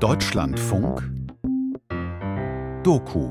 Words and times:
Deutschlandfunk 0.00 1.02
Doku 2.82 3.30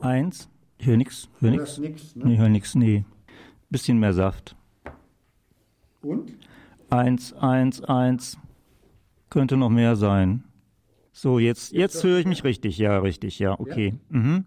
Eins. 0.00 0.48
Ich 0.78 0.86
höre 0.86 0.96
nix. 0.96 1.28
Hör 1.38 1.50
nix. 1.52 1.78
nix, 1.78 2.16
ne? 2.16 2.24
Nee, 2.26 2.36
hör 2.36 2.48
nix, 2.48 2.74
nee. 2.74 3.04
Bisschen 3.70 4.00
mehr 4.00 4.12
Saft. 4.12 4.56
Und? 6.02 6.32
Eins, 6.90 7.32
eins, 7.34 7.80
eins. 7.84 8.38
Könnte 9.30 9.56
noch 9.56 9.70
mehr 9.70 9.94
sein. 9.94 10.42
So, 11.12 11.38
jetzt, 11.38 11.72
jetzt 11.72 12.02
höre 12.02 12.18
ich 12.18 12.26
mich 12.26 12.42
richtig. 12.42 12.76
Ja, 12.78 12.98
richtig, 12.98 13.38
ja, 13.38 13.58
okay. 13.58 13.94
Mhm. 14.08 14.44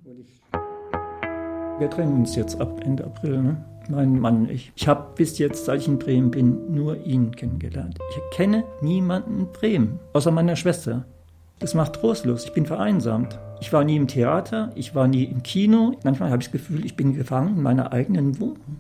Wir 1.80 1.90
trennen 1.90 2.14
uns 2.14 2.36
jetzt 2.36 2.60
ab 2.60 2.82
Ende 2.84 3.06
April, 3.06 3.42
ne? 3.42 3.71
Mein 3.90 4.20
Mann 4.20 4.50
ich. 4.50 4.72
Ich 4.76 4.88
habe 4.88 5.16
bis 5.16 5.38
jetzt, 5.38 5.66
seit 5.66 5.82
ich 5.82 5.88
in 5.88 6.00
Bremen 6.00 6.32
bin, 6.32 6.74
nur 6.74 7.06
ihn 7.06 7.36
kennengelernt. 7.36 7.98
Ich 8.12 8.38
kenne 8.38 8.64
niemanden 8.82 9.40
in 9.40 9.52
Bremen, 9.52 10.00
außer 10.14 10.32
meiner 10.32 10.56
Schwester. 10.56 11.06
Das 11.60 11.74
macht 11.74 11.94
trostlos. 11.94 12.46
Ich 12.46 12.54
bin 12.54 12.66
vereinsamt. 12.66 13.40
Ich 13.60 13.72
war 13.72 13.84
nie 13.84 13.96
im 13.96 14.08
Theater, 14.08 14.72
ich 14.76 14.96
war 14.96 15.08
nie 15.08 15.26
im 15.26 15.44
Kino. 15.44 15.96
Manchmal 16.04 16.32
habe 16.32 16.42
ich 16.42 16.48
das 16.48 16.54
Gefühl, 16.54 16.86
ich 16.86 16.96
bin 16.96 17.14
gefangen 17.14 17.58
in 17.58 17.62
meiner 17.62 17.92
eigenen 17.92 18.40
Wohnung. 18.40 18.80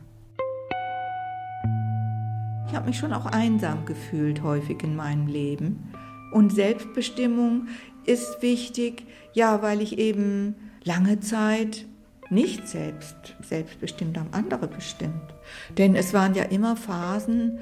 Ich 2.67 2.75
habe 2.75 2.87
mich 2.87 2.97
schon 2.97 3.13
auch 3.13 3.25
einsam 3.25 3.85
gefühlt 3.85 4.41
häufig 4.41 4.81
in 4.83 4.95
meinem 4.95 5.27
Leben. 5.27 5.91
Und 6.31 6.53
Selbstbestimmung 6.53 7.67
ist 8.05 8.41
wichtig, 8.41 9.03
ja, 9.33 9.61
weil 9.61 9.81
ich 9.81 9.99
eben 9.99 10.55
lange 10.83 11.19
Zeit 11.19 11.85
nicht 12.31 12.67
selbst 12.67 13.15
selbstbestimmt 13.41 14.17
haben, 14.17 14.29
andere 14.31 14.67
bestimmt. 14.67 15.33
Denn 15.77 15.95
es 15.95 16.13
waren 16.13 16.33
ja 16.33 16.43
immer 16.43 16.75
Phasen, 16.75 17.59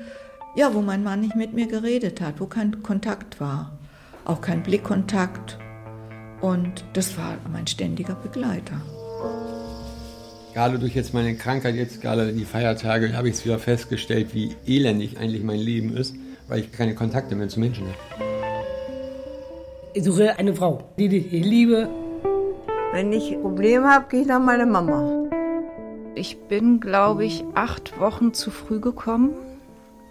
ja, 0.55 0.73
wo 0.73 0.81
mein 0.81 1.03
Mann 1.03 1.21
nicht 1.21 1.35
mit 1.35 1.53
mir 1.53 1.67
geredet 1.67 2.21
hat, 2.21 2.39
wo 2.39 2.45
kein 2.45 2.83
Kontakt 2.83 3.41
war, 3.41 3.77
auch 4.25 4.41
kein 4.41 4.63
Blickkontakt. 4.63 5.57
Und 6.41 6.85
das 6.93 7.17
war 7.17 7.37
mein 7.51 7.67
ständiger 7.67 8.15
Begleiter. 8.15 8.81
Gerade 10.53 10.79
durch 10.79 10.95
jetzt 10.95 11.13
meine 11.13 11.35
Krankheit, 11.35 11.75
jetzt 11.75 12.01
gerade 12.01 12.31
die 12.33 12.45
Feiertage, 12.45 13.15
habe 13.15 13.29
ich 13.29 13.35
es 13.35 13.45
wieder 13.45 13.59
festgestellt, 13.59 14.33
wie 14.33 14.55
elendig 14.65 15.17
eigentlich 15.17 15.43
mein 15.43 15.59
Leben 15.59 15.95
ist, 15.95 16.15
weil 16.47 16.59
ich 16.59 16.71
keine 16.71 16.95
Kontakte 16.95 17.35
mehr 17.35 17.49
zu 17.49 17.59
Menschen 17.59 17.87
habe. 17.87 17.97
Ich 19.93 20.03
suche 20.03 20.37
eine 20.37 20.53
Frau, 20.53 20.93
die 20.97 21.17
ich 21.17 21.31
liebe. 21.31 21.89
Wenn 22.91 23.13
ich 23.13 23.39
Probleme 23.39 23.87
habe, 23.87 24.07
gehe 24.09 24.21
ich 24.21 24.27
nach 24.27 24.39
meiner 24.39 24.65
Mama. 24.65 25.29
Ich 26.15 26.39
bin, 26.47 26.79
glaube 26.79 27.23
ich, 27.23 27.43
acht 27.53 27.99
Wochen 27.99 28.33
zu 28.33 28.49
früh 28.49 28.79
gekommen. 28.79 29.29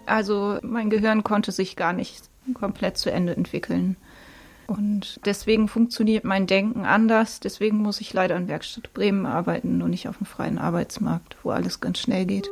Also 0.05 0.59
mein 0.61 0.89
Gehirn 0.89 1.23
konnte 1.23 1.51
sich 1.51 1.75
gar 1.75 1.91
nicht 1.91 2.29
komplett 2.53 2.97
zu 2.97 3.11
Ende 3.11 3.35
entwickeln. 3.35 3.97
Und 4.65 5.19
deswegen 5.25 5.67
funktioniert 5.67 6.23
mein 6.23 6.47
Denken 6.47 6.85
anders. 6.85 7.41
Deswegen 7.41 7.77
muss 7.77 7.99
ich 7.99 8.13
leider 8.13 8.37
in 8.37 8.47
Werkstatt 8.47 8.93
Bremen 8.93 9.25
arbeiten 9.25 9.81
und 9.81 9.89
nicht 9.89 10.07
auf 10.07 10.17
dem 10.17 10.25
freien 10.25 10.57
Arbeitsmarkt, 10.57 11.35
wo 11.43 11.49
alles 11.49 11.81
ganz 11.81 11.99
schnell 11.99 12.25
geht. 12.25 12.49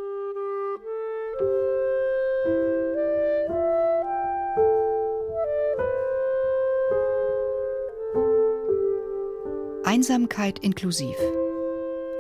Einsamkeit 9.98 10.60
inklusiv. 10.60 11.16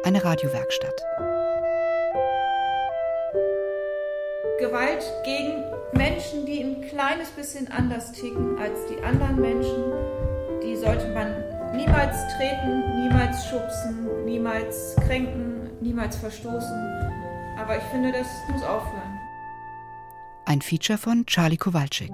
Eine 0.04 0.24
Radiowerkstatt. 0.24 1.00
Gewalt 4.60 5.04
gegen 5.24 5.64
Menschen, 5.92 6.48
die 6.48 6.64
ein 6.64 6.82
kleines 6.90 7.30
bisschen 7.30 7.72
anders 7.72 8.14
ticken 8.14 8.58
als 8.58 8.80
die 8.90 9.00
anderen 9.04 9.40
Menschen, 9.40 9.94
die 10.64 10.76
sollte 10.76 11.08
man 11.10 11.28
niemals 11.78 12.18
treten, 12.36 13.04
niemals 13.04 13.46
schubsen, 13.46 14.26
niemals 14.26 14.96
kränken, 15.06 15.70
niemals 15.80 16.16
verstoßen. 16.16 16.82
Aber 17.60 17.78
ich 17.78 17.84
finde, 17.92 18.12
das 18.12 18.28
muss 18.52 18.64
aufhören. 18.64 19.20
Ein 20.46 20.64
Feature 20.64 20.98
von 20.98 21.28
Charlie 21.28 21.58
Kowalczyk. 21.58 22.10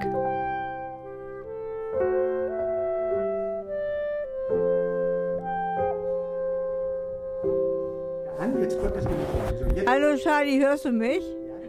Charlie, 10.24 10.60
hörst 10.60 10.86
du 10.86 10.92
mich? 10.92 11.22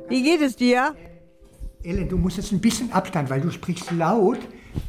Wie 0.09 0.23
geht 0.23 0.41
es 0.41 0.55
dir? 0.55 0.95
Ellen, 1.83 2.09
du 2.09 2.17
musst 2.17 2.37
jetzt 2.37 2.53
ein 2.53 2.61
bisschen 2.61 2.93
Abstand, 2.93 3.29
weil 3.29 3.41
du 3.41 3.51
sprichst 3.51 3.91
laut. 3.91 4.39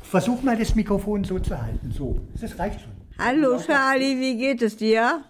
Versuch 0.04 0.44
mal 0.44 0.56
das 0.56 0.76
Mikrofon 0.76 1.24
so 1.24 1.40
zu 1.40 1.60
halten. 1.60 1.92
So, 1.92 2.22
das 2.40 2.60
reicht 2.60 2.82
schon. 2.82 2.92
Hallo 3.18 3.60
Charlie, 3.60 4.20
wie 4.20 4.38
geht 4.38 4.62
es 4.62 4.78
dir? 4.78 5.24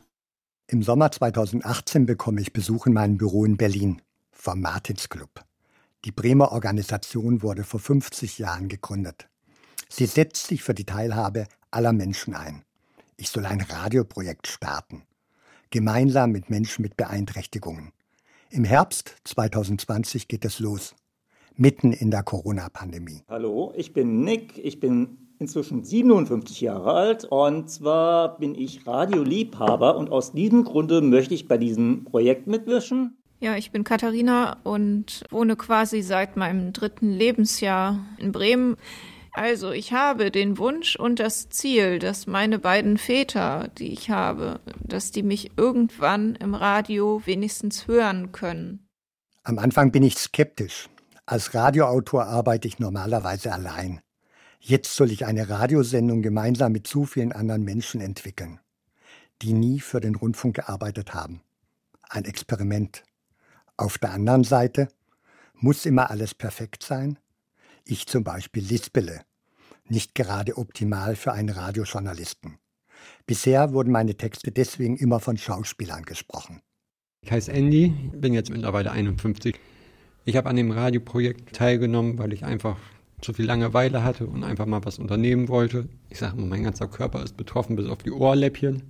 Im 0.67 0.83
Sommer 0.83 1.11
2018 1.11 2.05
bekomme 2.05 2.41
ich 2.41 2.51
Besuch 2.51 2.87
in 2.87 2.93
meinem 2.93 3.17
Büro 3.17 3.45
in 3.45 3.55
Berlin 3.55 4.01
vom 4.31 4.59
Martins 4.59 5.07
Club. 5.07 5.45
Die 6.03 6.11
Bremer 6.11 6.51
Organisation 6.51 7.41
wurde 7.41 7.63
vor 7.63 7.79
50 7.79 8.37
Jahren 8.37 8.67
gegründet. 8.67 9.29
Sie 9.87 10.07
setzt 10.07 10.47
sich 10.47 10.61
für 10.61 10.73
die 10.73 10.85
Teilhabe 10.85 11.47
aller 11.71 11.93
Menschen 11.93 12.35
ein. 12.35 12.63
Ich 13.15 13.29
soll 13.29 13.45
ein 13.45 13.61
Radioprojekt 13.61 14.47
starten, 14.47 15.03
gemeinsam 15.69 16.31
mit 16.31 16.49
Menschen 16.49 16.81
mit 16.81 16.97
Beeinträchtigungen. 16.97 17.91
Im 18.55 18.63
Herbst 18.63 19.17
2020 19.25 20.29
geht 20.29 20.45
es 20.45 20.61
los, 20.61 20.95
mitten 21.57 21.91
in 21.91 22.09
der 22.09 22.23
Corona-Pandemie. 22.23 23.21
Hallo, 23.27 23.73
ich 23.75 23.91
bin 23.91 24.21
Nick, 24.21 24.57
ich 24.57 24.79
bin 24.79 25.17
inzwischen 25.39 25.83
57 25.83 26.61
Jahre 26.61 26.93
alt 26.93 27.25
und 27.25 27.69
zwar 27.69 28.37
bin 28.37 28.55
ich 28.55 28.87
Radioliebhaber 28.87 29.97
und 29.97 30.09
aus 30.09 30.31
diesem 30.31 30.63
Grunde 30.63 31.01
möchte 31.01 31.33
ich 31.33 31.49
bei 31.49 31.57
diesem 31.57 32.05
Projekt 32.05 32.47
mitwischen. 32.47 33.17
Ja, 33.41 33.57
ich 33.57 33.71
bin 33.71 33.83
Katharina 33.83 34.55
und 34.63 35.25
wohne 35.31 35.57
quasi 35.57 36.01
seit 36.01 36.37
meinem 36.37 36.71
dritten 36.71 37.11
Lebensjahr 37.11 38.05
in 38.19 38.31
Bremen. 38.31 38.77
Also 39.35 39.71
ich 39.71 39.91
habe 39.91 40.31
den 40.31 40.57
Wunsch 40.57 40.95
und 40.95 41.19
das 41.19 41.49
Ziel, 41.49 41.99
dass 41.99 42.25
meine 42.25 42.57
beiden 42.57 42.97
Väter, 42.97 43.69
die 43.77 43.91
ich 43.91 44.09
habe, 44.09 44.61
dass 44.79 45.11
die 45.11 45.23
mich 45.23 45.57
irgendwann 45.57 46.35
im 46.35 46.55
Radio 46.55 47.21
wenigstens 47.25 47.85
hören 47.85 48.31
können. 48.31 48.87
Am 49.43 49.59
Anfang 49.59 49.91
bin 49.91 50.03
ich 50.03 50.17
skeptisch. 50.17 50.87
Als 51.25 51.53
Radioautor 51.53 52.27
arbeite 52.27 52.69
ich 52.69 52.79
normalerweise 52.79 53.51
allein. 53.51 53.99
Jetzt 54.61 54.95
soll 54.95 55.11
ich 55.11 55.25
eine 55.25 55.49
Radiosendung 55.49 56.21
gemeinsam 56.21 56.71
mit 56.71 56.87
zu 56.87 57.03
vielen 57.03 57.33
anderen 57.33 57.63
Menschen 57.65 57.99
entwickeln, 57.99 58.61
die 59.41 59.51
nie 59.51 59.81
für 59.81 59.99
den 59.99 60.15
Rundfunk 60.15 60.55
gearbeitet 60.55 61.13
haben. 61.13 61.41
Ein 62.09 62.23
Experiment. 62.23 63.03
Auf 63.75 63.97
der 63.97 64.11
anderen 64.11 64.45
Seite 64.45 64.87
muss 65.55 65.85
immer 65.85 66.09
alles 66.09 66.33
perfekt 66.33 66.83
sein. 66.83 67.19
Ich 67.87 68.07
zum 68.07 68.23
Beispiel 68.23 68.63
lispele. 68.63 69.21
Nicht 69.87 70.15
gerade 70.15 70.57
optimal 70.57 71.15
für 71.15 71.33
einen 71.33 71.49
Radiojournalisten. 71.49 72.57
Bisher 73.27 73.73
wurden 73.73 73.91
meine 73.91 74.15
Texte 74.15 74.51
deswegen 74.51 74.97
immer 74.97 75.19
von 75.19 75.37
Schauspielern 75.37 76.01
gesprochen. 76.03 76.61
Ich 77.21 77.31
heiße 77.31 77.51
Andy, 77.51 77.89
bin 78.13 78.33
jetzt 78.33 78.49
mittlerweile 78.49 78.91
51. 78.91 79.59
Ich 80.25 80.35
habe 80.35 80.49
an 80.49 80.55
dem 80.55 80.71
Radioprojekt 80.71 81.55
teilgenommen, 81.55 82.17
weil 82.17 82.33
ich 82.33 82.43
einfach 82.43 82.77
zu 83.21 83.33
viel 83.33 83.45
Langeweile 83.45 84.03
hatte 84.03 84.25
und 84.25 84.43
einfach 84.43 84.65
mal 84.65 84.83
was 84.83 84.97
unternehmen 84.97 85.47
wollte. 85.47 85.87
Ich 86.09 86.17
sage 86.17 86.37
immer, 86.37 86.47
mein 86.47 86.63
ganzer 86.63 86.87
Körper 86.87 87.23
ist 87.23 87.37
betroffen 87.37 87.75
bis 87.75 87.87
auf 87.87 87.99
die 87.99 88.11
Ohrläppchen. 88.11 88.81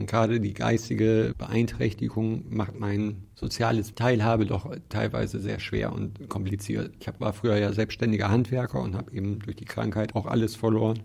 Und 0.00 0.08
gerade 0.08 0.40
die 0.40 0.54
geistige 0.54 1.34
Beeinträchtigung 1.36 2.44
macht 2.48 2.80
mein 2.80 3.24
soziales 3.34 3.94
Teilhabe 3.94 4.46
doch 4.46 4.74
teilweise 4.88 5.38
sehr 5.40 5.60
schwer 5.60 5.92
und 5.92 6.28
kompliziert. 6.30 6.92
Ich 6.98 7.06
war 7.20 7.34
früher 7.34 7.58
ja 7.58 7.72
selbstständiger 7.74 8.30
Handwerker 8.30 8.80
und 8.80 8.96
habe 8.96 9.12
eben 9.12 9.40
durch 9.40 9.56
die 9.56 9.66
Krankheit 9.66 10.16
auch 10.16 10.24
alles 10.26 10.56
verloren. 10.56 11.00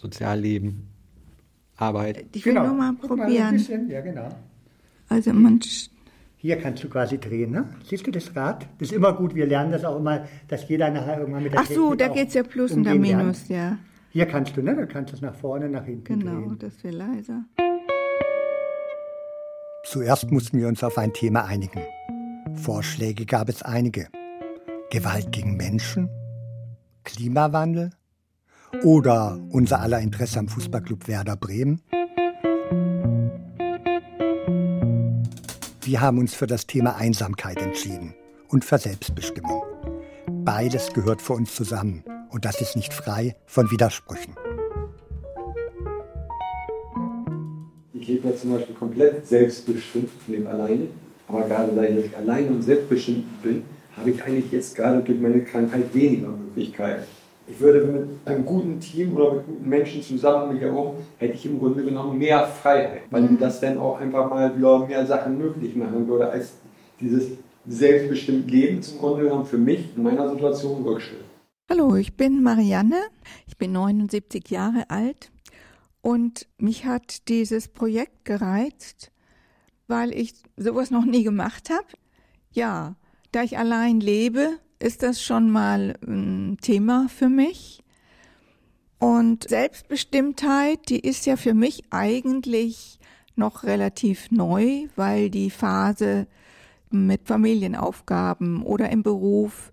Sozialleben, 0.00 0.88
Arbeit. 1.76 2.24
Ich 2.34 2.44
will 2.44 2.54
Genau. 2.54 2.66
nur 2.66 2.74
mal 2.76 2.92
mal, 2.92 3.06
probieren. 3.06 3.52
bisschen, 3.52 3.88
ja, 3.88 4.00
genau. 4.00 4.28
Also 5.08 5.32
man 5.32 5.60
Hier 6.36 6.56
kannst 6.58 6.82
du 6.82 6.88
quasi 6.88 7.18
drehen, 7.18 7.52
ne? 7.52 7.68
Siehst 7.84 8.04
du 8.06 8.10
das 8.10 8.34
Rad? 8.34 8.66
Das 8.80 8.90
ist 8.90 8.94
immer 8.96 9.12
gut. 9.12 9.34
Wir 9.36 9.46
lernen 9.46 9.70
das 9.70 9.84
auch 9.84 9.96
immer, 9.98 10.24
dass 10.48 10.68
jeder 10.68 10.90
nachher 10.90 11.20
irgendwann 11.20 11.44
mit 11.44 11.52
der 11.52 11.60
Ach 11.60 11.66
so, 11.66 11.90
Technik 11.94 11.98
da 12.00 12.10
auch 12.10 12.14
geht's 12.14 12.34
ja 12.34 12.42
Plus 12.42 12.72
und 12.72 12.82
da 12.84 12.94
Minus, 12.94 13.48
lernt. 13.48 13.48
ja. 13.48 13.78
Hier 14.10 14.26
kannst 14.26 14.56
du, 14.56 14.62
ne? 14.62 14.74
Da 14.76 14.86
kannst 14.86 15.12
du 15.12 15.16
es 15.16 15.22
nach 15.22 15.34
vorne, 15.34 15.68
nach 15.68 15.84
hinten 15.84 16.04
Genau, 16.20 16.40
drehen. 16.46 16.58
das 16.58 16.82
wäre 16.84 16.94
leiser. 16.96 17.44
Zuerst 19.84 20.30
mussten 20.30 20.58
wir 20.58 20.68
uns 20.68 20.82
auf 20.82 20.98
ein 20.98 21.12
Thema 21.12 21.44
einigen. 21.44 21.82
Vorschläge 22.54 23.26
gab 23.26 23.48
es 23.48 23.62
einige. 23.62 24.08
Gewalt 24.90 25.30
gegen 25.32 25.56
Menschen? 25.56 26.08
Klimawandel? 27.04 27.90
Oder 28.82 29.38
unser 29.50 29.80
aller 29.80 30.00
Interesse 30.00 30.38
am 30.38 30.48
Fußballclub 30.48 31.06
Werder 31.06 31.36
Bremen? 31.36 31.82
Wir 35.82 36.00
haben 36.00 36.18
uns 36.18 36.34
für 36.34 36.46
das 36.46 36.66
Thema 36.66 36.96
Einsamkeit 36.96 37.58
entschieden 37.58 38.14
und 38.48 38.64
für 38.64 38.78
Selbstbestimmung. 38.78 39.62
Beides 40.44 40.92
gehört 40.92 41.20
für 41.20 41.34
uns 41.34 41.54
zusammen 41.54 42.04
Und 42.34 42.44
das 42.44 42.60
ist 42.60 42.74
nicht 42.74 42.92
frei 42.92 43.36
von 43.46 43.70
Widersprüchen. 43.70 44.34
Ich 48.04 48.08
lebe 48.08 48.28
ja 48.28 48.36
zum 48.36 48.52
Beispiel 48.52 48.74
komplett 48.74 49.26
selbstbestimmt, 49.26 50.10
lebe 50.26 50.46
alleine. 50.46 50.88
Aber 51.26 51.40
gerade 51.48 51.72
da 51.74 51.84
ich 51.84 52.14
alleine 52.14 52.48
und 52.48 52.60
selbstbestimmt 52.60 53.42
bin, 53.42 53.62
habe 53.96 54.10
ich 54.10 54.22
eigentlich 54.22 54.52
jetzt 54.52 54.76
gerade 54.76 55.00
durch 55.00 55.18
meine 55.18 55.42
Krankheit 55.42 55.94
weniger 55.94 56.28
Möglichkeiten. 56.28 57.04
Ich 57.46 57.58
würde 57.58 57.80
mit 57.80 58.08
einem 58.26 58.44
guten 58.44 58.78
Team 58.78 59.16
oder 59.16 59.36
mit 59.36 59.46
guten 59.46 59.66
Menschen 59.66 60.02
zusammen 60.02 60.52
mich 60.52 60.60
herum, 60.60 60.96
hätte 61.16 61.32
ich 61.32 61.46
im 61.46 61.58
Grunde 61.58 61.82
genommen 61.82 62.18
mehr 62.18 62.46
Freiheit, 62.46 63.04
weil 63.10 63.22
mir 63.22 63.38
das 63.38 63.58
dann 63.62 63.78
auch 63.78 63.98
einfach 63.98 64.28
mal 64.28 64.54
wieder 64.54 64.86
mehr 64.86 65.06
Sachen 65.06 65.38
möglich 65.38 65.74
machen 65.74 66.06
würde, 66.06 66.28
als 66.28 66.52
dieses 67.00 67.28
selbstbestimmte 67.66 68.50
Leben 68.50 68.82
zum 68.82 68.98
Grunde 68.98 69.22
genommen 69.22 69.46
für 69.46 69.56
mich 69.56 69.96
in 69.96 70.02
meiner 70.02 70.28
Situation 70.28 70.82
Rückschritt. 70.82 71.24
Hallo, 71.70 71.96
ich 71.96 72.14
bin 72.14 72.42
Marianne, 72.42 73.00
ich 73.46 73.56
bin 73.56 73.72
79 73.72 74.50
Jahre 74.50 74.90
alt 74.90 75.30
und 76.04 76.46
mich 76.58 76.84
hat 76.84 77.28
dieses 77.28 77.68
Projekt 77.68 78.26
gereizt, 78.26 79.10
weil 79.88 80.12
ich 80.12 80.34
sowas 80.54 80.90
noch 80.90 81.06
nie 81.06 81.24
gemacht 81.24 81.70
habe. 81.70 81.86
Ja, 82.52 82.96
da 83.32 83.42
ich 83.42 83.56
allein 83.56 84.00
lebe, 84.00 84.58
ist 84.78 85.02
das 85.02 85.22
schon 85.22 85.48
mal 85.48 85.96
ein 86.06 86.58
Thema 86.60 87.08
für 87.08 87.30
mich. 87.30 87.82
Und 88.98 89.48
Selbstbestimmtheit, 89.48 90.90
die 90.90 91.00
ist 91.00 91.24
ja 91.24 91.38
für 91.38 91.54
mich 91.54 91.84
eigentlich 91.88 92.98
noch 93.34 93.64
relativ 93.64 94.30
neu, 94.30 94.88
weil 94.96 95.30
die 95.30 95.48
Phase 95.48 96.26
mit 96.90 97.26
Familienaufgaben 97.26 98.62
oder 98.62 98.90
im 98.90 99.02
Beruf, 99.02 99.70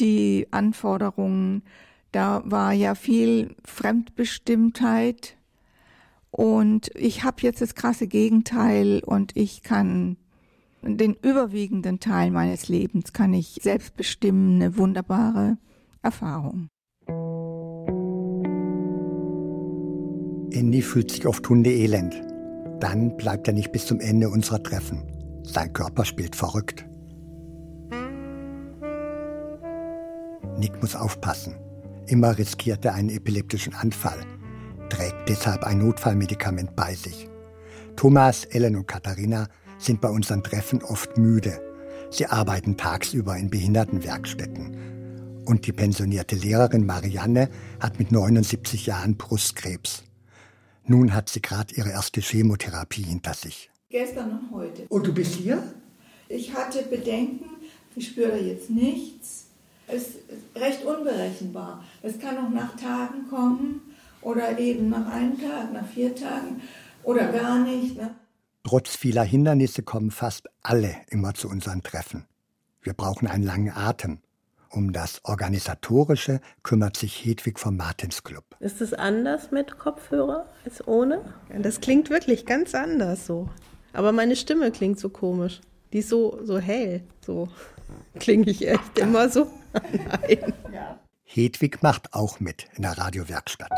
die 0.00 0.48
Anforderungen, 0.50 1.62
da 2.10 2.42
war 2.44 2.72
ja 2.72 2.96
viel 2.96 3.54
Fremdbestimmtheit. 3.64 5.36
Und 6.30 6.90
ich 6.94 7.24
habe 7.24 7.38
jetzt 7.40 7.60
das 7.60 7.74
krasse 7.74 8.06
Gegenteil 8.06 9.02
und 9.04 9.36
ich 9.36 9.62
kann 9.62 10.16
den 10.82 11.14
überwiegenden 11.14 12.00
Teil 12.00 12.30
meines 12.30 12.68
Lebens 12.68 13.12
kann 13.12 13.34
ich 13.34 13.58
selbst 13.62 13.96
bestimmen, 13.96 14.56
eine 14.56 14.76
wunderbare 14.78 15.58
Erfahrung. 16.02 16.68
Andy 20.52 20.82
fühlt 20.82 21.10
sich 21.10 21.26
oft 21.26 21.48
hundeelend. 21.48 22.22
Dann 22.80 23.16
bleibt 23.16 23.46
er 23.46 23.54
nicht 23.54 23.72
bis 23.72 23.86
zum 23.86 24.00
Ende 24.00 24.30
unserer 24.30 24.62
Treffen. 24.62 25.02
Sein 25.42 25.72
Körper 25.72 26.04
spielt 26.04 26.34
verrückt. 26.34 26.86
Nick 30.58 30.80
muss 30.80 30.96
aufpassen. 30.96 31.54
Immer 32.06 32.38
riskiert 32.38 32.84
er 32.84 32.94
einen 32.94 33.10
epileptischen 33.10 33.74
Anfall, 33.74 34.18
deshalb 35.28 35.64
ein 35.64 35.78
Notfallmedikament 35.78 36.74
bei 36.76 36.94
sich. 36.94 37.28
Thomas, 37.96 38.44
Ellen 38.46 38.76
und 38.76 38.86
Katharina 38.86 39.48
sind 39.78 40.00
bei 40.00 40.08
unseren 40.08 40.42
Treffen 40.42 40.82
oft 40.82 41.16
müde. 41.18 41.60
Sie 42.10 42.26
arbeiten 42.26 42.76
tagsüber 42.76 43.36
in 43.36 43.50
Behindertenwerkstätten. 43.50 45.42
Und 45.44 45.66
die 45.66 45.72
pensionierte 45.72 46.36
Lehrerin 46.36 46.86
Marianne 46.86 47.48
hat 47.80 47.98
mit 47.98 48.12
79 48.12 48.86
Jahren 48.86 49.16
Brustkrebs. 49.16 50.04
Nun 50.84 51.14
hat 51.14 51.28
sie 51.28 51.40
gerade 51.42 51.74
ihre 51.74 51.90
erste 51.90 52.20
Chemotherapie 52.20 53.02
hinter 53.02 53.34
sich. 53.34 53.70
Gestern 53.90 54.30
und 54.30 54.50
heute. 54.52 54.86
Und 54.88 55.06
du 55.06 55.12
bist 55.12 55.34
hier? 55.34 55.62
Ich 56.28 56.54
hatte 56.54 56.82
Bedenken, 56.82 57.46
ich 57.96 58.08
spüre 58.08 58.38
jetzt 58.38 58.70
nichts. 58.70 59.46
Es 59.86 60.02
ist 60.02 60.56
recht 60.56 60.84
unberechenbar. 60.84 61.84
Es 62.02 62.18
kann 62.18 62.38
auch 62.38 62.50
nach 62.50 62.76
Tagen 62.76 63.28
kommen 63.28 63.82
oder 64.22 64.58
eben 64.58 64.90
nach 64.90 65.10
einem 65.12 65.40
Tag, 65.40 65.72
nach 65.72 65.86
vier 65.86 66.14
Tagen 66.14 66.62
oder 67.02 67.32
gar 67.32 67.58
nicht. 67.60 67.96
Ne? 67.96 68.14
Trotz 68.64 68.94
vieler 68.94 69.24
Hindernisse 69.24 69.82
kommen 69.82 70.10
fast 70.10 70.48
alle 70.62 70.94
immer 71.08 71.34
zu 71.34 71.48
unseren 71.48 71.82
Treffen. 71.82 72.26
Wir 72.82 72.92
brauchen 72.92 73.26
einen 73.26 73.44
langen 73.44 73.70
Atem. 73.70 74.20
Um 74.72 74.92
das 74.92 75.20
Organisatorische 75.24 76.40
kümmert 76.62 76.96
sich 76.96 77.24
Hedwig 77.24 77.58
vom 77.58 77.76
Martinsclub. 77.76 78.44
Ist 78.60 78.80
es 78.80 78.94
anders 78.94 79.50
mit 79.50 79.78
Kopfhörer 79.78 80.46
als 80.64 80.86
ohne? 80.86 81.24
Das 81.58 81.80
klingt 81.80 82.08
wirklich 82.08 82.46
ganz 82.46 82.74
anders 82.74 83.26
so. 83.26 83.48
Aber 83.92 84.12
meine 84.12 84.36
Stimme 84.36 84.70
klingt 84.70 85.00
so 85.00 85.08
komisch. 85.08 85.60
Die 85.92 85.98
ist 85.98 86.08
so, 86.08 86.38
so 86.44 86.58
hell. 86.58 87.02
So 87.20 87.48
klinge 88.20 88.48
ich 88.48 88.68
echt 88.68 88.98
immer 88.98 89.28
so. 89.28 89.50
Nein. 89.72 90.52
Hedwig 91.24 91.82
macht 91.82 92.14
auch 92.14 92.38
mit 92.38 92.66
in 92.76 92.82
der 92.82 92.96
Radiowerkstatt. 92.96 93.70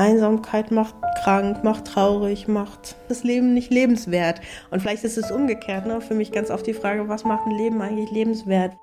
Einsamkeit 0.00 0.70
macht 0.70 0.94
krank, 1.22 1.62
macht 1.62 1.84
traurig, 1.84 2.48
macht 2.48 2.96
das 3.08 3.22
Leben 3.22 3.52
nicht 3.52 3.70
lebenswert. 3.70 4.40
Und 4.70 4.80
vielleicht 4.80 5.04
ist 5.04 5.18
es 5.18 5.30
umgekehrt, 5.30 5.86
ne? 5.86 6.00
Für 6.00 6.14
mich 6.14 6.32
ganz 6.32 6.50
oft 6.50 6.66
die 6.66 6.72
Frage, 6.72 7.08
was 7.08 7.24
macht 7.24 7.46
ein 7.46 7.52
Leben 7.52 7.82
eigentlich 7.82 8.10
lebenswert? 8.10 8.74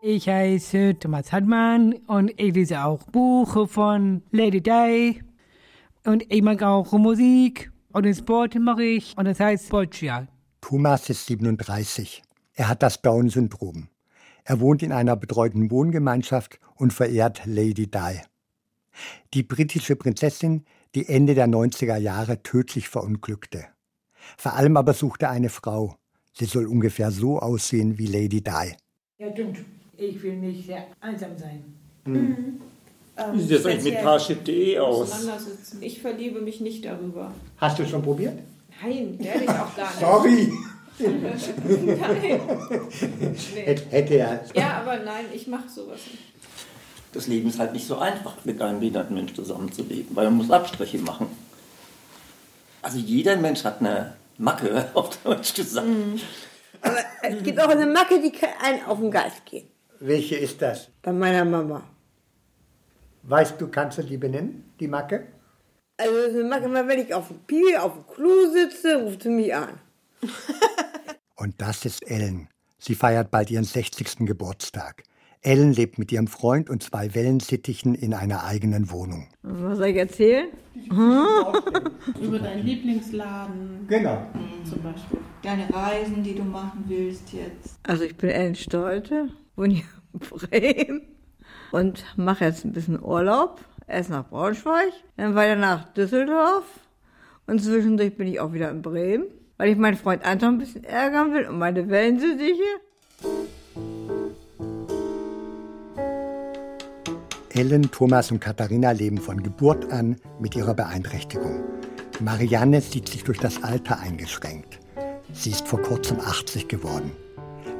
Ich 0.00 0.28
heiße 0.28 1.00
Thomas 1.00 1.32
Hartmann 1.32 1.94
und 2.06 2.30
ich 2.40 2.54
lese 2.54 2.84
auch 2.84 3.02
Bücher 3.04 3.66
von 3.66 4.22
Lady 4.30 4.60
Di. 4.60 5.20
Und 6.04 6.22
ich 6.32 6.42
mag 6.42 6.62
auch 6.62 6.92
Musik 6.92 7.72
und 7.92 8.04
den 8.04 8.14
Sport 8.14 8.54
mache 8.54 8.84
ich 8.84 9.18
und 9.18 9.24
das 9.24 9.40
heißt 9.40 9.68
Boccia. 9.70 10.28
Thomas 10.60 11.10
ist 11.10 11.26
37. 11.26 12.22
Er 12.54 12.68
hat 12.68 12.84
das 12.84 13.02
Down-Syndrom. 13.02 13.88
Er 14.44 14.60
wohnt 14.60 14.84
in 14.84 14.92
einer 14.92 15.16
betreuten 15.16 15.72
Wohngemeinschaft 15.72 16.60
und 16.76 16.92
verehrt 16.92 17.42
Lady 17.46 17.90
Di. 17.90 18.20
Die 19.34 19.42
britische 19.42 19.96
Prinzessin, 19.96 20.64
die 20.94 21.08
Ende 21.08 21.34
der 21.34 21.46
90er 21.46 21.96
Jahre 21.96 22.42
tödlich 22.42 22.88
verunglückte. 22.88 23.66
Vor 24.36 24.54
allem 24.54 24.76
aber 24.76 24.94
sucht 24.94 25.22
er 25.22 25.30
eine 25.30 25.50
Frau. 25.50 25.96
Sie 26.32 26.46
soll 26.46 26.66
ungefähr 26.66 27.10
so 27.10 27.38
aussehen 27.38 27.98
wie 27.98 28.06
Lady 28.06 28.42
Di. 28.42 28.76
Ja, 29.18 29.32
stimmt. 29.32 29.58
Ich 29.96 30.22
will 30.22 30.36
nicht 30.36 30.66
sehr 30.66 30.86
einsam 31.00 31.38
sein. 31.38 31.64
Mhm. 32.04 32.60
Wie 33.32 33.40
sieht 33.40 33.52
das 33.52 33.66
eigentlich 33.66 33.94
mit 33.94 34.02
Parship.de 34.02 34.78
aus? 34.78 35.26
Ich 35.80 36.00
verliebe 36.02 36.40
mich 36.40 36.60
nicht 36.60 36.84
darüber. 36.84 37.32
Hast 37.56 37.78
du 37.78 37.86
schon 37.86 38.02
probiert? 38.02 38.38
Nein, 38.82 39.18
werde 39.18 39.44
ich 39.44 39.48
auch 39.48 39.74
gar 39.74 39.88
nicht. 39.88 40.00
Sorry! 40.00 40.52
Nein. 40.98 42.40
Nee. 43.54 43.76
Hätte 43.90 44.14
er. 44.14 44.44
Ja, 44.54 44.80
aber 44.80 44.98
nein, 45.04 45.26
ich 45.34 45.46
mache 45.46 45.68
sowas 45.68 46.00
nicht. 46.10 46.35
Das 47.16 47.28
Leben 47.28 47.48
ist 47.48 47.58
halt 47.58 47.72
nicht 47.72 47.86
so 47.86 47.96
einfach, 47.96 48.44
mit 48.44 48.60
einem 48.60 48.78
behinderten 48.78 49.14
Menschen 49.14 49.34
zusammenzuleben, 49.34 50.14
weil 50.14 50.26
man 50.26 50.36
muss 50.36 50.50
Abstriche 50.50 50.98
machen. 50.98 51.28
Also 52.82 52.98
jeder 52.98 53.36
Mensch 53.36 53.64
hat 53.64 53.80
eine 53.80 54.16
Macke, 54.36 54.90
auf 54.94 55.16
Deutsch 55.22 55.54
gesagt. 55.54 55.86
Aber 56.82 56.98
es 57.22 57.42
gibt 57.42 57.58
auch 57.58 57.70
eine 57.70 57.86
Macke, 57.86 58.20
die 58.20 58.30
kann 58.30 58.50
einen 58.62 58.84
auf 58.84 58.98
den 58.98 59.10
Geist 59.10 59.46
gehen. 59.46 59.66
Welche 59.98 60.36
ist 60.36 60.60
das? 60.60 60.88
Bei 61.00 61.10
meiner 61.10 61.46
Mama. 61.46 61.82
Weißt 63.22 63.58
du, 63.58 63.68
kannst 63.68 63.96
du 63.96 64.02
die 64.02 64.18
benennen, 64.18 64.70
die 64.78 64.86
Macke? 64.86 65.26
Also 65.96 66.14
das 66.14 66.26
ist 66.26 66.34
eine 66.34 66.44
Macke, 66.44 66.66
immer 66.66 66.86
wenn 66.86 67.00
ich 67.00 67.14
auf 67.14 67.28
dem 67.28 67.38
Pier, 67.46 67.82
auf 67.82 67.94
dem 67.94 68.06
Klo 68.06 68.52
sitze, 68.52 69.02
ruft 69.02 69.22
sie 69.22 69.30
mich 69.30 69.54
an. 69.54 69.80
Und 71.34 71.54
das 71.62 71.86
ist 71.86 72.06
Ellen. 72.06 72.50
Sie 72.78 72.94
feiert 72.94 73.30
bald 73.30 73.50
ihren 73.50 73.64
60. 73.64 74.26
Geburtstag. 74.26 75.02
Ellen 75.46 75.72
lebt 75.72 75.98
mit 75.98 76.10
ihrem 76.10 76.26
Freund 76.26 76.68
und 76.68 76.82
zwei 76.82 77.14
Wellensittichen 77.14 77.94
in 77.94 78.14
einer 78.14 78.44
eigenen 78.44 78.90
Wohnung. 78.90 79.28
Was 79.42 79.78
soll 79.78 79.86
ich 79.88 79.96
erzählen? 79.96 80.48
Über 82.20 82.38
deinen 82.40 82.64
Lieblingsladen 82.66 83.86
Genau. 83.88 84.26
zum 84.68 84.82
Beispiel. 84.82 85.18
Deine 85.42 85.72
Reisen, 85.72 86.22
die 86.24 86.34
du 86.34 86.42
machen 86.42 86.84
willst 86.88 87.32
jetzt. 87.32 87.78
Also 87.84 88.02
ich 88.04 88.16
bin 88.16 88.30
Ellen 88.30 88.56
Stolte, 88.56 89.28
wohne 89.54 89.74
hier 89.74 89.84
in 90.12 90.18
Bremen 90.18 91.02
und 91.70 92.04
mache 92.16 92.44
jetzt 92.44 92.64
ein 92.64 92.72
bisschen 92.72 93.00
Urlaub. 93.02 93.60
Erst 93.86 94.10
nach 94.10 94.28
Braunschweig, 94.28 94.92
dann 95.16 95.36
weiter 95.36 95.54
nach 95.54 95.84
Düsseldorf 95.94 96.64
und 97.46 97.62
zwischendurch 97.62 98.16
bin 98.16 98.26
ich 98.26 98.40
auch 98.40 98.52
wieder 98.52 98.68
in 98.72 98.82
Bremen, 98.82 99.26
weil 99.58 99.70
ich 99.70 99.76
meinen 99.76 99.96
Freund 99.96 100.26
Anton 100.26 100.54
ein 100.54 100.58
bisschen 100.58 100.82
ärgern 100.82 101.32
will 101.32 101.46
und 101.46 101.58
meine 101.58 101.88
Wellensittiche. 101.88 102.64
Ellen, 107.56 107.90
Thomas 107.90 108.30
und 108.30 108.40
Katharina 108.40 108.90
leben 108.90 109.16
von 109.16 109.42
Geburt 109.42 109.90
an 109.90 110.16
mit 110.38 110.54
ihrer 110.54 110.74
Beeinträchtigung. 110.74 111.64
Marianne 112.20 112.82
sieht 112.82 113.08
sich 113.08 113.24
durch 113.24 113.38
das 113.38 113.62
Alter 113.62 113.98
eingeschränkt. 113.98 114.78
Sie 115.32 115.50
ist 115.50 115.66
vor 115.66 115.80
kurzem 115.80 116.20
80 116.20 116.68
geworden. 116.68 117.12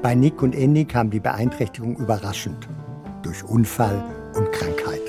Bei 0.01 0.15
Nick 0.15 0.43
und 0.43 0.55
Andy 0.55 0.87
kam 0.87 1.11
die 1.11 1.21
Beeinträchtigung 1.21 1.97
überraschend. 1.99 2.67
Durch 3.23 3.45
Unfall 3.45 4.03
und 4.35 4.51
Krankheit. 4.53 5.03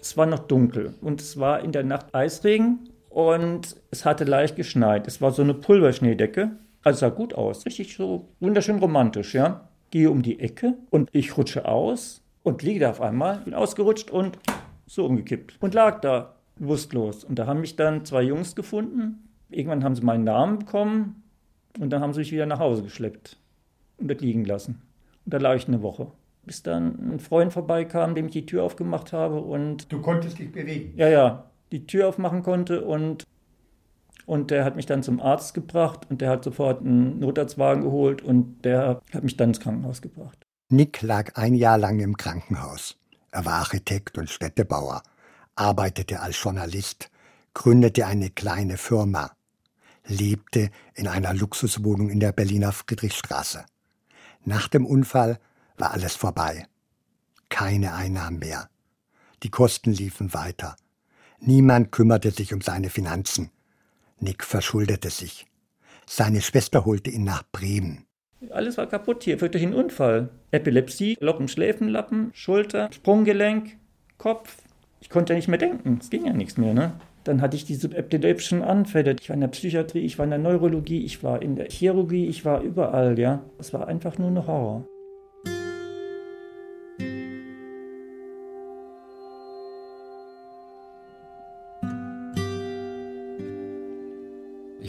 Es 0.00 0.16
war 0.16 0.26
noch 0.26 0.40
dunkel 0.40 0.94
und 1.00 1.20
es 1.20 1.38
war 1.38 1.60
in 1.60 1.72
der 1.72 1.82
Nacht 1.82 2.14
Eisregen 2.14 2.90
und 3.08 3.76
es 3.90 4.04
hatte 4.04 4.24
leicht 4.24 4.54
geschneit. 4.54 5.08
Es 5.08 5.20
war 5.20 5.32
so 5.32 5.42
eine 5.42 5.54
Pulverschneedecke. 5.54 6.52
Also 6.84 7.00
sah 7.00 7.08
gut 7.08 7.34
aus. 7.34 7.66
Richtig 7.66 7.96
so 7.96 8.28
wunderschön 8.38 8.78
romantisch, 8.78 9.34
ja. 9.34 9.68
gehe 9.90 10.10
um 10.10 10.22
die 10.22 10.38
Ecke 10.38 10.74
und 10.90 11.08
ich 11.12 11.36
rutsche 11.36 11.66
aus 11.66 12.23
und 12.44 12.62
liege 12.62 12.80
da 12.80 12.90
auf 12.90 13.00
einmal, 13.00 13.38
bin 13.38 13.54
ausgerutscht 13.54 14.12
und 14.12 14.38
so 14.86 15.04
umgekippt 15.04 15.56
und 15.60 15.74
lag 15.74 16.00
da 16.00 16.36
bewusstlos. 16.56 17.24
Und 17.24 17.38
da 17.40 17.46
haben 17.46 17.60
mich 17.60 17.74
dann 17.74 18.04
zwei 18.04 18.22
Jungs 18.22 18.54
gefunden. 18.54 19.28
Irgendwann 19.50 19.82
haben 19.82 19.96
sie 19.96 20.02
meinen 20.02 20.24
Namen 20.24 20.60
bekommen 20.60 21.24
und 21.80 21.90
dann 21.90 22.00
haben 22.00 22.12
sie 22.12 22.20
mich 22.20 22.32
wieder 22.32 22.46
nach 22.46 22.60
Hause 22.60 22.84
geschleppt 22.84 23.38
und 23.98 24.08
dort 24.08 24.20
liegen 24.20 24.44
lassen. 24.44 24.82
Und 25.24 25.34
da 25.34 25.38
lag 25.38 25.56
ich 25.56 25.66
eine 25.66 25.82
Woche. 25.82 26.12
Bis 26.44 26.62
dann 26.62 27.14
ein 27.14 27.20
Freund 27.20 27.52
vorbeikam, 27.52 28.14
dem 28.14 28.26
ich 28.26 28.32
die 28.32 28.46
Tür 28.46 28.62
aufgemacht 28.62 29.14
habe 29.14 29.40
und. 29.40 29.90
Du 29.90 30.02
konntest 30.02 30.38
dich 30.38 30.52
bewegen? 30.52 30.92
Ja, 30.96 31.08
ja. 31.08 31.50
Die 31.72 31.86
Tür 31.86 32.08
aufmachen 32.08 32.42
konnte 32.42 32.84
und 32.84 33.24
und 34.26 34.50
der 34.50 34.64
hat 34.64 34.76
mich 34.76 34.86
dann 34.86 35.02
zum 35.02 35.20
Arzt 35.20 35.54
gebracht 35.54 36.06
und 36.08 36.20
der 36.20 36.30
hat 36.30 36.44
sofort 36.44 36.80
einen 36.80 37.18
Notarztwagen 37.18 37.82
geholt 37.82 38.22
und 38.22 38.64
der 38.64 39.00
hat 39.12 39.22
mich 39.22 39.36
dann 39.36 39.50
ins 39.50 39.60
Krankenhaus 39.60 40.00
gebracht. 40.00 40.43
Nick 40.70 41.02
lag 41.02 41.36
ein 41.36 41.54
Jahr 41.54 41.76
lang 41.76 42.00
im 42.00 42.16
Krankenhaus. 42.16 42.96
Er 43.30 43.44
war 43.44 43.54
Architekt 43.54 44.16
und 44.16 44.30
Städtebauer, 44.30 45.02
arbeitete 45.56 46.20
als 46.20 46.42
Journalist, 46.42 47.10
gründete 47.52 48.06
eine 48.06 48.30
kleine 48.30 48.78
Firma, 48.78 49.36
lebte 50.06 50.70
in 50.94 51.06
einer 51.06 51.34
Luxuswohnung 51.34 52.08
in 52.08 52.20
der 52.20 52.32
Berliner 52.32 52.72
Friedrichstraße. 52.72 53.64
Nach 54.44 54.68
dem 54.68 54.86
Unfall 54.86 55.38
war 55.76 55.92
alles 55.92 56.16
vorbei. 56.16 56.66
Keine 57.48 57.94
Einnahmen 57.94 58.38
mehr. 58.38 58.70
Die 59.42 59.50
Kosten 59.50 59.92
liefen 59.92 60.32
weiter. 60.32 60.76
Niemand 61.40 61.92
kümmerte 61.92 62.30
sich 62.30 62.54
um 62.54 62.62
seine 62.62 62.88
Finanzen. 62.88 63.50
Nick 64.18 64.44
verschuldete 64.44 65.10
sich. 65.10 65.46
Seine 66.06 66.40
Schwester 66.40 66.84
holte 66.84 67.10
ihn 67.10 67.24
nach 67.24 67.42
Bremen. 67.52 68.06
Alles 68.50 68.76
war 68.78 68.86
kaputt 68.86 69.24
hier, 69.24 69.36
durch 69.36 69.50
den 69.52 69.74
Unfall. 69.74 70.28
Epilepsie, 70.50 71.16
Locken, 71.20 71.48
Schläfenlappen, 71.48 72.30
Schulter, 72.34 72.90
Sprunggelenk, 72.92 73.76
Kopf. 74.18 74.56
Ich 75.00 75.10
konnte 75.10 75.32
ja 75.32 75.36
nicht 75.36 75.48
mehr 75.48 75.58
denken. 75.58 75.98
Es 76.00 76.10
ging 76.10 76.26
ja 76.26 76.32
nichts 76.32 76.56
mehr, 76.56 76.74
ne? 76.74 76.92
Dann 77.24 77.40
hatte 77.40 77.56
ich 77.56 77.64
diese 77.64 77.94
epileptischen 77.96 78.62
Anfälle. 78.62 79.16
Ich 79.20 79.28
war 79.28 79.34
in 79.34 79.40
der 79.40 79.48
Psychiatrie, 79.48 80.00
ich 80.00 80.18
war 80.18 80.24
in 80.24 80.30
der 80.30 80.38
Neurologie, 80.38 81.04
ich 81.04 81.22
war 81.22 81.40
in 81.40 81.56
der 81.56 81.70
Chirurgie, 81.70 82.26
ich 82.26 82.44
war 82.44 82.60
überall, 82.60 83.18
ja. 83.18 83.42
Es 83.58 83.72
war 83.72 83.88
einfach 83.88 84.18
nur 84.18 84.28
ein 84.28 84.46
Horror. 84.46 84.86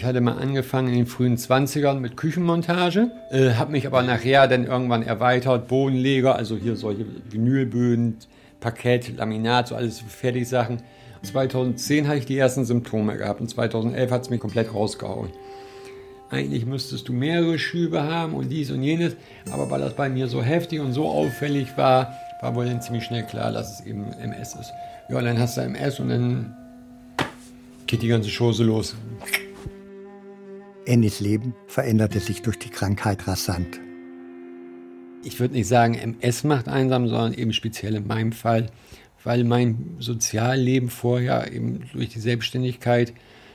Hatte 0.06 0.22
mal 0.22 0.38
angefangen 0.38 0.90
in 0.90 0.96
den 0.96 1.06
frühen 1.08 1.36
20ern 1.36 2.00
mit 2.00 2.16
Küchenmontage, 2.16 3.10
äh, 3.32 3.54
habe 3.54 3.72
mich 3.72 3.88
aber 3.88 4.04
nachher 4.04 4.48
dann 4.48 4.66
irgendwann 4.66 5.02
erweitert, 5.02 5.68
Bodenleger, 5.68 6.36
also 6.36 6.56
hier 6.56 6.76
solche 6.76 7.08
Vinylböden, 7.32 8.18
Parkett, 8.60 9.18
Laminat, 9.18 9.70
so 9.70 9.76
alles 9.76 10.00
Fertigsachen. 10.00 10.84
2010 11.24 12.08
hatte 12.08 12.20
ich 12.20 12.26
die 12.28 12.38
ersten 12.38 12.66
Symptome 12.66 13.18
gehabt 13.18 13.42
und 13.42 13.50
2011 13.50 14.12
hat 14.12 14.22
es 14.22 14.30
mich 14.30 14.40
komplett 14.40 14.74
rausgehauen. 14.76 15.32
Eigentlich 16.30 16.68
müsstest 16.68 17.08
du 17.08 17.14
mehrere 17.14 17.58
Schübe 17.58 18.04
haben 18.04 18.36
und 18.36 18.50
dies 18.50 18.70
und 18.70 18.84
jenes, 18.84 19.16
aber 19.52 19.72
weil 19.72 19.82
das 19.82 19.96
bei 19.96 20.10
mir 20.10 20.28
so 20.28 20.44
heftig 20.44 20.82
und 20.82 20.94
so 20.94 21.08
auffällig 21.08 21.78
war, 21.78 22.14
war 22.42 22.54
wohl 22.54 22.66
dann 22.66 22.82
ziemlich 22.82 23.06
schnell 23.06 23.24
klar, 23.24 23.52
dass 23.52 23.80
es 23.80 23.86
eben 23.88 24.12
MS 24.14 24.56
ist. 24.56 24.72
Ja, 25.10 25.20
dann 25.20 25.40
hast 25.40 25.58
du 25.58 25.62
MS 25.62 26.00
und 26.00 26.10
dann 26.10 26.56
geht 27.88 28.02
die 28.02 28.08
ganze 28.08 28.30
Chose 28.30 28.64
los. 28.64 28.96
Ennys 30.86 31.20
Leben 31.20 31.56
veränderte 31.66 32.20
sich 32.20 32.44
durch 32.44 32.60
die 32.60 32.70
Krankheit 32.70 33.28
rasant. 33.28 33.80
Ich 35.24 35.40
würde 35.40 35.56
nicht 35.56 35.68
sagen, 35.68 35.96
MS 35.96 36.44
macht 36.44 36.68
einsam, 36.68 37.08
sondern 37.08 37.34
eben 37.34 37.54
speziell 37.54 37.96
in 37.96 38.06
meinem 38.06 38.32
Fall, 38.32 38.68
weil 39.24 39.44
mein 39.44 39.96
Sozialleben 40.00 40.90
vorher 40.90 41.52
eben 41.52 41.82
durch 41.92 42.10
die 42.10 42.20
Selbstständigkeit, 42.20 43.14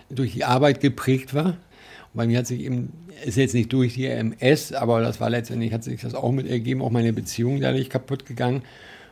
durch 0.08 0.32
die 0.32 0.44
Arbeit 0.44 0.80
geprägt 0.80 1.32
war. 1.32 1.46
Und 1.46 2.14
bei 2.14 2.26
mir 2.26 2.38
hat 2.38 2.48
sich 2.48 2.62
eben, 2.62 2.92
ist 3.24 3.36
jetzt 3.36 3.54
nicht 3.54 3.72
durch 3.72 3.94
die 3.94 4.06
MS, 4.06 4.72
aber 4.72 5.00
das 5.00 5.20
war 5.20 5.30
letztendlich, 5.30 5.72
hat 5.72 5.84
sich 5.84 6.00
das 6.00 6.14
auch 6.14 6.32
mit 6.32 6.48
ergeben, 6.48 6.82
auch 6.82 6.90
meine 6.90 7.12
Beziehung 7.12 7.60
dadurch 7.60 7.88
kaputt 7.88 8.26
gegangen. 8.26 8.62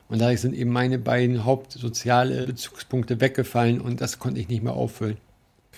Und 0.08 0.20
dadurch 0.20 0.40
sind 0.40 0.56
eben 0.56 0.70
meine 0.70 0.98
beiden 0.98 1.44
hauptsoziale 1.44 2.46
Bezugspunkte 2.46 3.20
weggefallen 3.20 3.80
und 3.80 4.00
das 4.00 4.18
konnte 4.18 4.40
ich 4.40 4.48
nicht 4.48 4.64
mehr 4.64 4.72
auffüllen. 4.72 5.18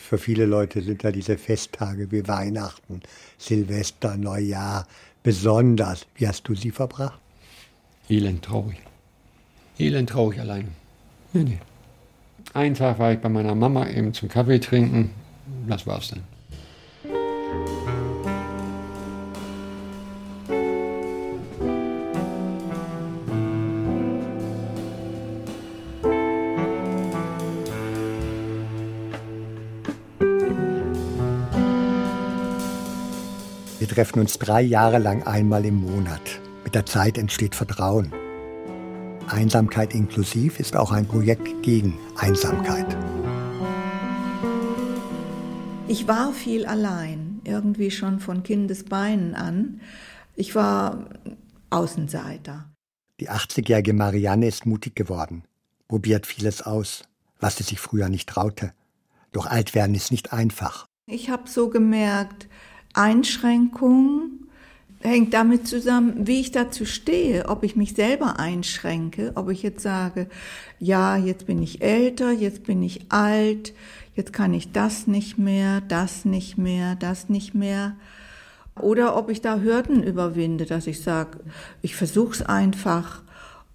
Für 0.00 0.18
viele 0.18 0.46
Leute 0.46 0.82
sind 0.82 1.04
da 1.04 1.12
diese 1.12 1.38
Festtage 1.38 2.10
wie 2.10 2.26
Weihnachten, 2.26 3.00
Silvester, 3.38 4.16
Neujahr 4.16 4.86
besonders. 5.22 6.06
Wie 6.16 6.26
hast 6.26 6.48
du 6.48 6.54
sie 6.54 6.70
verbracht? 6.72 7.20
Elend 8.08 8.44
traurig. 8.44 8.78
Elend 9.78 10.10
traurig 10.10 10.40
alleine. 10.40 10.68
Nee, 11.32 11.44
nee. 11.44 11.58
Einen 12.54 12.74
Tag 12.74 12.98
war 12.98 13.12
ich 13.12 13.20
bei 13.20 13.28
meiner 13.28 13.54
Mama 13.54 13.88
eben 13.88 14.12
zum 14.12 14.28
Kaffee 14.28 14.58
trinken. 14.58 15.10
Das 15.68 15.86
war's 15.86 16.08
dann. 16.08 16.24
Treffen 33.90 34.20
uns 34.20 34.38
drei 34.38 34.62
Jahre 34.62 34.98
lang 34.98 35.24
einmal 35.24 35.64
im 35.66 35.74
Monat. 35.74 36.40
Mit 36.62 36.76
der 36.76 36.86
Zeit 36.86 37.18
entsteht 37.18 37.56
Vertrauen. 37.56 38.12
Einsamkeit 39.26 39.94
inklusiv 39.94 40.60
ist 40.60 40.76
auch 40.76 40.92
ein 40.92 41.06
Projekt 41.06 41.62
gegen 41.62 41.98
Einsamkeit. 42.16 42.86
Ich 45.88 46.06
war 46.06 46.32
viel 46.32 46.66
allein, 46.66 47.40
irgendwie 47.42 47.90
schon 47.90 48.20
von 48.20 48.44
Kindesbeinen 48.44 49.34
an. 49.34 49.80
Ich 50.36 50.54
war 50.54 51.06
Außenseiter. 51.70 52.70
Die 53.18 53.28
80-jährige 53.28 53.92
Marianne 53.92 54.46
ist 54.46 54.66
mutig 54.66 54.94
geworden, 54.94 55.42
probiert 55.88 56.26
vieles 56.26 56.62
aus, 56.62 57.02
was 57.40 57.56
sie 57.56 57.64
sich 57.64 57.80
früher 57.80 58.08
nicht 58.08 58.28
traute. 58.28 58.72
Doch 59.32 59.46
alt 59.46 59.74
werden 59.74 59.96
ist 59.96 60.12
nicht 60.12 60.32
einfach. 60.32 60.86
Ich 61.06 61.28
habe 61.28 61.48
so 61.48 61.68
gemerkt, 61.68 62.48
Einschränkung 62.92 64.40
hängt 65.02 65.32
damit 65.32 65.66
zusammen, 65.66 66.26
wie 66.26 66.40
ich 66.40 66.50
dazu 66.50 66.84
stehe, 66.84 67.48
ob 67.48 67.64
ich 67.64 67.74
mich 67.74 67.94
selber 67.94 68.38
einschränke, 68.38 69.32
ob 69.34 69.50
ich 69.50 69.62
jetzt 69.62 69.82
sage, 69.82 70.26
ja, 70.78 71.16
jetzt 71.16 71.46
bin 71.46 71.62
ich 71.62 71.80
älter, 71.80 72.30
jetzt 72.32 72.64
bin 72.64 72.82
ich 72.82 73.06
alt, 73.08 73.72
jetzt 74.14 74.32
kann 74.32 74.52
ich 74.52 74.72
das 74.72 75.06
nicht 75.06 75.38
mehr, 75.38 75.80
das 75.80 76.24
nicht 76.24 76.58
mehr, 76.58 76.96
das 76.96 77.28
nicht 77.28 77.54
mehr. 77.54 77.96
Oder 78.78 79.16
ob 79.16 79.30
ich 79.30 79.40
da 79.40 79.60
Hürden 79.60 80.02
überwinde, 80.02 80.66
dass 80.66 80.86
ich 80.86 81.02
sage, 81.02 81.40
ich 81.82 81.96
versuche 81.96 82.32
es 82.32 82.42
einfach 82.42 83.22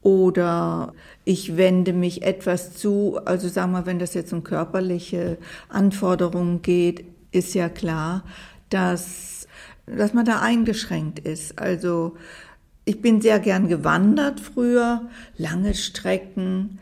oder 0.01 0.93
ich 1.23 1.57
wende 1.57 1.93
mich 1.93 2.21
etwas 2.21 2.75
zu. 2.75 3.19
Also 3.25 3.49
sagen 3.49 3.71
wir, 3.71 3.87
wenn 3.87 3.99
das 3.99 4.13
jetzt 4.13 4.33
um 4.33 4.43
körperliche 4.43 5.37
Anforderungen 5.69 6.61
geht, 6.61 7.05
ist 7.31 7.55
ja 7.55 7.69
klar, 7.69 8.23
dass, 8.75 9.47
dass 9.85 10.13
man 10.13 10.25
da 10.25 10.41
eingeschränkt 10.41 11.19
ist. 11.19 11.57
Also 11.57 12.17
ich 12.83 13.01
bin 13.01 13.21
sehr 13.21 13.39
gern 13.39 13.69
gewandert 13.69 14.41
früher, 14.41 15.09
lange 15.37 15.73
Strecken 15.73 16.79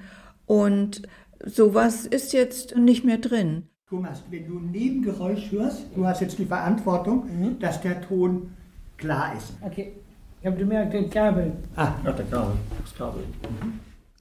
und 0.47 1.03
sowas 1.45 2.07
ist 2.07 2.33
jetzt 2.33 2.75
nicht 2.75 3.05
mehr 3.05 3.19
drin. 3.19 3.69
Thomas, 3.87 4.23
wenn 4.31 4.47
du 4.47 4.57
ein 4.57 4.71
Nebengeräusch 4.71 5.51
hörst, 5.51 5.83
du 5.95 6.07
hast 6.07 6.21
jetzt 6.21 6.39
die 6.39 6.47
Verantwortung, 6.47 7.27
mhm. 7.27 7.59
dass 7.59 7.79
der 7.79 8.01
Ton 8.01 8.53
klar 8.97 9.35
ist. 9.37 9.53
Okay. 9.61 9.93
Ich 10.41 10.47
habe 10.47 10.57
gemerkt, 10.57 10.93
den 10.93 11.09
Kabel. 11.11 11.53
Ah, 11.75 11.93
ja, 12.03 12.11
der 12.11 12.25
Kabel. 12.25 12.55
Das 12.81 12.95
Kabel. 12.95 13.21
Mhm. 13.21 13.79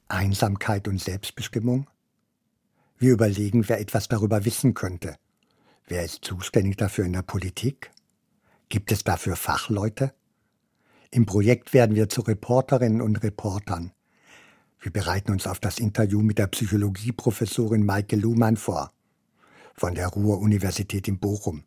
Einsamkeit 0.09 0.87
und 0.89 1.01
Selbstbestimmung? 1.01 1.89
Wir 2.99 3.15
überlegen, 3.15 3.67
wer 3.69 3.81
etwas 3.81 4.09
darüber 4.09 4.45
wissen 4.45 4.75
könnte. 4.75 5.17
Wer 5.93 6.07
ist 6.07 6.25
zuständig 6.25 6.79
dafür 6.79 7.05
in 7.05 7.13
der 7.13 7.21
Politik? 7.21 7.91
Gibt 8.71 8.93
es 8.93 9.05
dafür 9.05 9.37
Fachleute? 9.37 10.15
Im 11.11 11.27
Projekt 11.27 11.75
werden 11.75 11.95
wir 11.95 12.09
zu 12.09 12.23
Reporterinnen 12.23 13.03
und 13.03 13.23
Reportern. 13.23 13.93
Wir 14.81 14.91
bereiten 14.91 15.33
uns 15.33 15.47
auf 15.47 15.61
das 15.61 15.79
Interview 15.79 16.23
mit 16.23 16.39
der 16.39 16.47
Psychologieprofessorin 16.47 17.85
Maike 17.85 18.17
Luhmann 18.17 18.57
vor, 18.57 18.91
von 19.75 19.95
der 19.95 20.09
Ruhr-Universität 20.09 21.09
in 21.09 21.19
Bochum. 21.19 21.65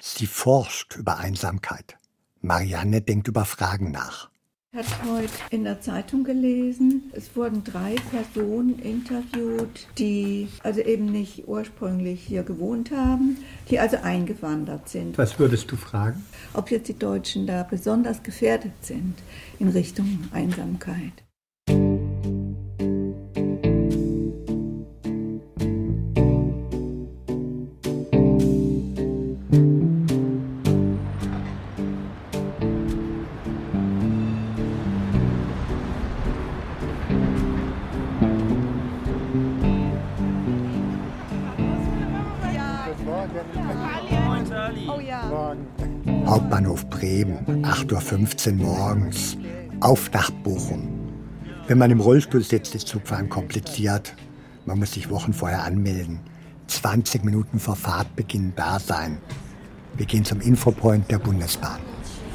Sie 0.00 0.26
forscht 0.26 0.96
über 0.96 1.18
Einsamkeit. 1.18 1.98
Marianne 2.40 3.00
denkt 3.00 3.28
über 3.28 3.44
Fragen 3.44 3.92
nach. 3.92 4.28
Ich 4.70 4.78
habe 4.98 5.10
heute 5.12 5.32
in 5.50 5.64
der 5.64 5.80
Zeitung 5.80 6.24
gelesen, 6.24 7.10
es 7.14 7.34
wurden 7.34 7.64
drei 7.64 7.96
Personen 8.10 8.78
interviewt, 8.78 9.88
die 9.96 10.46
also 10.62 10.82
eben 10.82 11.06
nicht 11.06 11.48
ursprünglich 11.48 12.22
hier 12.22 12.42
gewohnt 12.42 12.90
haben, 12.90 13.38
die 13.70 13.78
also 13.78 13.96
eingewandert 14.02 14.90
sind. 14.90 15.16
Was 15.16 15.38
würdest 15.38 15.72
du 15.72 15.76
fragen? 15.76 16.22
Ob 16.52 16.70
jetzt 16.70 16.88
die 16.88 16.98
Deutschen 16.98 17.46
da 17.46 17.62
besonders 17.62 18.22
gefährdet 18.22 18.74
sind 18.82 19.14
in 19.58 19.70
Richtung 19.70 20.28
Einsamkeit. 20.32 21.24
8.15 48.28 48.60
Uhr 48.60 48.66
morgens. 48.66 49.38
Auf 49.80 50.10
nach 50.12 50.30
Bochum. 50.30 50.86
Wenn 51.66 51.78
man 51.78 51.90
im 51.90 52.00
Rollstuhl 52.00 52.42
sitzt, 52.42 52.74
ist 52.74 52.86
Zugfahren 52.86 53.28
kompliziert. 53.28 54.14
Man 54.66 54.78
muss 54.78 54.92
sich 54.92 55.08
Wochen 55.08 55.32
vorher 55.32 55.64
anmelden. 55.64 56.20
20 56.66 57.24
Minuten 57.24 57.58
vor 57.58 57.74
Fahrtbeginn 57.74 58.52
da 58.54 58.78
sein. 58.78 59.18
Wir 59.94 60.04
gehen 60.04 60.24
zum 60.24 60.42
Infopoint 60.42 61.10
der 61.10 61.18
Bundesbahn. 61.18 61.80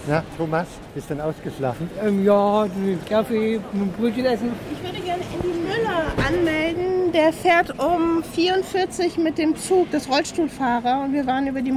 Ja, 0.08 0.24
Thomas, 0.36 0.68
bist 0.96 1.10
du 1.10 1.14
denn 1.14 1.24
ausgeschlafen? 1.24 1.90
Ähm, 2.04 2.26
ja, 2.26 2.68
Kaffee, 3.08 3.60
Brötchen 3.98 4.26
essen. 4.26 4.52
Ich 4.72 4.84
würde 4.84 5.00
gerne 5.00 5.22
Andy 5.22 5.60
Müller 5.60 6.28
anmelden. 6.28 7.12
Der 7.14 7.32
fährt 7.32 7.80
um 7.80 8.24
44 8.24 9.18
mit 9.18 9.38
dem 9.38 9.56
Zug, 9.56 9.92
das 9.92 10.10
Rollstuhlfahrer. 10.10 11.04
Und 11.04 11.14
wir 11.14 11.28
waren 11.28 11.46
über 11.48 11.62
die 11.62 11.72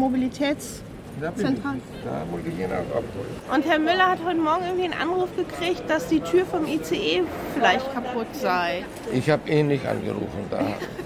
Mobilitätszentrale. 1.17 1.79
Da 2.05 2.25
wollte 2.31 2.49
ich 2.49 2.59
ihn 2.59 2.67
auch 2.67 2.97
abholen. 2.97 3.55
Und 3.55 3.65
Herr 3.67 3.79
Müller 3.79 4.11
hat 4.11 4.19
heute 4.25 4.39
Morgen 4.39 4.65
irgendwie 4.65 4.85
einen 4.85 5.01
Anruf 5.01 5.29
gekriegt, 5.37 5.83
dass 5.89 6.09
die 6.09 6.21
Tür 6.21 6.45
vom 6.45 6.67
ICE 6.67 7.23
vielleicht 7.55 7.93
kaputt 7.93 8.27
sei. 8.33 8.85
Ich 9.13 9.29
habe 9.31 9.49
ihn 9.51 9.69
nicht 9.69 9.87
angerufen. 9.87 10.47
Da, 10.51 10.61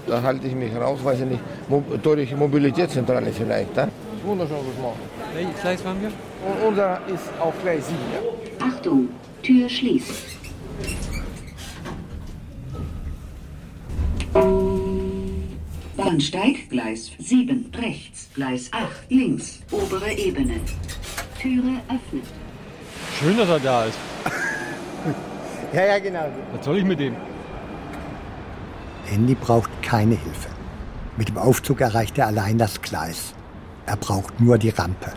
da 0.07 0.21
halte 0.21 0.47
ich 0.47 0.55
mich 0.55 0.75
raus, 0.75 0.99
weiß 1.03 1.21
ich 1.21 1.25
nicht. 1.25 1.41
Mo 1.69 1.83
durch 2.01 2.35
Mobilitätszentrale 2.35 3.31
vielleicht. 3.31 3.75
Da? 3.75 3.87
Wunderschön, 4.23 4.57
Morgen. 4.81 4.99
Welches 5.33 5.61
Gleis 5.61 5.85
waren 5.85 6.01
wir? 6.01 6.09
Und 6.09 6.67
unser 6.67 6.99
ist 7.07 7.29
auf 7.39 7.53
Gleis 7.61 7.87
7. 7.87 7.97
Ja. 8.13 8.65
Achtung, 8.67 9.09
Tür 9.41 9.69
schließt. 9.69 10.30
Bahnsteig, 16.11 16.69
Gleis 16.69 17.11
7 17.19 17.71
rechts, 17.81 18.27
Gleis 18.35 18.69
8 18.73 19.09
links, 19.09 19.61
obere 19.71 20.11
Ebene. 20.11 20.59
Türe 21.39 21.79
öffnet. 21.87 22.25
Schön, 23.17 23.37
dass 23.37 23.47
er 23.47 23.59
da 23.59 23.85
ist. 23.85 23.97
Ja, 25.73 25.85
ja, 25.85 25.99
genau. 25.99 26.25
Was 26.53 26.65
soll 26.65 26.79
ich 26.79 26.83
mit 26.83 26.99
dem? 26.99 27.15
Andy 29.09 29.35
braucht 29.35 29.69
keine 29.81 30.15
Hilfe. 30.15 30.49
Mit 31.15 31.29
dem 31.29 31.37
Aufzug 31.37 31.79
erreicht 31.79 32.17
er 32.17 32.27
allein 32.27 32.57
das 32.57 32.81
Gleis. 32.81 33.33
Er 33.85 33.95
braucht 33.95 34.41
nur 34.41 34.57
die 34.57 34.71
Rampe. 34.71 35.13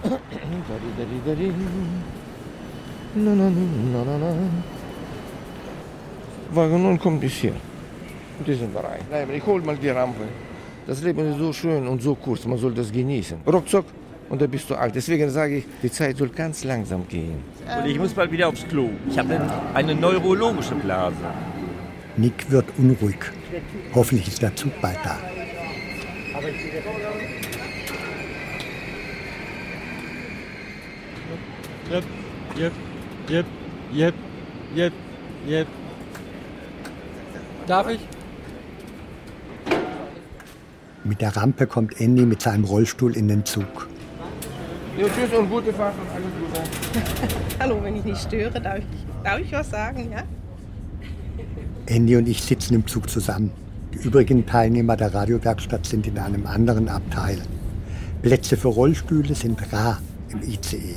Wagen 6.53 6.83
0 6.85 6.99
kommt 6.99 7.21
bis 7.21 7.33
hier. 7.33 7.57
In 8.39 8.45
diesem 8.45 8.73
Bereich. 8.73 9.03
Nein, 9.11 9.25
aber 9.25 9.33
ich 9.33 9.45
hol 9.45 9.61
mal 9.61 9.77
die 9.77 9.89
Rampe. 9.89 10.29
Das 10.87 11.03
Leben 11.03 11.31
ist 11.31 11.39
so 11.39 11.53
schön 11.53 11.89
und 11.89 12.03
so 12.03 12.15
kurz, 12.15 12.45
man 12.45 12.59
soll 12.59 12.75
das 12.75 12.93
genießen. 12.93 13.39
Ruckzuck 13.47 13.87
und 14.29 14.43
dann 14.43 14.51
bist 14.51 14.69
du 14.69 14.75
alt. 14.75 14.95
Deswegen 14.95 15.31
sage 15.31 15.59
ich, 15.59 15.65
die 15.83 15.91
Zeit 15.91 16.19
soll 16.19 16.29
ganz 16.29 16.63
langsam 16.63 17.09
gehen. 17.09 17.43
Und 17.79 17.87
ich 17.89 17.99
muss 17.99 18.13
bald 18.13 18.31
wieder 18.31 18.49
aufs 18.49 18.67
Klo. 18.69 18.91
Ich 19.09 19.19
habe 19.19 19.41
eine 19.73 19.95
neurologische 19.95 20.75
Blase. 20.75 21.17
Nick 22.17 22.51
wird 22.51 22.67
unruhig. 22.77 23.17
Hoffentlich 23.95 24.29
ist 24.29 24.43
der 24.43 24.55
Zug 24.55 24.73
bald 24.83 24.99
da. 25.03 25.19
Jep, 31.91 32.05
jep, 32.57 32.73
jep, 33.29 33.47
jep, 33.93 34.15
jep, 34.75 34.93
jep. 35.47 35.67
Darf 37.67 37.89
ich? 37.89 38.01
Mit 41.05 41.21
der 41.21 41.37
Rampe 41.37 41.67
kommt 41.67 42.01
Andy 42.01 42.25
mit 42.25 42.41
seinem 42.41 42.65
Rollstuhl 42.65 43.15
in 43.15 43.29
den 43.29 43.45
Zug. 43.45 43.89
Ja, 44.97 45.05
tschüss 45.05 45.39
und 45.39 45.51
gute 45.51 45.71
Fahrt 45.75 45.95
und 46.01 46.09
alles 46.11 46.29
Gute. 46.41 47.35
Hallo, 47.61 47.79
wenn 47.83 47.97
ich 47.97 48.05
nicht 48.05 48.23
störe, 48.23 48.59
darf 48.59 48.79
ich, 48.79 48.85
darf 49.23 49.39
ich 49.39 49.53
was 49.53 49.69
sagen, 49.69 50.09
ja? 50.11 50.23
Andy 51.87 52.17
und 52.17 52.27
ich 52.27 52.43
sitzen 52.43 52.75
im 52.75 52.87
Zug 52.87 53.11
zusammen. 53.11 53.51
Die 53.93 53.99
übrigen 53.99 54.47
Teilnehmer 54.47 54.97
der 54.97 55.13
Radiowerkstatt 55.13 55.85
sind 55.85 56.07
in 56.07 56.19
einem 56.19 56.47
anderen 56.47 56.89
Abteil. 56.89 57.39
Plätze 58.23 58.57
für 58.57 58.69
Rollstühle 58.69 59.35
sind 59.35 59.61
rar 59.75 60.01
im 60.31 60.43
ICE. 60.43 60.97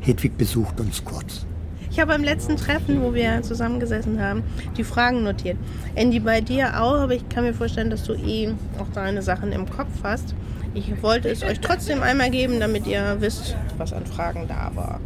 Hedwig 0.00 0.38
besucht 0.38 0.78
uns 0.78 1.04
kurz. 1.04 1.44
Ich 1.90 1.98
habe 1.98 2.12
beim 2.12 2.22
letzten 2.22 2.56
Treffen, 2.56 3.02
wo 3.02 3.14
wir 3.14 3.42
zusammengesessen 3.42 4.22
haben, 4.22 4.44
die 4.76 4.84
Fragen 4.84 5.24
notiert. 5.24 5.56
Andy, 5.96 6.20
bei 6.20 6.40
dir 6.40 6.80
auch, 6.80 7.00
aber 7.00 7.14
ich 7.14 7.28
kann 7.28 7.44
mir 7.44 7.52
vorstellen, 7.52 7.90
dass 7.90 8.04
du 8.04 8.14
eh 8.14 8.54
auch 8.78 8.86
deine 8.94 9.22
Sachen 9.22 9.50
im 9.52 9.68
Kopf 9.68 9.90
hast. 10.04 10.34
Ich 10.72 11.02
wollte 11.02 11.28
es 11.28 11.42
euch 11.42 11.58
trotzdem 11.58 12.02
einmal 12.02 12.30
geben, 12.30 12.60
damit 12.60 12.86
ihr 12.86 13.16
wisst, 13.18 13.56
was 13.76 13.92
an 13.92 14.06
Fragen 14.06 14.46
da 14.46 14.70
war. 14.74 15.00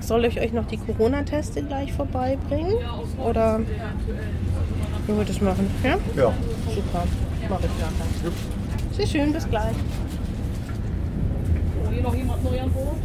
Soll 0.00 0.24
ich 0.24 0.40
euch 0.40 0.52
noch 0.52 0.66
die 0.66 0.78
Corona-Teste 0.78 1.62
gleich 1.62 1.92
vorbeibringen? 1.92 2.74
Oder 3.24 3.60
wie 5.06 5.16
wollt 5.16 5.28
ihr 5.28 5.34
es 5.34 5.40
machen? 5.40 5.70
Ja? 5.84 5.98
Ja. 6.16 6.32
Super. 6.74 7.04
Mach 7.48 7.60
ich 7.60 7.66
nachher. 7.66 8.32
Sehr 8.92 9.06
schön, 9.06 9.32
bis 9.32 9.48
gleich. 9.48 9.74
Hier 11.92 12.02
noch 12.02 12.14
jemand 12.14 12.42
neu 12.44 12.60
an 12.60 12.70
Bord? 12.72 12.96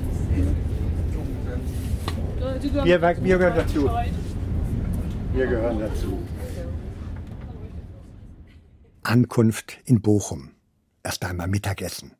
Wir, 2.84 3.01
wir 3.01 3.38
gehören 3.38 3.56
dazu. 3.56 3.89
Wir 5.34 5.47
gehören 5.47 5.79
dazu. 5.79 6.19
Ankunft 9.03 9.79
in 9.86 10.01
Bochum. 10.01 10.51
Erst 11.03 11.25
einmal 11.25 11.47
Mittagessen. 11.47 12.15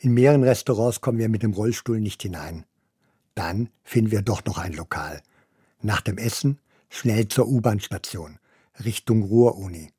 In 0.00 0.14
mehreren 0.14 0.44
Restaurants 0.44 1.00
kommen 1.00 1.18
wir 1.18 1.28
mit 1.28 1.42
dem 1.42 1.52
Rollstuhl 1.52 2.00
nicht 2.00 2.22
hinein. 2.22 2.64
Dann 3.34 3.68
finden 3.82 4.10
wir 4.10 4.22
doch 4.22 4.44
noch 4.44 4.58
ein 4.58 4.72
Lokal. 4.72 5.22
Nach 5.80 6.00
dem 6.00 6.18
Essen 6.18 6.58
schnell 6.88 7.28
zur 7.28 7.48
U-Bahn-Station, 7.48 8.38
Richtung 8.84 9.22
Ruhr-Uni. 9.22 9.92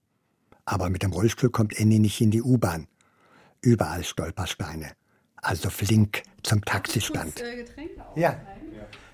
Aber 0.65 0.89
mit 0.89 1.03
dem 1.03 1.11
Rollstuhl 1.11 1.49
kommt 1.49 1.79
Annie 1.79 1.99
nicht 1.99 2.21
in 2.21 2.31
die 2.31 2.41
U-Bahn. 2.41 2.87
Überall 3.61 4.03
Stolpersteine. 4.03 4.91
Also 5.37 5.69
flink 5.69 6.23
zum 6.43 6.63
Taxistand. 6.63 7.43
Ja. 8.15 8.39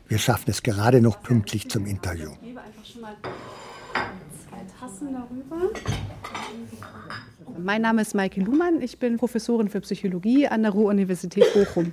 Wir 0.08 0.20
schaffen 0.20 0.52
es 0.52 0.62
gerade 0.62 1.02
noch 1.02 1.24
pünktlich 1.24 1.68
zum 1.68 1.88
Interview. 1.88 2.30
Ich 2.34 2.48
gebe 2.50 2.62
einfach 2.62 2.86
schon 2.86 3.02
mal 3.02 3.16
zwei 4.48 4.62
Tassen 4.80 5.14
darüber. 5.14 5.72
Mein 7.58 7.82
Name 7.82 8.04
ist 8.04 8.14
Maike 8.14 8.42
Luhmann, 8.42 8.82
ich 8.82 9.00
bin 9.00 9.18
Professorin 9.18 9.68
für 9.68 9.82
Psychologie 9.82 10.48
an 10.48 10.62
der 10.62 10.72
Ruhr-Universität 10.72 11.46
Bochum. 11.54 11.92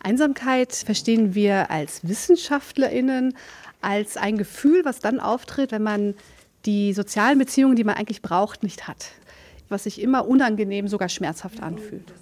Einsamkeit 0.00 0.74
verstehen 0.74 1.34
wir 1.34 1.70
als 1.70 2.06
WissenschaftlerInnen 2.06 3.34
als 3.80 4.16
ein 4.16 4.36
Gefühl, 4.36 4.84
was 4.84 4.98
dann 4.98 5.20
auftritt, 5.20 5.72
wenn 5.72 5.82
man 5.82 6.14
die 6.66 6.92
sozialen 6.92 7.38
Beziehungen, 7.38 7.76
die 7.76 7.84
man 7.84 7.94
eigentlich 7.94 8.20
braucht, 8.20 8.62
nicht 8.62 8.88
hat. 8.88 9.12
Was 9.70 9.84
sich 9.84 10.02
immer 10.02 10.28
unangenehm, 10.28 10.88
sogar 10.88 11.08
schmerzhaft 11.08 11.62
anfühlt. 11.62 12.12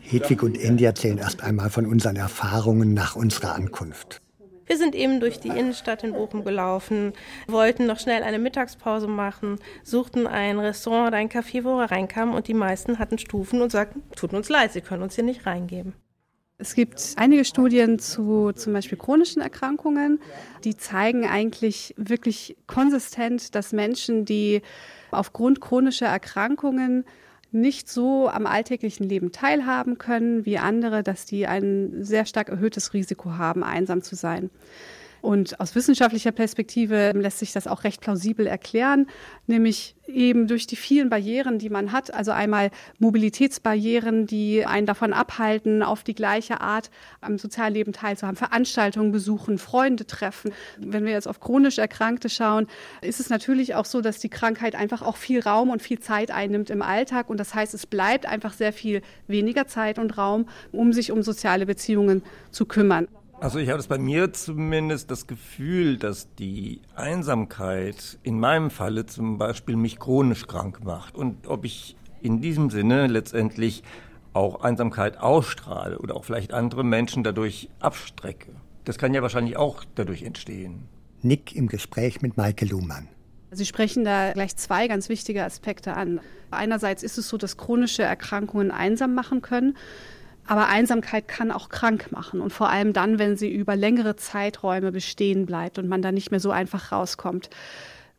Hedwig 0.00 0.42
und 0.42 0.58
Andy 0.58 0.84
erzählen 0.84 1.18
erst 1.18 1.42
einmal 1.42 1.70
von 1.70 1.86
unseren 1.86 2.16
Erfahrungen 2.16 2.94
nach 2.94 3.16
unserer 3.16 3.54
Ankunft. 3.54 4.20
Wir 4.68 4.76
sind 4.76 4.94
eben 4.94 5.18
durch 5.18 5.40
die 5.40 5.48
Innenstadt 5.48 6.04
in 6.04 6.12
Bochum 6.12 6.44
gelaufen, 6.44 7.14
wollten 7.46 7.86
noch 7.86 7.98
schnell 7.98 8.22
eine 8.22 8.38
Mittagspause 8.38 9.06
machen, 9.06 9.58
suchten 9.82 10.26
ein 10.26 10.58
Restaurant 10.58 11.08
oder 11.08 11.16
ein 11.16 11.30
Café, 11.30 11.64
wo 11.64 11.78
wir 11.78 11.90
reinkamen 11.90 12.34
und 12.34 12.48
die 12.48 12.54
meisten 12.54 12.98
hatten 12.98 13.16
Stufen 13.16 13.62
und 13.62 13.72
sagten, 13.72 14.02
tut 14.14 14.34
uns 14.34 14.50
leid, 14.50 14.72
sie 14.74 14.82
können 14.82 15.02
uns 15.02 15.14
hier 15.14 15.24
nicht 15.24 15.46
reingeben. 15.46 15.94
Es 16.58 16.74
gibt 16.74 17.14
einige 17.16 17.44
Studien 17.44 17.98
zu 17.98 18.52
zum 18.52 18.72
Beispiel 18.72 18.98
chronischen 18.98 19.40
Erkrankungen, 19.40 20.20
die 20.64 20.76
zeigen 20.76 21.24
eigentlich 21.24 21.94
wirklich 21.96 22.56
konsistent, 22.66 23.54
dass 23.54 23.72
Menschen, 23.72 24.24
die 24.24 24.60
aufgrund 25.10 25.60
chronischer 25.60 26.08
Erkrankungen 26.08 27.04
nicht 27.50 27.88
so 27.88 28.28
am 28.28 28.46
alltäglichen 28.46 29.08
Leben 29.08 29.32
teilhaben 29.32 29.98
können 29.98 30.44
wie 30.44 30.58
andere, 30.58 31.02
dass 31.02 31.24
die 31.24 31.46
ein 31.46 32.04
sehr 32.04 32.26
stark 32.26 32.48
erhöhtes 32.48 32.92
Risiko 32.92 33.38
haben, 33.38 33.62
einsam 33.62 34.02
zu 34.02 34.16
sein. 34.16 34.50
Und 35.20 35.60
aus 35.60 35.74
wissenschaftlicher 35.74 36.32
Perspektive 36.32 37.12
lässt 37.14 37.38
sich 37.38 37.52
das 37.52 37.66
auch 37.66 37.84
recht 37.84 38.00
plausibel 38.00 38.46
erklären, 38.46 39.06
nämlich 39.46 39.96
eben 40.06 40.46
durch 40.46 40.66
die 40.66 40.76
vielen 40.76 41.10
Barrieren, 41.10 41.58
die 41.58 41.68
man 41.68 41.92
hat. 41.92 42.12
Also 42.14 42.30
einmal 42.32 42.70
Mobilitätsbarrieren, 42.98 44.26
die 44.26 44.64
einen 44.64 44.86
davon 44.86 45.12
abhalten, 45.12 45.82
auf 45.82 46.02
die 46.02 46.14
gleiche 46.14 46.60
Art 46.60 46.90
am 47.20 47.38
Sozialleben 47.38 47.92
teilzuhaben, 47.92 48.36
Veranstaltungen 48.36 49.12
besuchen, 49.12 49.58
Freunde 49.58 50.06
treffen. 50.06 50.52
Wenn 50.78 51.04
wir 51.04 51.12
jetzt 51.12 51.28
auf 51.28 51.40
chronisch 51.40 51.78
Erkrankte 51.78 52.28
schauen, 52.28 52.66
ist 53.02 53.20
es 53.20 53.28
natürlich 53.28 53.74
auch 53.74 53.84
so, 53.84 54.00
dass 54.00 54.18
die 54.18 54.30
Krankheit 54.30 54.74
einfach 54.74 55.02
auch 55.02 55.16
viel 55.16 55.40
Raum 55.40 55.70
und 55.70 55.82
viel 55.82 55.98
Zeit 55.98 56.30
einnimmt 56.30 56.70
im 56.70 56.82
Alltag. 56.82 57.28
Und 57.28 57.38
das 57.38 57.54
heißt, 57.54 57.74
es 57.74 57.86
bleibt 57.86 58.26
einfach 58.26 58.52
sehr 58.52 58.72
viel 58.72 59.02
weniger 59.26 59.66
Zeit 59.66 59.98
und 59.98 60.16
Raum, 60.16 60.48
um 60.72 60.92
sich 60.92 61.12
um 61.12 61.22
soziale 61.22 61.66
Beziehungen 61.66 62.22
zu 62.50 62.64
kümmern. 62.66 63.08
Also 63.40 63.60
ich 63.60 63.68
habe 63.68 63.76
das 63.76 63.86
bei 63.86 63.98
mir 63.98 64.32
zumindest 64.32 65.12
das 65.12 65.28
Gefühl, 65.28 65.96
dass 65.96 66.34
die 66.34 66.80
Einsamkeit 66.96 68.18
in 68.24 68.40
meinem 68.40 68.68
Falle 68.68 69.06
zum 69.06 69.38
Beispiel 69.38 69.76
mich 69.76 70.00
chronisch 70.00 70.48
krank 70.48 70.82
macht. 70.82 71.16
Und 71.16 71.46
ob 71.46 71.64
ich 71.64 71.96
in 72.20 72.40
diesem 72.40 72.68
Sinne 72.68 73.06
letztendlich 73.06 73.84
auch 74.32 74.62
Einsamkeit 74.62 75.18
ausstrahle 75.18 76.00
oder 76.00 76.16
auch 76.16 76.24
vielleicht 76.24 76.52
andere 76.52 76.82
Menschen 76.82 77.22
dadurch 77.22 77.68
abstrecke. 77.78 78.50
Das 78.84 78.98
kann 78.98 79.14
ja 79.14 79.22
wahrscheinlich 79.22 79.56
auch 79.56 79.84
dadurch 79.94 80.24
entstehen. 80.24 80.88
Nick 81.22 81.54
im 81.54 81.68
Gespräch 81.68 82.20
mit 82.22 82.36
Maike 82.36 82.64
Luhmann. 82.64 83.08
Sie 83.52 83.66
sprechen 83.66 84.04
da 84.04 84.32
gleich 84.32 84.56
zwei 84.56 84.88
ganz 84.88 85.08
wichtige 85.08 85.44
Aspekte 85.44 85.94
an. 85.94 86.20
Einerseits 86.50 87.02
ist 87.02 87.18
es 87.18 87.28
so, 87.28 87.36
dass 87.36 87.56
chronische 87.56 88.02
Erkrankungen 88.02 88.70
einsam 88.70 89.14
machen 89.14 89.42
können. 89.42 89.76
Aber 90.48 90.68
Einsamkeit 90.68 91.28
kann 91.28 91.52
auch 91.52 91.68
krank 91.68 92.10
machen 92.10 92.40
und 92.40 92.54
vor 92.54 92.70
allem 92.70 92.94
dann, 92.94 93.18
wenn 93.18 93.36
sie 93.36 93.52
über 93.52 93.76
längere 93.76 94.16
Zeiträume 94.16 94.92
bestehen 94.92 95.44
bleibt 95.44 95.78
und 95.78 95.88
man 95.88 96.00
da 96.00 96.10
nicht 96.10 96.30
mehr 96.30 96.40
so 96.40 96.50
einfach 96.50 96.90
rauskommt. 96.90 97.50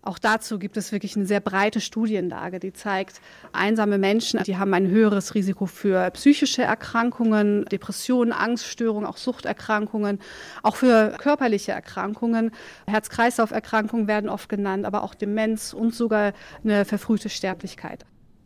Auch 0.04 0.20
dazu 0.20 0.60
gibt 0.60 0.78
es 0.78 0.92
wirklich 0.92 1.16
eine 1.18 1.26
sehr 1.26 1.40
breite 1.40 1.82
Studienlage, 1.82 2.60
die 2.60 2.72
zeigt, 2.72 3.20
einsame 3.52 3.98
Menschen, 3.98 4.42
die 4.44 4.58
haben 4.58 4.74
ein 4.76 4.88
höheres 4.88 5.34
Risiko 5.34 5.66
für 5.66 6.10
psychische 6.12 6.62
Erkrankungen, 6.62 7.66
Depressionen, 7.66 8.32
Angststörungen, 8.32 9.08
auch 9.08 9.18
Suchterkrankungen, 9.18 10.20
auch 10.62 10.76
für 10.76 11.16
körperliche 11.18 11.72
Erkrankungen. 11.72 12.52
Herz-Kreislauf-Erkrankungen 12.86 14.08
werden 14.08 14.30
oft 14.30 14.50
genannt, 14.50 14.86
aber 14.86 15.04
auch 15.04 15.16
Demenz 15.16 15.74
und 15.74 15.96
sogar 15.96 16.34
eine 16.64 16.86
verfrühte 16.86 17.30
Sterblichkeit. 17.30 18.06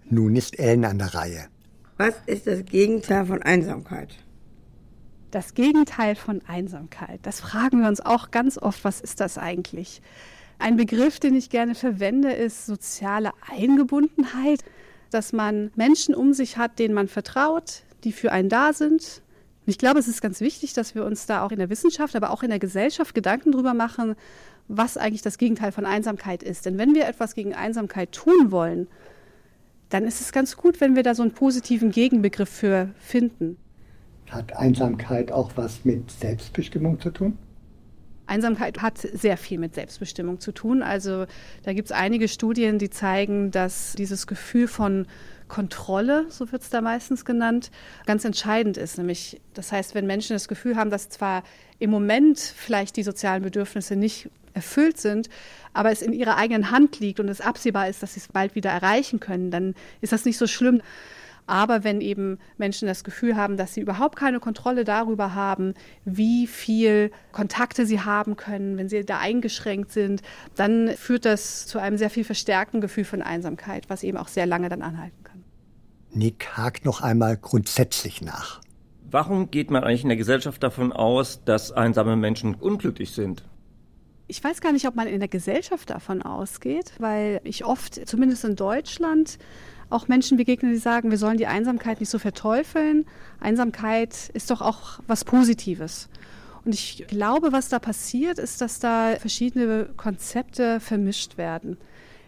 Nun 0.09 0.35
ist 0.35 0.57
Ellen 0.57 0.85
an 0.85 0.97
der 0.99 1.13
Reihe. 1.13 1.52
Was 1.97 2.15
ist 2.25 2.47
das 2.47 2.65
Gegenteil 2.65 3.25
von 3.25 3.41
Einsamkeit? 3.43 4.15
Das 5.29 5.53
Gegenteil 5.53 6.15
von 6.15 6.41
Einsamkeit. 6.47 7.19
Das 7.23 7.39
fragen 7.39 7.81
wir 7.81 7.87
uns 7.87 8.01
auch 8.01 8.31
ganz 8.31 8.57
oft. 8.57 8.83
Was 8.83 8.99
ist 8.99 9.19
das 9.19 9.37
eigentlich? 9.37 10.01
Ein 10.59 10.75
Begriff, 10.75 11.19
den 11.19 11.35
ich 11.35 11.49
gerne 11.49 11.75
verwende, 11.75 12.31
ist 12.31 12.65
soziale 12.65 13.31
Eingebundenheit, 13.51 14.63
dass 15.11 15.33
man 15.33 15.71
Menschen 15.75 16.15
um 16.15 16.33
sich 16.33 16.57
hat, 16.57 16.79
denen 16.79 16.93
man 16.93 17.07
vertraut, 17.07 17.83
die 18.03 18.11
für 18.11 18.31
einen 18.31 18.49
da 18.49 18.73
sind. 18.73 19.21
Und 19.65 19.71
ich 19.71 19.77
glaube, 19.77 19.99
es 19.99 20.07
ist 20.07 20.21
ganz 20.21 20.41
wichtig, 20.41 20.73
dass 20.73 20.95
wir 20.95 21.05
uns 21.05 21.25
da 21.25 21.45
auch 21.45 21.51
in 21.51 21.59
der 21.59 21.69
Wissenschaft, 21.69 22.15
aber 22.15 22.31
auch 22.31 22.43
in 22.43 22.49
der 22.49 22.59
Gesellschaft 22.59 23.13
Gedanken 23.13 23.51
darüber 23.51 23.73
machen, 23.73 24.15
was 24.67 24.97
eigentlich 24.97 25.21
das 25.21 25.37
Gegenteil 25.37 25.71
von 25.71 25.85
Einsamkeit 25.85 26.41
ist. 26.43 26.65
Denn 26.65 26.77
wenn 26.77 26.95
wir 26.95 27.07
etwas 27.07 27.35
gegen 27.35 27.53
Einsamkeit 27.53 28.11
tun 28.11 28.51
wollen, 28.51 28.87
dann 29.93 30.05
ist 30.05 30.21
es 30.21 30.31
ganz 30.31 30.57
gut, 30.57 30.81
wenn 30.81 30.95
wir 30.95 31.03
da 31.03 31.13
so 31.13 31.21
einen 31.21 31.33
positiven 31.33 31.91
Gegenbegriff 31.91 32.49
für 32.49 32.89
finden. 32.97 33.57
Hat 34.31 34.57
Einsamkeit 34.57 35.31
auch 35.31 35.51
was 35.55 35.85
mit 35.85 36.09
Selbstbestimmung 36.09 36.99
zu 36.99 37.11
tun? 37.11 37.37
Einsamkeit 38.25 38.81
hat 38.81 38.97
sehr 38.97 39.37
viel 39.37 39.59
mit 39.59 39.75
Selbstbestimmung 39.75 40.39
zu 40.39 40.51
tun. 40.51 40.81
Also 40.81 41.25
da 41.61 41.73
gibt 41.73 41.89
es 41.89 41.91
einige 41.91 42.27
Studien, 42.27 42.79
die 42.79 42.89
zeigen, 42.89 43.51
dass 43.51 43.93
dieses 43.93 44.25
Gefühl 44.25 44.67
von 44.67 45.05
Kontrolle, 45.47 46.25
so 46.29 46.51
wird 46.51 46.63
es 46.63 46.71
da 46.71 46.81
meistens 46.81 47.25
genannt, 47.25 47.69
ganz 48.07 48.25
entscheidend 48.25 48.77
ist. 48.77 48.97
Nämlich, 48.97 49.41
das 49.53 49.71
heißt, 49.71 49.93
wenn 49.93 50.07
Menschen 50.07 50.33
das 50.33 50.47
Gefühl 50.47 50.75
haben, 50.75 50.89
dass 50.89 51.09
zwar 51.09 51.43
im 51.77 51.91
Moment 51.91 52.39
vielleicht 52.39 52.97
die 52.97 53.03
sozialen 53.03 53.43
Bedürfnisse 53.43 53.95
nicht 53.95 54.31
erfüllt 54.53 54.99
sind, 54.99 55.29
aber 55.73 55.91
es 55.91 56.01
in 56.01 56.13
ihrer 56.13 56.37
eigenen 56.37 56.71
Hand 56.71 56.99
liegt 56.99 57.19
und 57.19 57.27
es 57.27 57.41
absehbar 57.41 57.89
ist, 57.89 58.03
dass 58.03 58.13
sie 58.13 58.19
es 58.19 58.27
bald 58.27 58.55
wieder 58.55 58.69
erreichen 58.69 59.19
können, 59.19 59.51
dann 59.51 59.75
ist 60.01 60.13
das 60.13 60.25
nicht 60.25 60.37
so 60.37 60.47
schlimm. 60.47 60.81
Aber 61.45 61.83
wenn 61.83 61.99
eben 61.99 62.39
Menschen 62.57 62.87
das 62.87 63.03
Gefühl 63.03 63.35
haben, 63.35 63.57
dass 63.57 63.73
sie 63.73 63.81
überhaupt 63.81 64.15
keine 64.15 64.39
Kontrolle 64.39 64.85
darüber 64.85 65.35
haben, 65.35 65.73
wie 66.05 66.47
viel 66.47 67.11
Kontakte 67.31 67.85
sie 67.85 67.99
haben 67.99 68.37
können, 68.37 68.77
wenn 68.77 68.87
sie 68.87 69.03
da 69.03 69.19
eingeschränkt 69.19 69.91
sind, 69.91 70.21
dann 70.55 70.89
führt 70.95 71.25
das 71.25 71.67
zu 71.67 71.79
einem 71.79 71.97
sehr 71.97 72.09
viel 72.09 72.23
verstärkten 72.23 72.79
Gefühl 72.79 73.03
von 73.03 73.21
Einsamkeit, 73.21 73.89
was 73.89 74.03
eben 74.03 74.17
auch 74.17 74.29
sehr 74.29 74.45
lange 74.45 74.69
dann 74.69 74.81
anhalten 74.81 75.23
kann. 75.23 75.43
Nick 76.11 76.55
hakt 76.55 76.85
noch 76.85 77.01
einmal 77.01 77.35
grundsätzlich 77.37 78.21
nach. 78.21 78.61
Warum 79.09 79.51
geht 79.51 79.69
man 79.69 79.83
eigentlich 79.83 80.03
in 80.03 80.09
der 80.09 80.17
Gesellschaft 80.17 80.63
davon 80.63 80.91
aus, 80.91 81.43
dass 81.43 81.71
einsame 81.71 82.15
Menschen 82.15 82.55
unglücklich 82.55 83.11
sind? 83.11 83.43
Ich 84.27 84.43
weiß 84.43 84.61
gar 84.61 84.71
nicht, 84.71 84.87
ob 84.87 84.95
man 84.95 85.07
in 85.07 85.19
der 85.19 85.27
Gesellschaft 85.27 85.89
davon 85.89 86.21
ausgeht, 86.21 86.93
weil 86.99 87.41
ich 87.43 87.65
oft, 87.65 88.07
zumindest 88.07 88.45
in 88.45 88.55
Deutschland, 88.55 89.37
auch 89.89 90.07
Menschen 90.07 90.37
begegne, 90.37 90.71
die 90.71 90.77
sagen, 90.77 91.11
wir 91.11 91.17
sollen 91.17 91.37
die 91.37 91.47
Einsamkeit 91.47 91.99
nicht 91.99 92.09
so 92.09 92.19
verteufeln. 92.19 93.05
Einsamkeit 93.39 94.29
ist 94.33 94.49
doch 94.49 94.61
auch 94.61 94.99
was 95.07 95.23
Positives. 95.23 96.09
Und 96.65 96.73
ich 96.73 97.05
glaube, 97.07 97.51
was 97.51 97.69
da 97.69 97.79
passiert, 97.79 98.39
ist, 98.39 98.61
dass 98.61 98.79
da 98.79 99.15
verschiedene 99.17 99.89
Konzepte 99.97 100.79
vermischt 100.79 101.37
werden. 101.37 101.77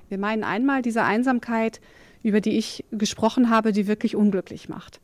Wir 0.09 0.17
meinen 0.17 0.43
einmal 0.43 0.81
diese 0.81 1.03
Einsamkeit, 1.03 1.79
über 2.21 2.41
die 2.41 2.57
ich 2.57 2.83
gesprochen 2.91 3.49
habe, 3.49 3.71
die 3.71 3.87
wirklich 3.87 4.15
unglücklich 4.15 4.67
macht. 4.67 4.99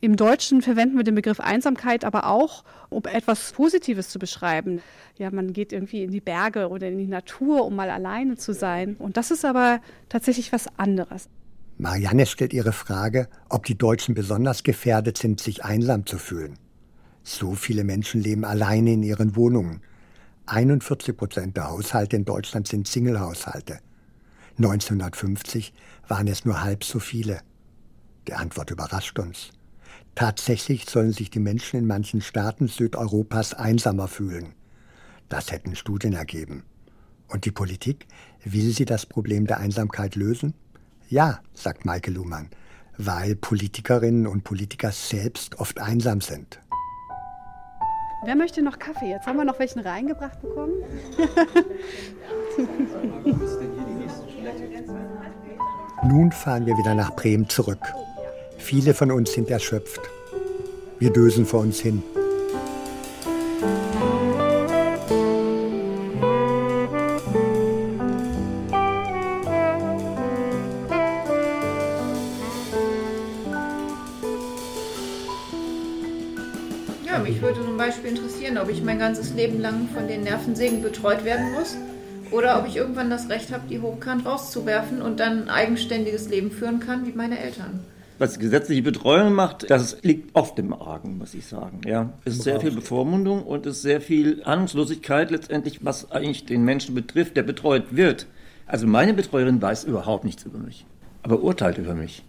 Im 0.00 0.16
Deutschen 0.16 0.60
verwenden 0.60 0.96
wir 0.98 1.04
den 1.04 1.14
Begriff 1.14 1.40
Einsamkeit 1.40 2.04
aber 2.04 2.26
auch, 2.26 2.64
um 2.90 3.02
etwas 3.04 3.52
Positives 3.52 4.10
zu 4.10 4.18
beschreiben. 4.18 4.82
Ja, 5.16 5.30
man 5.30 5.54
geht 5.54 5.72
irgendwie 5.72 6.02
in 6.02 6.10
die 6.10 6.20
Berge 6.20 6.68
oder 6.68 6.88
in 6.88 6.98
die 6.98 7.06
Natur, 7.06 7.64
um 7.64 7.74
mal 7.74 7.88
alleine 7.88 8.36
zu 8.36 8.52
sein. 8.52 8.96
Und 8.98 9.16
das 9.16 9.30
ist 9.30 9.44
aber 9.44 9.80
tatsächlich 10.10 10.52
was 10.52 10.66
anderes. 10.76 11.28
Marianne 11.78 12.26
stellt 12.26 12.52
ihre 12.52 12.72
Frage, 12.72 13.28
ob 13.48 13.64
die 13.64 13.76
Deutschen 13.76 14.14
besonders 14.14 14.62
gefährdet 14.62 15.16
sind, 15.18 15.40
sich 15.40 15.64
einsam 15.64 16.04
zu 16.04 16.18
fühlen. 16.18 16.58
So 17.22 17.54
viele 17.54 17.82
Menschen 17.82 18.20
leben 18.20 18.44
alleine 18.44 18.92
in 18.92 19.02
ihren 19.02 19.34
Wohnungen. 19.34 19.80
41 20.46 21.16
Prozent 21.16 21.56
der 21.56 21.70
Haushalte 21.70 22.16
in 22.16 22.24
Deutschland 22.24 22.68
sind 22.68 22.86
Single-Haushalte. 22.86 23.80
1950 24.58 25.72
waren 26.06 26.28
es 26.28 26.44
nur 26.44 26.62
halb 26.62 26.84
so 26.84 26.98
viele. 26.98 27.40
Die 28.28 28.34
Antwort 28.34 28.70
überrascht 28.70 29.18
uns. 29.18 29.50
Tatsächlich 30.16 30.88
sollen 30.88 31.12
sich 31.12 31.30
die 31.30 31.40
Menschen 31.40 31.78
in 31.78 31.86
manchen 31.86 32.22
Staaten 32.22 32.68
Südeuropas 32.68 33.52
einsamer 33.52 34.08
fühlen. 34.08 34.54
Das 35.28 35.52
hätten 35.52 35.76
Studien 35.76 36.14
ergeben. 36.14 36.64
Und 37.28 37.44
die 37.44 37.50
Politik, 37.50 38.06
will 38.42 38.72
sie 38.72 38.86
das 38.86 39.04
Problem 39.04 39.46
der 39.46 39.58
Einsamkeit 39.58 40.16
lösen? 40.16 40.54
Ja, 41.10 41.40
sagt 41.52 41.84
Maike 41.84 42.10
Luhmann, 42.10 42.48
weil 42.96 43.36
Politikerinnen 43.36 44.26
und 44.26 44.42
Politiker 44.42 44.90
selbst 44.90 45.60
oft 45.60 45.80
einsam 45.80 46.22
sind. 46.22 46.62
Wer 48.24 48.36
möchte 48.36 48.62
noch 48.62 48.78
Kaffee? 48.78 49.10
Jetzt 49.10 49.26
haben 49.26 49.36
wir 49.36 49.44
noch 49.44 49.58
welchen 49.58 49.80
reingebracht 49.80 50.40
bekommen. 50.40 50.72
Nun 56.08 56.32
fahren 56.32 56.64
wir 56.64 56.78
wieder 56.78 56.94
nach 56.94 57.14
Bremen 57.14 57.50
zurück. 57.50 57.82
Viele 58.66 58.94
von 58.94 59.12
uns 59.12 59.32
sind 59.32 59.48
erschöpft. 59.48 60.00
Wir 60.98 61.12
dösen 61.12 61.46
vor 61.46 61.60
uns 61.60 61.78
hin. 61.78 62.02
Mich 77.22 77.40
würde 77.40 77.60
zum 77.62 77.76
Beispiel 77.76 78.10
interessieren, 78.10 78.58
ob 78.58 78.68
ich 78.68 78.82
mein 78.82 78.98
ganzes 78.98 79.32
Leben 79.34 79.60
lang 79.60 79.88
von 79.94 80.08
den 80.08 80.24
Nervensägen 80.24 80.82
betreut 80.82 81.24
werden 81.24 81.52
muss 81.52 81.76
oder 82.32 82.58
ob 82.58 82.66
ich 82.66 82.74
irgendwann 82.74 83.10
das 83.10 83.28
Recht 83.28 83.52
habe, 83.52 83.68
die 83.70 83.80
hochkant 83.80 84.26
rauszuwerfen 84.26 85.02
und 85.02 85.20
dann 85.20 85.44
ein 85.44 85.50
eigenständiges 85.50 86.28
Leben 86.28 86.50
führen 86.50 86.80
kann, 86.80 87.06
wie 87.06 87.12
meine 87.12 87.38
Eltern. 87.38 87.84
Was 88.18 88.34
die 88.34 88.40
gesetzliche 88.40 88.82
Betreuung 88.82 89.34
macht, 89.34 89.70
das 89.70 90.02
liegt 90.02 90.34
oft 90.34 90.58
im 90.58 90.72
Argen, 90.72 91.18
muss 91.18 91.34
ich 91.34 91.46
sagen. 91.46 91.82
Ja, 91.84 92.14
es 92.24 92.34
ist 92.36 92.44
sehr 92.44 92.60
viel 92.60 92.70
Bevormundung 92.70 93.42
und 93.42 93.66
es 93.66 93.76
ist 93.76 93.82
sehr 93.82 94.00
viel 94.00 94.42
Ahnungslosigkeit 94.44 95.30
letztendlich, 95.30 95.84
was 95.84 96.10
eigentlich 96.10 96.46
den 96.46 96.64
Menschen 96.64 96.94
betrifft, 96.94 97.36
der 97.36 97.42
betreut 97.42 97.94
wird. 97.94 98.26
Also 98.66 98.86
meine 98.86 99.12
Betreuerin 99.12 99.60
weiß 99.60 99.84
überhaupt 99.84 100.24
nichts 100.24 100.44
über 100.44 100.58
mich, 100.58 100.86
aber 101.22 101.42
urteilt 101.42 101.78
über 101.78 101.94
mich. 101.94 102.24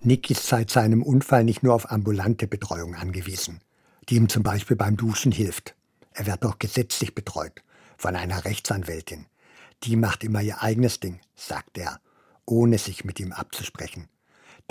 Nick 0.00 0.30
ist 0.30 0.46
seit 0.48 0.70
seinem 0.70 1.02
Unfall 1.02 1.44
nicht 1.44 1.62
nur 1.62 1.74
auf 1.74 1.92
ambulante 1.92 2.48
Betreuung 2.48 2.94
angewiesen, 2.94 3.60
die 4.08 4.16
ihm 4.16 4.28
zum 4.28 4.42
Beispiel 4.42 4.76
beim 4.76 4.96
Duschen 4.96 5.32
hilft. 5.32 5.76
Er 6.12 6.26
wird 6.26 6.44
doch 6.44 6.58
gesetzlich 6.58 7.14
betreut 7.14 7.62
von 7.98 8.16
einer 8.16 8.44
Rechtsanwältin. 8.44 9.26
Die 9.84 9.96
macht 9.96 10.24
immer 10.24 10.42
ihr 10.42 10.62
eigenes 10.62 10.98
Ding, 10.98 11.20
sagt 11.36 11.78
er, 11.78 12.00
ohne 12.46 12.78
sich 12.78 13.04
mit 13.04 13.20
ihm 13.20 13.32
abzusprechen. 13.32 14.08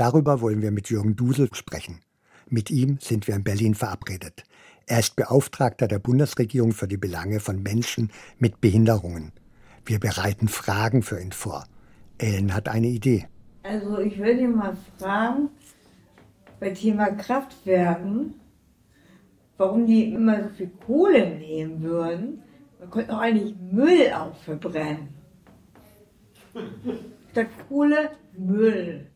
Darüber 0.02 0.42
wollen 0.42 0.64
wir 0.64 0.72
mit 0.72 0.90
Jürgen 0.90 1.16
Dusel 1.16 1.48
sprechen. 1.54 2.00
Mit 2.50 2.72
ihm 2.72 2.98
sind 3.00 3.28
wir 3.28 3.36
in 3.36 3.44
Berlin 3.44 3.76
verabredet. 3.76 4.46
Er 4.88 4.98
ist 4.98 5.16
Beauftragter 5.16 5.88
der 5.88 6.00
Bundesregierung 6.00 6.72
für 6.72 6.88
die 6.88 6.98
Belange 6.98 7.40
von 7.40 7.62
Menschen 7.62 8.10
mit 8.40 8.62
Behinderungen. 8.62 9.32
Wir 9.86 10.00
bereiten 10.00 10.48
Fragen 10.48 11.04
für 11.04 11.22
ihn 11.22 11.34
vor. 11.34 11.66
Ellen 12.18 12.56
hat 12.56 12.68
eine 12.68 12.88
Idee. 12.88 13.28
Also 13.62 14.00
ich 14.00 14.18
würde 14.18 14.48
mal 14.48 14.76
fragen, 14.98 15.50
bei 16.60 16.72
Thema 16.72 17.12
Kraftwerken, 17.12 18.34
warum 19.58 19.86
die 19.86 20.14
immer 20.14 20.46
so 20.46 20.50
viel 20.50 20.72
Kohle 20.84 21.30
nehmen 21.38 21.84
würden. 21.84 22.42
Man 22.80 22.90
könnte 22.90 23.14
auch 23.16 23.20
eigentlich 23.20 23.56
Müll 23.72 24.12
auch 24.16 24.36
verbrennen. 24.38 25.10
Statt 27.30 27.50
Kohle, 27.70 28.10
Müll. 28.36 29.11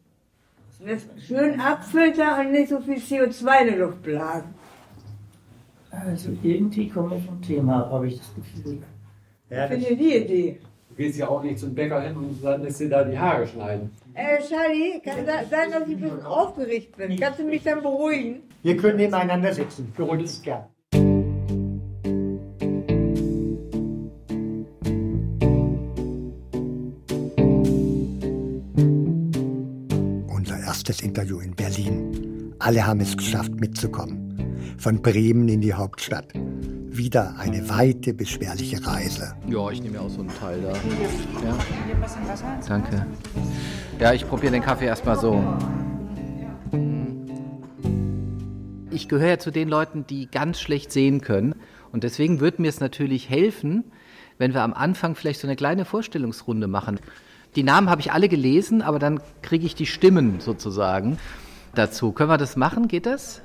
Schön 1.17 1.59
abfiltern 1.59 2.45
und 2.47 2.51
nicht 2.51 2.69
so 2.69 2.79
viel 2.79 2.97
CO2 2.97 3.61
in 3.61 3.67
der 3.67 3.77
Luft 3.77 4.01
blasen. 4.03 4.53
Also 5.91 6.31
irgendwie 6.43 6.89
komme 6.89 7.15
ich 7.17 7.25
vom 7.25 7.41
Thema 7.41 7.83
ab, 7.85 7.91
habe 7.91 8.07
ich 8.07 8.17
das 8.17 8.33
Gefühl. 8.35 8.79
Ja, 9.49 9.67
Finde 9.67 9.88
ich 9.88 9.97
die 9.97 10.15
Idee. 10.15 10.59
Du 10.89 10.95
gehst 10.95 11.17
ja 11.17 11.27
auch 11.29 11.41
nicht 11.43 11.59
zum 11.59 11.73
Bäcker 11.73 12.01
hin 12.01 12.15
und 12.15 12.43
dann 12.43 12.61
lässt 12.63 12.79
dir 12.79 12.89
da 12.89 13.03
die 13.03 13.17
Haare 13.17 13.47
schneiden. 13.47 13.91
Äh, 14.13 14.41
Charlie, 14.41 14.99
kann 15.03 15.25
da- 15.25 15.43
sein, 15.45 15.71
dass 15.71 15.88
ich 15.88 15.95
ein 15.95 16.01
bisschen 16.01 16.21
aufgeregt 16.23 16.95
bin. 16.97 17.17
Kannst 17.19 17.39
du 17.39 17.43
mich 17.43 17.63
dann 17.63 17.81
beruhigen? 17.81 18.43
Wir 18.63 18.77
können 18.77 18.97
nebeneinander 18.97 19.53
sitzen. 19.53 19.93
Beruhigt 19.95 20.21
uns 20.23 20.41
gern. 20.41 20.65
Erstes 30.95 31.01
Interview 31.01 31.39
in 31.39 31.55
Berlin. 31.55 32.53
Alle 32.60 32.86
haben 32.86 33.01
es 33.01 33.17
geschafft, 33.17 33.60
mitzukommen. 33.60 34.75
Von 34.77 35.01
Bremen 35.01 35.49
in 35.49 35.62
die 35.62 35.73
Hauptstadt. 35.73 36.27
Wieder 36.34 37.36
eine 37.38 37.67
weite, 37.69 38.13
beschwerliche 38.13 38.86
Reise. 38.86 39.36
Ja, 39.47 39.69
ich 39.71 39.81
nehme 39.81 39.95
ja 39.95 40.01
auch 40.01 40.10
so 40.10 40.21
einen 40.21 40.29
Teil 40.29 40.62
da. 40.62 40.71
Ja. 40.71 41.58
Danke. 42.67 43.05
Ja, 43.99 44.13
ich 44.13 44.27
probiere 44.27 44.53
den 44.53 44.62
Kaffee 44.62 44.86
erstmal 44.86 45.19
so. 45.19 45.43
Ich 48.91 49.10
gehöre 49.10 49.29
ja 49.29 49.39
zu 49.39 49.51
den 49.51 49.67
Leuten, 49.67 50.08
die 50.08 50.27
ganz 50.27 50.62
schlecht 50.62 50.93
sehen 50.93 51.19
können. 51.19 51.55
Und 51.91 52.05
deswegen 52.05 52.39
würde 52.39 52.62
mir 52.62 52.69
es 52.69 52.79
natürlich 52.79 53.29
helfen, 53.29 53.84
wenn 54.38 54.53
wir 54.53 54.62
am 54.62 54.73
Anfang 54.73 55.15
vielleicht 55.15 55.41
so 55.41 55.47
eine 55.47 55.58
kleine 55.58 55.84
Vorstellungsrunde 55.84 56.67
machen. 56.67 56.99
Die 57.55 57.63
Namen 57.63 57.89
habe 57.89 58.01
ich 58.01 58.11
alle 58.11 58.27
gelesen, 58.27 58.81
aber 58.81 58.99
dann 58.99 59.21
kriege 59.41 59.65
ich 59.65 59.75
die 59.75 59.85
Stimmen 59.85 60.41
sozusagen 60.41 61.17
dazu. 61.73 62.11
Können 62.11 62.29
wir 62.29 62.37
das 62.37 62.57
machen? 62.57 62.89
Geht 62.89 63.05
das? 63.05 63.41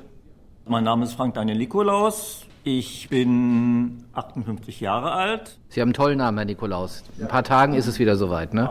Mein 0.67 0.83
Name 0.85 1.05
ist 1.05 1.13
Frank 1.13 1.35
Daniel 1.35 1.59
Nikolaus. 1.59 2.47
Ich 2.65 3.09
bin 3.09 4.05
58 4.13 4.81
Jahre 4.81 5.13
alt. 5.13 5.59
Sie 5.69 5.81
haben 5.81 5.89
einen 5.89 5.95
tollen 5.95 6.19
Namen, 6.19 6.39
Herr 6.39 6.45
Nikolaus. 6.45 7.05
In 7.17 7.25
ein 7.25 7.29
paar 7.29 7.45
Tagen 7.45 7.75
ist 7.75 7.87
es 7.87 7.99
wieder 8.01 8.17
soweit, 8.17 8.53
ne? 8.53 8.71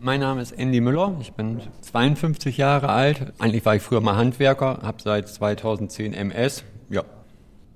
Mein 0.00 0.20
Name 0.20 0.40
ist 0.40 0.52
Andy 0.52 0.80
Müller, 0.80 1.14
ich 1.20 1.34
bin 1.34 1.60
52 1.82 2.56
Jahre 2.56 2.88
alt. 2.88 3.34
Eigentlich 3.38 3.66
war 3.66 3.76
ich 3.76 3.82
früher 3.82 4.00
mal 4.00 4.16
Handwerker, 4.16 4.78
habe 4.82 5.02
seit 5.02 5.28
2010 5.28 6.14
MS. 6.14 6.64
Ja. 6.88 7.04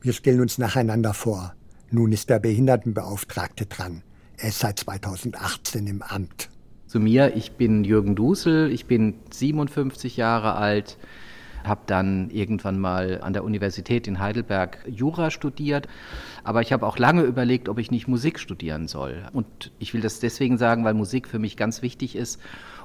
Wir 0.00 0.14
stellen 0.14 0.40
uns 0.40 0.56
nacheinander 0.56 1.12
vor. 1.12 1.52
Nun 1.90 2.12
ist 2.12 2.30
der 2.30 2.38
Behindertenbeauftragte 2.38 3.66
dran. 3.66 4.02
Er 4.38 4.48
ist 4.48 4.60
seit 4.60 4.78
2018 4.78 5.86
im 5.86 6.02
Amt. 6.02 6.48
Zu 6.94 7.00
mir, 7.00 7.34
ich 7.34 7.50
bin 7.50 7.82
Jürgen 7.82 8.14
Dusel, 8.14 8.70
ich 8.70 8.86
bin 8.86 9.14
57 9.32 10.16
Jahre 10.16 10.54
alt, 10.54 10.96
habe 11.64 11.80
dann 11.86 12.30
irgendwann 12.30 12.78
mal 12.78 13.20
an 13.20 13.32
der 13.32 13.42
Universität 13.42 14.06
in 14.06 14.20
Heidelberg 14.20 14.78
Jura 14.86 15.32
studiert, 15.32 15.88
aber 16.44 16.60
ich 16.60 16.72
habe 16.72 16.86
auch 16.86 16.96
lange 16.96 17.22
überlegt, 17.22 17.68
ob 17.68 17.80
ich 17.80 17.90
nicht 17.90 18.06
Musik 18.06 18.38
studieren 18.38 18.86
soll. 18.86 19.26
Und 19.32 19.72
ich 19.80 19.92
will 19.92 20.02
das 20.02 20.20
deswegen 20.20 20.56
sagen, 20.56 20.84
weil 20.84 20.94
Musik 20.94 21.26
für 21.26 21.40
mich 21.40 21.56
ganz 21.56 21.82
wichtig 21.82 22.14
ist 22.14 22.40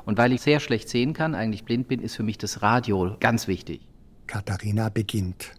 und 0.05 0.17
weil 0.17 0.33
ich 0.33 0.41
sehr 0.41 0.59
schlecht 0.59 0.89
sehen 0.89 1.13
kann, 1.13 1.35
eigentlich 1.35 1.63
blind 1.63 1.87
bin, 1.87 2.01
ist 2.01 2.15
für 2.15 2.23
mich 2.23 2.39
das 2.39 2.63
Radio 2.63 3.15
ganz 3.19 3.47
wichtig. 3.47 3.81
Katharina 4.25 4.89
beginnt. 4.89 5.51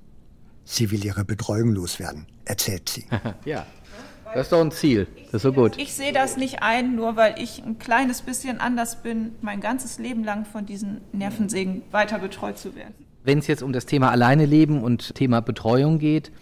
Sie 0.65 0.91
will 0.91 1.05
ihre 1.05 1.25
Betreuung 1.25 1.71
loswerden, 1.71 2.27
erzählt 2.47 2.89
sie. 2.89 3.05
ja, 3.45 3.65
das 4.35 4.47
ist 4.47 4.53
doch 4.53 4.61
ein 4.61 4.71
Ziel, 4.71 5.07
das 5.27 5.35
ist 5.35 5.43
so 5.43 5.53
gut. 5.53 5.77
Ich 5.79 5.93
sehe 5.95 6.13
das 6.13 6.37
nicht 6.37 6.63
ein, 6.63 6.95
nur 6.95 7.17
weil 7.17 7.35
ich 7.39 7.63
ein 7.65 7.79
kleines 7.79 8.23
bisschen 8.23 8.61
anders 8.61 9.03
bin, 9.03 9.33
mein 9.41 9.61
ganzes 9.61 9.99
Leben 9.99 10.25
lang 10.25 10.45
von 10.45 10.67
diesen 10.67 11.01
Nervensägen 11.13 11.83
weiter 11.91 12.19
betreut 12.19 12.59
zu 12.59 12.75
werden. 12.75 12.95
Wenn 13.25 13.39
es 13.39 13.47
jetzt 13.47 13.63
um 13.63 13.73
das 13.73 13.87
Thema 13.87 14.11
Alleine 14.11 14.47
leben 14.47 14.83
und 14.83 15.15
Thema 15.15 15.41
Betreuung 15.41 15.99
geht, 15.99 16.33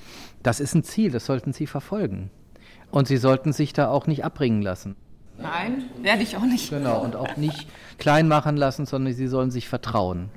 das 0.42 0.60
ist 0.60 0.74
ein 0.74 0.84
Ziel, 0.84 1.10
das 1.10 1.26
sollten 1.26 1.52
Sie 1.52 1.66
verfolgen. 1.66 2.30
Und 2.90 3.08
Sie 3.08 3.16
sollten 3.16 3.52
sich 3.52 3.72
da 3.72 3.88
auch 3.88 4.06
nicht 4.06 4.24
abbringen 4.24 4.62
lassen. 4.62 4.96
Nein, 5.38 5.84
werde 6.02 6.22
ich 6.22 6.36
auch 6.36 6.44
nicht. 6.44 6.70
Genau, 6.70 7.02
und 7.02 7.16
auch 7.16 7.36
nicht 7.36 7.68
klein 7.98 8.28
machen 8.28 8.56
lassen, 8.56 8.86
sondern 8.86 9.12
Sie 9.12 9.26
sollen 9.28 9.50
sich 9.50 9.68
vertrauen. 9.68 10.30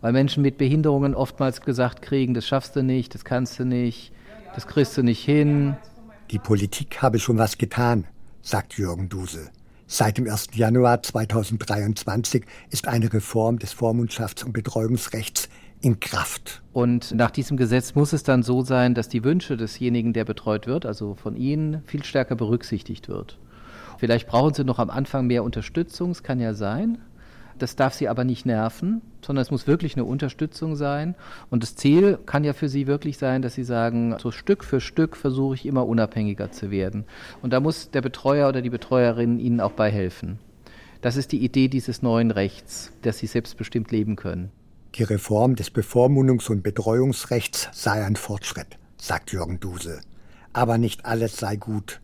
Weil 0.00 0.12
Menschen 0.12 0.42
mit 0.42 0.58
Behinderungen 0.58 1.14
oftmals 1.14 1.60
gesagt 1.60 2.02
kriegen, 2.02 2.34
das 2.34 2.46
schaffst 2.46 2.74
du 2.74 2.82
nicht, 2.82 3.14
das 3.14 3.24
kannst 3.24 3.58
du 3.58 3.64
nicht, 3.64 4.12
das 4.54 4.66
kriegst 4.66 4.96
du 4.96 5.02
nicht 5.02 5.24
hin. 5.24 5.76
Die 6.32 6.38
Politik 6.38 7.02
habe 7.02 7.18
schon 7.18 7.36
was 7.36 7.58
getan, 7.58 8.06
sagt 8.40 8.78
Jürgen 8.78 9.10
Dusel. 9.10 9.50
Seit 9.86 10.16
dem 10.16 10.26
1. 10.26 10.48
Januar 10.54 11.02
2023 11.02 12.46
ist 12.70 12.88
eine 12.88 13.12
Reform 13.12 13.58
des 13.58 13.74
Vormundschafts- 13.74 14.42
und 14.42 14.54
Betreuungsrechts 14.54 15.50
in 15.82 16.00
Kraft. 16.00 16.62
Und 16.72 17.14
nach 17.14 17.30
diesem 17.30 17.58
Gesetz 17.58 17.94
muss 17.94 18.14
es 18.14 18.22
dann 18.22 18.42
so 18.42 18.62
sein, 18.62 18.94
dass 18.94 19.10
die 19.10 19.24
Wünsche 19.24 19.58
desjenigen, 19.58 20.14
der 20.14 20.24
betreut 20.24 20.66
wird, 20.66 20.86
also 20.86 21.16
von 21.16 21.36
Ihnen, 21.36 21.82
viel 21.84 22.02
stärker 22.02 22.34
berücksichtigt 22.34 23.10
wird. 23.10 23.38
Vielleicht 23.98 24.26
brauchen 24.26 24.54
Sie 24.54 24.64
noch 24.64 24.78
am 24.78 24.88
Anfang 24.88 25.26
mehr 25.26 25.44
Unterstützung, 25.44 26.12
es 26.12 26.22
kann 26.22 26.40
ja 26.40 26.54
sein. 26.54 26.96
Das 27.58 27.76
darf 27.76 27.94
Sie 27.94 28.08
aber 28.08 28.24
nicht 28.24 28.46
nerven, 28.46 29.02
sondern 29.24 29.42
es 29.42 29.50
muss 29.50 29.66
wirklich 29.66 29.96
eine 29.96 30.04
Unterstützung 30.04 30.76
sein. 30.76 31.14
Und 31.50 31.62
das 31.62 31.76
Ziel 31.76 32.18
kann 32.26 32.44
ja 32.44 32.52
für 32.52 32.68
Sie 32.68 32.86
wirklich 32.86 33.18
sein, 33.18 33.42
dass 33.42 33.54
Sie 33.54 33.64
sagen, 33.64 34.16
so 34.18 34.30
Stück 34.30 34.64
für 34.64 34.80
Stück 34.80 35.16
versuche 35.16 35.54
ich 35.54 35.66
immer 35.66 35.86
unabhängiger 35.86 36.50
zu 36.50 36.70
werden. 36.70 37.04
Und 37.42 37.52
da 37.52 37.60
muss 37.60 37.90
der 37.90 38.02
Betreuer 38.02 38.48
oder 38.48 38.62
die 38.62 38.70
Betreuerin 38.70 39.38
Ihnen 39.38 39.60
auch 39.60 39.72
bei 39.72 39.90
helfen. 39.90 40.38
Das 41.00 41.16
ist 41.16 41.32
die 41.32 41.44
Idee 41.44 41.68
dieses 41.68 42.02
neuen 42.02 42.30
Rechts, 42.30 42.92
dass 43.02 43.18
Sie 43.18 43.26
selbstbestimmt 43.26 43.90
leben 43.90 44.16
können. 44.16 44.52
Die 44.94 45.02
Reform 45.02 45.56
des 45.56 45.72
Bevormundungs- 45.72 46.50
und 46.50 46.62
Betreuungsrechts 46.62 47.68
sei 47.72 48.04
ein 48.04 48.16
Fortschritt, 48.16 48.78
sagt 48.98 49.32
Jürgen 49.32 49.58
Dusel. 49.58 50.00
Aber 50.52 50.78
nicht 50.78 51.06
alles 51.06 51.38
sei 51.38 51.56
gut. 51.56 52.00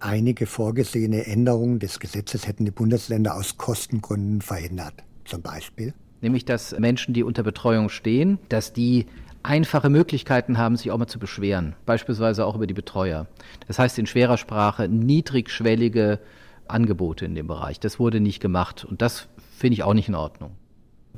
Einige 0.00 0.46
vorgesehene 0.46 1.26
Änderungen 1.26 1.78
des 1.78 2.00
Gesetzes 2.00 2.46
hätten 2.46 2.64
die 2.64 2.70
Bundesländer 2.70 3.34
aus 3.34 3.56
Kostengründen 3.56 4.42
verhindert. 4.42 4.94
Zum 5.24 5.42
Beispiel? 5.42 5.94
Nämlich, 6.20 6.44
dass 6.44 6.78
Menschen, 6.78 7.14
die 7.14 7.22
unter 7.22 7.42
Betreuung 7.42 7.88
stehen, 7.88 8.38
dass 8.48 8.72
die 8.72 9.06
einfache 9.42 9.88
Möglichkeiten 9.88 10.58
haben, 10.58 10.76
sich 10.76 10.90
auch 10.90 10.98
mal 10.98 11.06
zu 11.06 11.18
beschweren. 11.18 11.74
Beispielsweise 11.86 12.44
auch 12.44 12.56
über 12.56 12.66
die 12.66 12.74
Betreuer. 12.74 13.26
Das 13.68 13.78
heißt 13.78 13.98
in 13.98 14.06
schwerer 14.06 14.36
Sprache 14.36 14.88
niedrigschwellige 14.88 16.20
Angebote 16.68 17.24
in 17.24 17.34
dem 17.34 17.46
Bereich. 17.46 17.80
Das 17.80 17.98
wurde 17.98 18.20
nicht 18.20 18.40
gemacht. 18.40 18.84
Und 18.84 19.02
das 19.02 19.28
finde 19.56 19.74
ich 19.74 19.82
auch 19.82 19.94
nicht 19.94 20.08
in 20.08 20.14
Ordnung. 20.14 20.52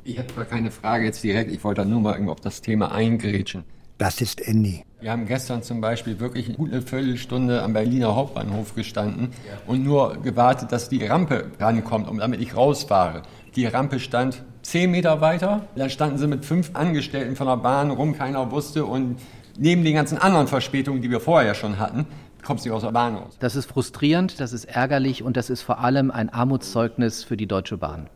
Ich 0.03 0.17
habe 0.17 0.27
zwar 0.27 0.45
keine 0.45 0.71
Frage 0.71 1.05
jetzt 1.05 1.23
direkt, 1.23 1.51
ich 1.51 1.63
wollte 1.63 1.85
nur 1.85 2.01
mal 2.01 2.13
irgendwie 2.13 2.31
auf 2.31 2.39
das 2.39 2.61
Thema 2.61 2.91
eingrätschen. 2.91 3.63
Das 3.97 4.21
ist 4.21 4.39
Andy. 4.39 4.83
Wir 5.01 5.11
haben 5.11 5.27
gestern 5.27 5.63
zum 5.63 5.79
Beispiel 5.79 6.19
wirklich 6.19 6.47
eine 6.47 6.57
gute 6.57 6.81
Viertelstunde 6.81 7.63
am 7.63 7.71
Berliner 7.71 8.17
Hauptbahnhof 8.17 8.75
gestanden 8.75 9.29
und 9.65 9.81
nur 9.81 10.17
gewartet, 10.21 10.73
dass 10.73 10.89
die 10.89 11.05
Rampe 11.05 11.51
rankommt, 11.57 12.09
um 12.09 12.17
damit 12.17 12.41
ich 12.41 12.53
rausfahre. 12.53 13.21
Die 13.55 13.65
Rampe 13.65 14.01
stand 14.01 14.43
zehn 14.61 14.91
Meter 14.91 15.21
weiter, 15.21 15.61
da 15.77 15.87
standen 15.87 16.17
sie 16.17 16.27
mit 16.27 16.43
fünf 16.43 16.71
Angestellten 16.73 17.37
von 17.37 17.47
der 17.47 17.55
Bahn 17.55 17.91
rum, 17.91 18.17
keiner 18.17 18.51
wusste 18.51 18.83
und 18.83 19.15
neben 19.57 19.85
den 19.85 19.93
ganzen 19.93 20.17
anderen 20.17 20.47
Verspätungen, 20.47 21.01
die 21.01 21.09
wir 21.09 21.21
vorher 21.21 21.55
schon 21.55 21.79
hatten, 21.79 22.05
kommst 22.43 22.65
du 22.65 22.73
aus 22.73 22.81
der 22.81 22.91
Bahn 22.91 23.15
raus. 23.15 23.37
Das 23.39 23.55
ist 23.55 23.67
frustrierend, 23.67 24.41
das 24.41 24.51
ist 24.51 24.65
ärgerlich 24.65 25.23
und 25.23 25.37
das 25.37 25.49
ist 25.49 25.61
vor 25.61 25.79
allem 25.79 26.11
ein 26.11 26.27
Armutszeugnis 26.29 27.23
für 27.23 27.37
die 27.37 27.47
Deutsche 27.47 27.77
Bahn. 27.77 28.09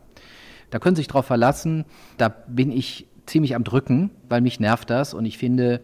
Da 0.68 0.78
können 0.80 0.96
Sie 0.96 1.00
sich 1.00 1.08
drauf 1.08 1.24
verlassen, 1.24 1.86
da 2.18 2.28
bin 2.28 2.70
ich 2.70 3.06
ziemlich 3.24 3.54
am 3.54 3.64
Drücken, 3.64 4.10
weil 4.28 4.42
mich 4.42 4.60
nervt 4.60 4.90
das 4.90 5.14
und 5.14 5.24
ich 5.24 5.38
finde, 5.38 5.80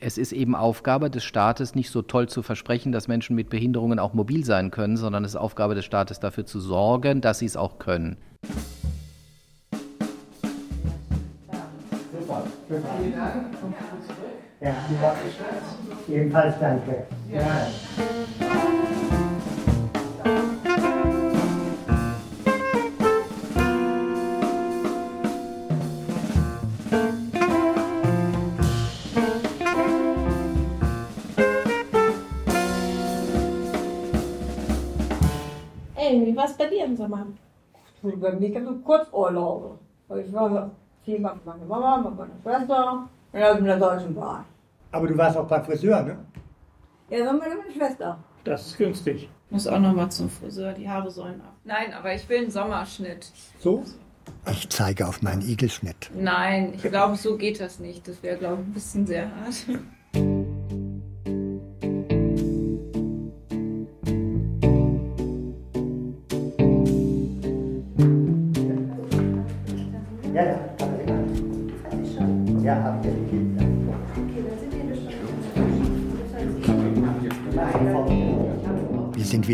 es 0.00 0.18
ist 0.18 0.32
eben 0.32 0.54
Aufgabe 0.54 1.10
des 1.10 1.24
Staates, 1.24 1.74
nicht 1.74 1.90
so 1.90 2.02
toll 2.02 2.28
zu 2.28 2.42
versprechen, 2.42 2.90
dass 2.90 3.06
Menschen 3.06 3.36
mit 3.36 3.50
Behinderungen 3.50 3.98
auch 3.98 4.14
mobil 4.14 4.44
sein 4.44 4.70
können, 4.70 4.96
sondern 4.96 5.24
es 5.24 5.32
ist 5.32 5.36
Aufgabe 5.36 5.74
des 5.74 5.84
Staates, 5.84 6.20
dafür 6.20 6.46
zu 6.46 6.58
sorgen, 6.60 7.20
dass 7.20 7.38
sie 7.38 7.46
es 7.46 7.56
auch 7.56 7.78
können. 7.78 8.16
Super. 12.18 12.44
Vielen 12.68 13.14
Dank. 13.14 13.46
Ja, 14.60 14.74
Ebenfalls 16.08 16.54
danke. 16.58 17.06
Ja. 17.32 17.68
Im 36.90 36.96
Sommer? 36.96 37.26
Bei 38.02 38.32
mir 38.32 38.50
gab 38.50 38.62
es 38.62 38.84
Kurzurlaube. 38.84 39.78
Ich 40.24 40.32
war 40.32 40.70
viermal 41.04 41.34
mit 41.34 41.46
meiner 41.46 41.64
Mama, 41.64 41.98
mit 41.98 42.18
meiner 42.18 42.34
Schwester 42.42 43.08
und 43.32 43.40
dann 43.40 43.58
in 43.58 43.64
der 43.64 43.78
Deutschen 43.78 44.14
Bahn. 44.14 44.44
Aber 44.92 45.06
du 45.06 45.16
warst 45.16 45.36
auch 45.36 45.46
beim 45.46 45.64
Friseur, 45.64 46.02
ne? 46.02 46.18
Ja, 47.10 47.24
dann 47.24 47.38
meine 47.38 47.72
Schwester. 47.72 48.18
Das 48.44 48.66
ist 48.66 48.78
günstig. 48.78 49.28
Muss 49.50 49.66
auch 49.66 49.78
noch 49.78 49.92
mal 49.92 50.10
zum 50.10 50.28
Friseur, 50.28 50.72
die 50.72 50.88
Haare 50.88 51.10
sollen 51.10 51.40
ab. 51.40 51.54
Nein, 51.64 51.92
aber 51.92 52.14
ich 52.14 52.28
will 52.28 52.38
einen 52.38 52.50
Sommerschnitt. 52.50 53.32
So? 53.58 53.84
Ich 54.50 54.68
zeige 54.70 55.06
auf 55.06 55.22
meinen 55.22 55.42
Igelschnitt. 55.42 56.10
Nein, 56.14 56.72
ich 56.74 56.82
glaube, 56.82 57.16
so 57.16 57.36
geht 57.36 57.60
das 57.60 57.78
nicht. 57.78 58.06
Das 58.06 58.22
wäre, 58.22 58.38
glaube 58.38 58.62
ich, 58.62 58.68
ein 58.68 58.72
bisschen 58.72 59.06
sehr 59.06 59.24
hart. 59.24 59.80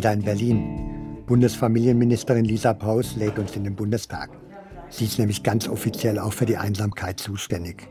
Wieder 0.07 0.12
in 0.12 0.23
Berlin. 0.23 1.25
Bundesfamilienministerin 1.27 2.45
Lisa 2.45 2.75
Paus 2.75 3.16
lädt 3.16 3.40
uns 3.40 3.57
in 3.57 3.64
den 3.64 3.75
Bundestag. 3.75 4.31
Sie 4.88 5.05
ist 5.05 5.19
nämlich 5.19 5.42
ganz 5.42 5.66
offiziell 5.66 6.21
auch 6.21 6.33
für 6.33 6.47
die 6.47 6.57
Einsamkeit 6.57 7.19
zuständig. 7.19 7.88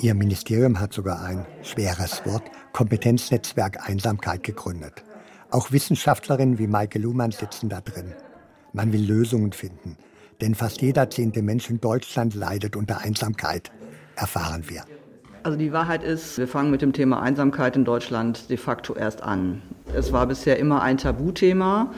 Ihr 0.00 0.12
Ministerium 0.14 0.78
hat 0.80 0.92
sogar 0.92 1.22
ein 1.24 1.46
schweres 1.62 2.26
Wort, 2.26 2.42
Kompetenznetzwerk 2.74 3.88
Einsamkeit 3.88 4.42
gegründet. 4.42 5.02
Auch 5.50 5.72
Wissenschaftlerinnen 5.72 6.58
wie 6.58 6.66
Maike 6.66 6.98
Luhmann 6.98 7.30
sitzen 7.30 7.70
da 7.70 7.80
drin. 7.80 8.12
Man 8.74 8.92
will 8.92 9.02
Lösungen 9.02 9.52
finden, 9.52 9.96
denn 10.42 10.54
fast 10.54 10.82
jeder 10.82 11.08
zehnte 11.08 11.40
Mensch 11.40 11.70
in 11.70 11.80
Deutschland 11.80 12.34
leidet 12.34 12.76
unter 12.76 13.00
Einsamkeit, 13.00 13.72
erfahren 14.14 14.64
wir. 14.68 14.84
Also 15.42 15.56
die 15.56 15.72
Wahrheit 15.72 16.02
ist, 16.02 16.36
wir 16.36 16.46
fangen 16.46 16.70
mit 16.70 16.82
dem 16.82 16.92
Thema 16.92 17.22
Einsamkeit 17.22 17.74
in 17.74 17.86
Deutschland 17.86 18.50
de 18.50 18.58
facto 18.58 18.94
erst 18.94 19.22
an. 19.22 19.62
Es 19.94 20.12
war 20.12 20.26
bisher 20.26 20.58
immer 20.58 20.82
ein 20.82 20.98
Tabuthema. 20.98 21.92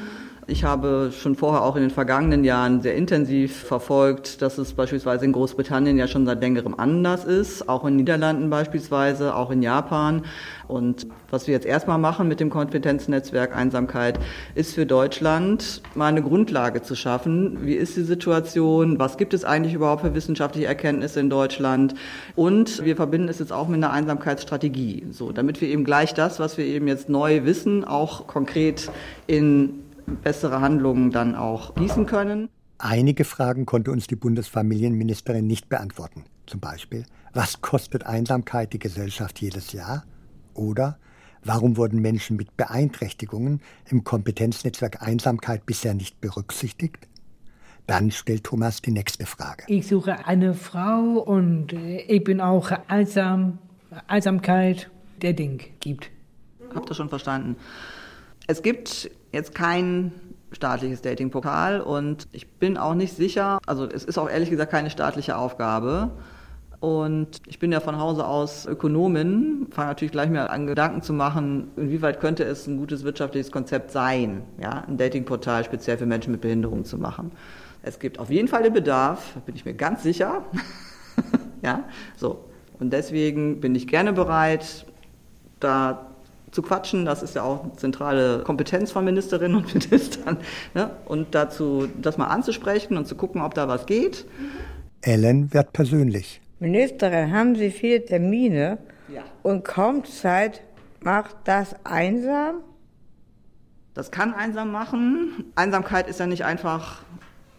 Ich 0.48 0.64
habe 0.64 1.12
schon 1.16 1.36
vorher 1.36 1.62
auch 1.62 1.76
in 1.76 1.82
den 1.82 1.90
vergangenen 1.92 2.42
Jahren 2.42 2.82
sehr 2.82 2.96
intensiv 2.96 3.56
verfolgt, 3.56 4.42
dass 4.42 4.58
es 4.58 4.72
beispielsweise 4.72 5.24
in 5.24 5.30
Großbritannien 5.30 5.96
ja 5.96 6.08
schon 6.08 6.26
seit 6.26 6.40
längerem 6.40 6.74
anders 6.76 7.24
ist, 7.24 7.68
auch 7.68 7.84
in 7.84 7.94
Niederlanden 7.94 8.50
beispielsweise, 8.50 9.36
auch 9.36 9.52
in 9.52 9.62
Japan. 9.62 10.24
Und 10.66 11.06
was 11.30 11.46
wir 11.46 11.54
jetzt 11.54 11.64
erstmal 11.64 11.98
machen 11.98 12.26
mit 12.26 12.40
dem 12.40 12.50
Kompetenznetzwerk 12.50 13.54
Einsamkeit, 13.54 14.18
ist 14.56 14.74
für 14.74 14.84
Deutschland 14.84 15.80
mal 15.94 16.08
eine 16.08 16.22
Grundlage 16.22 16.82
zu 16.82 16.96
schaffen. 16.96 17.58
Wie 17.64 17.74
ist 17.74 17.96
die 17.96 18.02
Situation? 18.02 18.98
Was 18.98 19.18
gibt 19.18 19.34
es 19.34 19.44
eigentlich 19.44 19.74
überhaupt 19.74 20.02
für 20.02 20.12
wissenschaftliche 20.12 20.66
Erkenntnisse 20.66 21.20
in 21.20 21.30
Deutschland? 21.30 21.94
Und 22.34 22.84
wir 22.84 22.96
verbinden 22.96 23.28
es 23.28 23.38
jetzt 23.38 23.52
auch 23.52 23.68
mit 23.68 23.76
einer 23.76 23.92
Einsamkeitsstrategie, 23.92 25.06
so 25.12 25.30
damit 25.30 25.60
wir 25.60 25.68
eben 25.68 25.84
gleich 25.84 26.14
das, 26.14 26.40
was 26.40 26.58
wir 26.58 26.64
eben 26.64 26.88
jetzt 26.88 27.08
neu 27.08 27.44
wissen, 27.44 27.84
auch 27.84 28.26
konkret 28.26 28.90
in 29.28 29.81
bessere 30.22 30.60
Handlungen 30.60 31.10
dann 31.10 31.34
auch 31.34 31.74
gießen 31.74 32.06
können. 32.06 32.48
Einige 32.78 33.24
Fragen 33.24 33.66
konnte 33.66 33.92
uns 33.92 34.06
die 34.06 34.16
Bundesfamilienministerin 34.16 35.46
nicht 35.46 35.68
beantworten. 35.68 36.24
Zum 36.46 36.60
Beispiel, 36.60 37.06
was 37.32 37.60
kostet 37.60 38.04
Einsamkeit 38.04 38.72
die 38.72 38.78
Gesellschaft 38.78 39.40
jedes 39.40 39.72
Jahr? 39.72 40.04
Oder 40.54 40.98
warum 41.44 41.76
wurden 41.76 42.00
Menschen 42.00 42.36
mit 42.36 42.56
Beeinträchtigungen 42.56 43.60
im 43.88 44.04
Kompetenznetzwerk 44.04 45.02
Einsamkeit 45.02 45.64
bisher 45.64 45.94
nicht 45.94 46.20
berücksichtigt? 46.20 47.08
Dann 47.86 48.10
stellt 48.10 48.44
Thomas 48.44 48.82
die 48.82 48.92
nächste 48.92 49.26
Frage. 49.26 49.64
Ich 49.66 49.86
suche 49.86 50.26
eine 50.26 50.54
Frau 50.54 51.18
und 51.20 51.72
äh, 51.72 52.00
ich 52.02 52.22
bin 52.24 52.40
auch 52.40 52.70
einsam. 52.88 53.58
Einsamkeit, 54.06 54.90
der 55.20 55.34
Ding 55.34 55.62
gibt. 55.80 56.10
Habt 56.74 56.90
ihr 56.90 56.94
schon 56.94 57.08
verstanden? 57.08 57.56
Es 58.46 58.62
gibt 58.62 59.10
jetzt 59.32 59.54
kein 59.54 60.12
staatliches 60.52 61.02
Datingportal 61.02 61.80
und 61.80 62.28
ich 62.32 62.46
bin 62.46 62.76
auch 62.76 62.94
nicht 62.94 63.16
sicher, 63.16 63.58
also 63.66 63.86
es 63.86 64.04
ist 64.04 64.18
auch 64.18 64.28
ehrlich 64.28 64.50
gesagt 64.50 64.70
keine 64.70 64.90
staatliche 64.90 65.36
Aufgabe. 65.36 66.10
Und 66.80 67.42
ich 67.46 67.60
bin 67.60 67.70
ja 67.70 67.78
von 67.78 68.00
Hause 68.00 68.26
aus 68.26 68.66
Ökonomin, 68.66 69.68
fange 69.70 69.86
natürlich 69.86 70.10
gleich 70.10 70.28
mal 70.28 70.48
an 70.48 70.66
Gedanken 70.66 71.00
zu 71.00 71.12
machen, 71.12 71.70
inwieweit 71.76 72.18
könnte 72.18 72.42
es 72.42 72.66
ein 72.66 72.76
gutes 72.76 73.04
wirtschaftliches 73.04 73.52
Konzept 73.52 73.92
sein, 73.92 74.42
ja, 74.60 74.82
ein 74.88 74.96
Datingportal 74.96 75.62
speziell 75.62 75.96
für 75.96 76.06
Menschen 76.06 76.32
mit 76.32 76.40
Behinderung 76.40 76.84
zu 76.84 76.98
machen. 76.98 77.30
Es 77.84 78.00
gibt 78.00 78.18
auf 78.18 78.30
jeden 78.30 78.48
Fall 78.48 78.64
den 78.64 78.72
Bedarf, 78.72 79.34
bin 79.46 79.54
ich 79.54 79.64
mir 79.64 79.74
ganz 79.74 80.02
sicher. 80.02 80.44
ja, 81.62 81.84
so. 82.16 82.48
Und 82.80 82.92
deswegen 82.92 83.60
bin 83.60 83.76
ich 83.76 83.86
gerne 83.86 84.12
bereit, 84.12 84.84
da 85.60 86.11
zu 86.52 86.62
quatschen. 86.62 87.04
Das 87.04 87.22
ist 87.22 87.34
ja 87.34 87.42
auch 87.42 87.64
eine 87.64 87.76
zentrale 87.76 88.40
Kompetenz 88.44 88.92
von 88.92 89.04
Ministerinnen 89.04 89.56
und 89.56 89.74
Ministern. 89.74 90.36
Ne? 90.74 90.90
Und 91.06 91.34
dazu, 91.34 91.88
das 92.00 92.16
mal 92.18 92.26
anzusprechen 92.28 92.96
und 92.96 93.06
zu 93.08 93.16
gucken, 93.16 93.40
ob 93.42 93.54
da 93.54 93.66
was 93.66 93.86
geht. 93.86 94.24
Ellen 95.00 95.52
wird 95.52 95.72
persönlich. 95.72 96.40
Ministerin, 96.60 97.32
haben 97.32 97.56
Sie 97.56 97.70
viele 97.72 98.04
Termine 98.04 98.78
Ja. 99.12 99.22
und 99.42 99.64
kaum 99.64 100.04
Zeit? 100.04 100.62
Macht 101.00 101.34
das 101.44 101.74
einsam? 101.82 102.56
Das 103.94 104.12
kann 104.12 104.32
einsam 104.32 104.70
machen. 104.70 105.50
Einsamkeit 105.56 106.06
ist 106.06 106.20
ja 106.20 106.26
nicht 106.26 106.44
einfach 106.44 107.02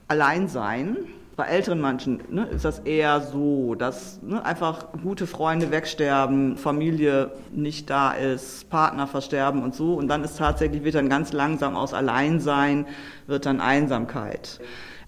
Alleinsein. 0.07 0.95
Bei 1.35 1.45
älteren 1.45 1.81
Menschen 1.81 2.19
ne, 2.29 2.45
ist 2.45 2.63
das 2.63 2.79
eher 2.79 3.21
so, 3.21 3.73
dass 3.73 4.21
ne, 4.21 4.45
einfach 4.45 4.89
gute 5.01 5.25
Freunde 5.25 5.71
wegsterben, 5.71 6.57
Familie 6.57 7.31
nicht 7.51 7.89
da 7.89 8.11
ist, 8.11 8.69
Partner 8.69 9.07
versterben 9.07 9.63
und 9.63 9.73
so. 9.73 9.95
Und 9.95 10.09
dann 10.09 10.23
ist 10.23 10.37
tatsächlich, 10.37 10.83
wird 10.83 10.93
dann 10.93 11.09
ganz 11.09 11.33
langsam 11.33 11.75
aus 11.75 11.93
Alleinsein, 11.93 12.85
wird 13.25 13.47
dann 13.47 13.61
Einsamkeit. 13.61 14.59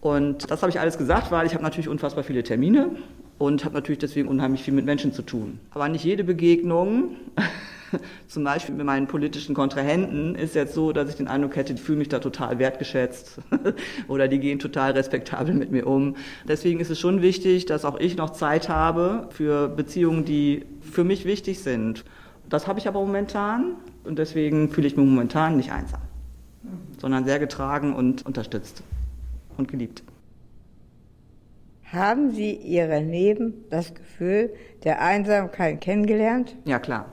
Und 0.01 0.49
das 0.49 0.63
habe 0.63 0.71
ich 0.71 0.79
alles 0.79 0.97
gesagt, 0.97 1.31
weil 1.31 1.45
ich 1.45 1.53
habe 1.53 1.63
natürlich 1.63 1.89
unfassbar 1.89 2.23
viele 2.23 2.41
Termine 2.41 2.91
und 3.37 3.63
habe 3.63 3.75
natürlich 3.75 3.99
deswegen 3.99 4.27
unheimlich 4.27 4.63
viel 4.63 4.73
mit 4.73 4.85
Menschen 4.85 5.13
zu 5.13 5.21
tun. 5.21 5.59
Aber 5.71 5.89
nicht 5.89 6.05
jede 6.05 6.23
Begegnung, 6.23 7.17
zum 8.27 8.43
Beispiel 8.43 8.75
mit 8.75 8.85
meinen 8.85 9.07
politischen 9.07 9.55
Kontrahenten, 9.55 10.35
ist 10.35 10.55
jetzt 10.55 10.73
so, 10.73 10.91
dass 10.91 11.09
ich 11.09 11.15
den 11.15 11.27
Eindruck 11.27 11.55
hätte, 11.55 11.73
die 11.73 11.81
fühlen 11.81 11.99
mich 11.99 12.09
da 12.09 12.19
total 12.19 12.59
wertgeschätzt 12.59 13.39
oder 14.07 14.27
die 14.27 14.39
gehen 14.39 14.59
total 14.59 14.91
respektabel 14.91 15.53
mit 15.53 15.71
mir 15.71 15.87
um. 15.87 16.15
Deswegen 16.47 16.79
ist 16.79 16.89
es 16.89 16.99
schon 16.99 17.21
wichtig, 17.21 17.65
dass 17.65 17.85
auch 17.85 17.99
ich 17.99 18.17
noch 18.17 18.31
Zeit 18.31 18.69
habe 18.69 19.27
für 19.31 19.67
Beziehungen, 19.67 20.25
die 20.25 20.65
für 20.81 21.03
mich 21.03 21.25
wichtig 21.25 21.59
sind. 21.59 22.03
Das 22.49 22.67
habe 22.67 22.79
ich 22.79 22.87
aber 22.87 22.99
momentan 22.99 23.75
und 24.03 24.19
deswegen 24.19 24.69
fühle 24.69 24.87
ich 24.87 24.95
mich 24.95 25.05
momentan 25.05 25.57
nicht 25.57 25.71
einsam, 25.71 26.01
sondern 26.99 27.25
sehr 27.25 27.39
getragen 27.39 27.93
und 27.95 28.25
unterstützt 28.25 28.83
und 29.57 29.67
geliebt. 29.67 30.03
Haben 31.91 32.31
Sie 32.31 32.53
Ihre 32.53 32.99
Leben 32.99 33.65
das 33.69 33.93
Gefühl 33.93 34.53
der 34.83 35.01
Einsamkeit 35.01 35.81
kennengelernt? 35.81 36.55
Ja, 36.65 36.79
klar. 36.79 37.05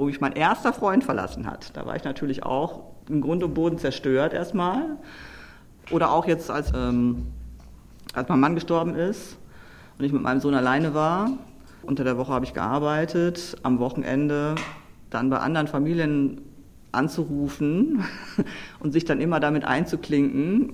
Wo 0.00 0.06
mich 0.06 0.18
mein 0.18 0.32
erster 0.32 0.72
Freund 0.72 1.04
verlassen 1.04 1.46
hat, 1.46 1.76
da 1.76 1.84
war 1.84 1.94
ich 1.94 2.04
natürlich 2.04 2.42
auch 2.42 2.84
im 3.10 3.20
Grund 3.20 3.44
und 3.44 3.52
Boden 3.52 3.76
zerstört 3.76 4.32
erstmal. 4.32 4.96
Oder 5.90 6.10
auch 6.10 6.26
jetzt, 6.26 6.50
als, 6.50 6.72
ähm, 6.74 7.26
als 8.14 8.26
mein 8.30 8.40
Mann 8.40 8.54
gestorben 8.54 8.94
ist 8.94 9.36
und 9.98 10.06
ich 10.06 10.10
mit 10.10 10.22
meinem 10.22 10.40
Sohn 10.40 10.54
alleine 10.54 10.94
war. 10.94 11.32
Unter 11.82 12.02
der 12.02 12.16
Woche 12.16 12.32
habe 12.32 12.46
ich 12.46 12.54
gearbeitet, 12.54 13.58
am 13.62 13.78
Wochenende 13.78 14.54
dann 15.10 15.28
bei 15.28 15.36
anderen 15.36 15.66
Familien 15.66 16.40
anzurufen 16.92 18.02
und 18.80 18.92
sich 18.92 19.04
dann 19.04 19.20
immer 19.20 19.38
damit 19.38 19.66
einzuklinken, 19.66 20.72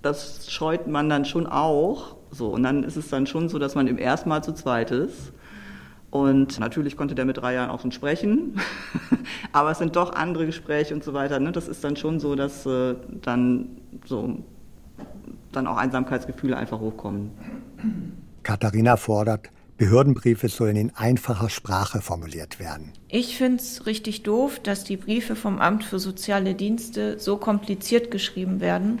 das 0.00 0.48
scheut 0.48 0.86
man 0.86 1.08
dann 1.08 1.24
schon 1.24 1.48
auch. 1.48 2.14
So, 2.30 2.50
und 2.50 2.62
dann 2.62 2.84
ist 2.84 2.94
es 2.94 3.08
dann 3.08 3.26
schon 3.26 3.48
so, 3.48 3.58
dass 3.58 3.74
man 3.74 3.88
im 3.88 3.98
ersten 3.98 4.28
Mal 4.28 4.44
zu 4.44 4.52
zweit 4.52 4.92
ist. 4.92 5.32
Und 6.12 6.60
natürlich 6.60 6.98
konnte 6.98 7.14
der 7.14 7.24
mit 7.24 7.38
drei 7.38 7.54
Jahren 7.54 7.70
auch 7.70 7.80
schon 7.80 7.90
sprechen, 7.90 8.60
aber 9.52 9.70
es 9.70 9.78
sind 9.78 9.96
doch 9.96 10.12
andere 10.12 10.44
Gespräche 10.44 10.92
und 10.92 11.02
so 11.02 11.14
weiter. 11.14 11.40
Ne? 11.40 11.52
Das 11.52 11.68
ist 11.68 11.82
dann 11.84 11.96
schon 11.96 12.20
so, 12.20 12.34
dass 12.34 12.66
äh, 12.66 12.96
dann 13.22 13.80
so 14.04 14.36
dann 15.52 15.66
auch 15.66 15.78
Einsamkeitsgefühle 15.78 16.54
einfach 16.54 16.80
hochkommen. 16.80 17.30
Katharina 18.42 18.98
fordert, 18.98 19.48
Behördenbriefe 19.78 20.50
sollen 20.50 20.76
in 20.76 20.94
einfacher 20.94 21.48
Sprache 21.48 22.02
formuliert 22.02 22.60
werden. 22.60 22.92
Ich 23.08 23.38
finde 23.38 23.62
es 23.62 23.86
richtig 23.86 24.22
doof, 24.22 24.60
dass 24.60 24.84
die 24.84 24.98
Briefe 24.98 25.34
vom 25.34 25.60
Amt 25.60 25.82
für 25.82 25.98
soziale 25.98 26.54
Dienste 26.54 27.18
so 27.18 27.38
kompliziert 27.38 28.10
geschrieben 28.10 28.60
werden, 28.60 28.98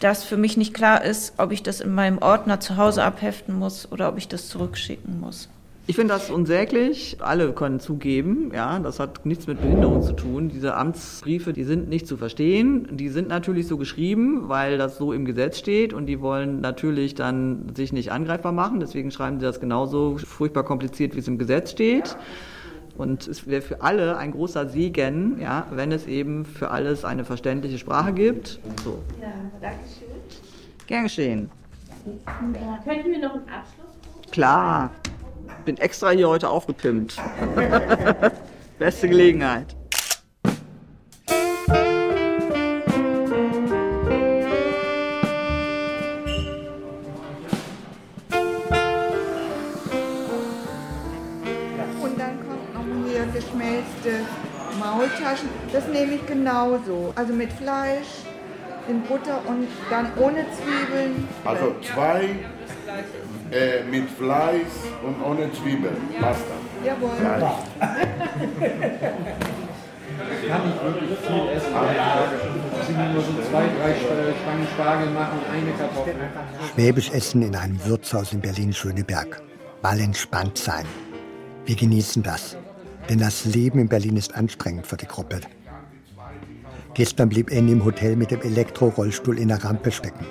dass 0.00 0.24
für 0.24 0.36
mich 0.36 0.56
nicht 0.56 0.74
klar 0.74 1.04
ist, 1.04 1.34
ob 1.36 1.52
ich 1.52 1.62
das 1.62 1.80
in 1.80 1.94
meinem 1.94 2.18
Ordner 2.18 2.58
zu 2.58 2.76
Hause 2.76 3.04
abheften 3.04 3.54
muss 3.56 3.90
oder 3.92 4.08
ob 4.08 4.18
ich 4.18 4.26
das 4.26 4.48
zurückschicken 4.48 5.20
muss. 5.20 5.48
Ich 5.86 5.96
finde 5.96 6.14
das 6.14 6.30
unsäglich. 6.30 7.16
Alle 7.20 7.52
können 7.52 7.80
zugeben, 7.80 8.52
ja, 8.54 8.78
das 8.78 9.00
hat 9.00 9.26
nichts 9.26 9.46
mit 9.48 9.60
Behinderung 9.60 10.02
zu 10.02 10.12
tun. 10.12 10.48
Diese 10.48 10.76
Amtsbriefe, 10.76 11.52
die 11.52 11.64
sind 11.64 11.88
nicht 11.88 12.06
zu 12.06 12.16
verstehen. 12.16 12.86
Die 12.92 13.08
sind 13.08 13.28
natürlich 13.28 13.66
so 13.66 13.76
geschrieben, 13.76 14.48
weil 14.48 14.78
das 14.78 14.98
so 14.98 15.12
im 15.12 15.24
Gesetz 15.24 15.58
steht 15.58 15.92
und 15.92 16.06
die 16.06 16.20
wollen 16.20 16.60
natürlich 16.60 17.16
dann 17.16 17.74
sich 17.74 17.92
nicht 17.92 18.12
angreifbar 18.12 18.52
machen. 18.52 18.78
Deswegen 18.78 19.10
schreiben 19.10 19.40
sie 19.40 19.46
das 19.46 19.58
genauso 19.58 20.16
furchtbar 20.18 20.62
kompliziert, 20.62 21.16
wie 21.16 21.20
es 21.20 21.28
im 21.28 21.38
Gesetz 21.38 21.72
steht. 21.72 22.16
Und 22.96 23.26
es 23.26 23.46
wäre 23.46 23.62
für 23.62 23.80
alle 23.80 24.16
ein 24.18 24.32
großer 24.32 24.68
Segen, 24.68 25.40
ja, 25.40 25.66
wenn 25.72 25.90
es 25.90 26.06
eben 26.06 26.44
für 26.44 26.70
alles 26.70 27.04
eine 27.04 27.24
verständliche 27.24 27.78
Sprache 27.78 28.12
gibt. 28.12 28.60
So. 28.84 28.98
Ja, 29.20 29.32
danke 29.60 29.78
schön. 29.98 30.86
Gern 30.86 31.02
geschehen. 31.04 31.50
Könnten 32.84 33.10
wir 33.10 33.18
noch 33.18 33.34
einen 33.34 33.48
Abschluss? 33.48 34.30
Klar. 34.30 34.90
Bin 35.64 35.76
extra 35.76 36.10
hier 36.10 36.28
heute 36.28 36.48
aufgepimpt. 36.48 37.16
Beste 38.78 39.08
Gelegenheit. 39.08 39.76
Und 52.02 52.18
dann 52.18 52.38
kommt 52.48 52.74
noch 52.74 53.08
hier 53.08 53.26
geschmelzte 53.26 54.24
Maultaschen. 54.78 55.50
Das 55.72 55.86
nehme 55.88 56.14
ich 56.14 56.26
genauso. 56.26 57.12
Also 57.16 57.34
mit 57.34 57.52
Fleisch, 57.52 58.24
in 58.88 59.02
Butter 59.02 59.42
und 59.46 59.68
dann 59.90 60.10
ohne 60.16 60.46
Zwiebeln. 60.52 61.28
Also 61.44 61.74
zwei 61.82 62.36
äh, 63.50 63.84
mit 63.90 64.08
Fleisch 64.10 64.76
und 65.02 65.22
ohne 65.22 65.52
Zwiebeln. 65.52 65.96
Pasta. 66.20 66.54
Jawohl. 66.84 67.10
Ja. 67.22 67.62
kann 70.48 70.66
nicht 70.66 70.82
wirklich 70.82 71.18
viel 71.18 71.48
essen. 71.56 71.74
Sie 72.86 72.92
nur 72.92 73.22
so 73.22 73.32
zwei, 73.50 73.64
drei 73.78 73.94
Stangen 73.94 74.66
Spargel 74.74 75.10
machen, 75.10 75.38
eine 75.52 75.72
Kartoffel. 75.72 76.14
Schwäbisch 76.74 77.10
essen 77.10 77.42
in 77.42 77.56
einem 77.56 77.84
Wirtshaus 77.84 78.32
in 78.32 78.40
Berlin-Schöneberg. 78.40 79.42
Mal 79.82 80.00
entspannt 80.00 80.58
sein. 80.58 80.84
Wir 81.64 81.76
genießen 81.76 82.22
das. 82.22 82.56
Denn 83.08 83.18
das 83.18 83.44
Leben 83.44 83.78
in 83.78 83.88
Berlin 83.88 84.16
ist 84.16 84.34
anstrengend 84.34 84.86
für 84.86 84.96
die 84.96 85.06
Gruppe. 85.06 85.40
Gestern 86.94 87.28
blieb 87.28 87.50
Annie 87.50 87.72
im 87.72 87.84
Hotel 87.84 88.16
mit 88.16 88.30
dem 88.30 88.42
Elektrorollstuhl 88.42 89.38
in 89.38 89.48
der 89.48 89.64
Rampe 89.64 89.90
stecken. 89.90 90.26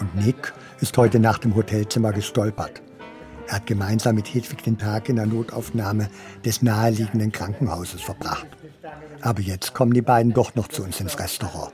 Und 0.00 0.14
Nick 0.24 0.52
ist 0.80 0.96
heute 0.98 1.18
Nacht 1.18 1.44
im 1.44 1.54
Hotelzimmer 1.54 2.12
gestolpert. 2.12 2.82
Er 3.46 3.56
hat 3.56 3.66
gemeinsam 3.66 4.14
mit 4.14 4.32
Hedwig 4.32 4.62
den 4.62 4.78
Tag 4.78 5.08
in 5.08 5.16
der 5.16 5.26
Notaufnahme 5.26 6.08
des 6.44 6.62
naheliegenden 6.62 7.30
Krankenhauses 7.30 8.00
verbracht. 8.00 8.46
Aber 9.20 9.40
jetzt 9.40 9.74
kommen 9.74 9.92
die 9.92 10.02
beiden 10.02 10.32
doch 10.32 10.54
noch 10.54 10.68
zu 10.68 10.82
uns 10.82 11.00
ins 11.00 11.18
Restaurant. 11.18 11.72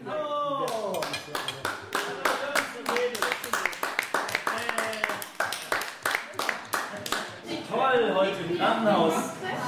Toll, 7.70 8.14
heute 8.14 8.30
im 8.48 8.58
Krankenhaus. 8.58 9.14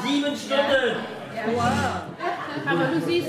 Sieben 0.05 0.37
Stunden. 0.37 0.97
Wow. 1.55 1.67
Aber 2.67 2.85
du 2.87 3.01
siehst 3.07 3.29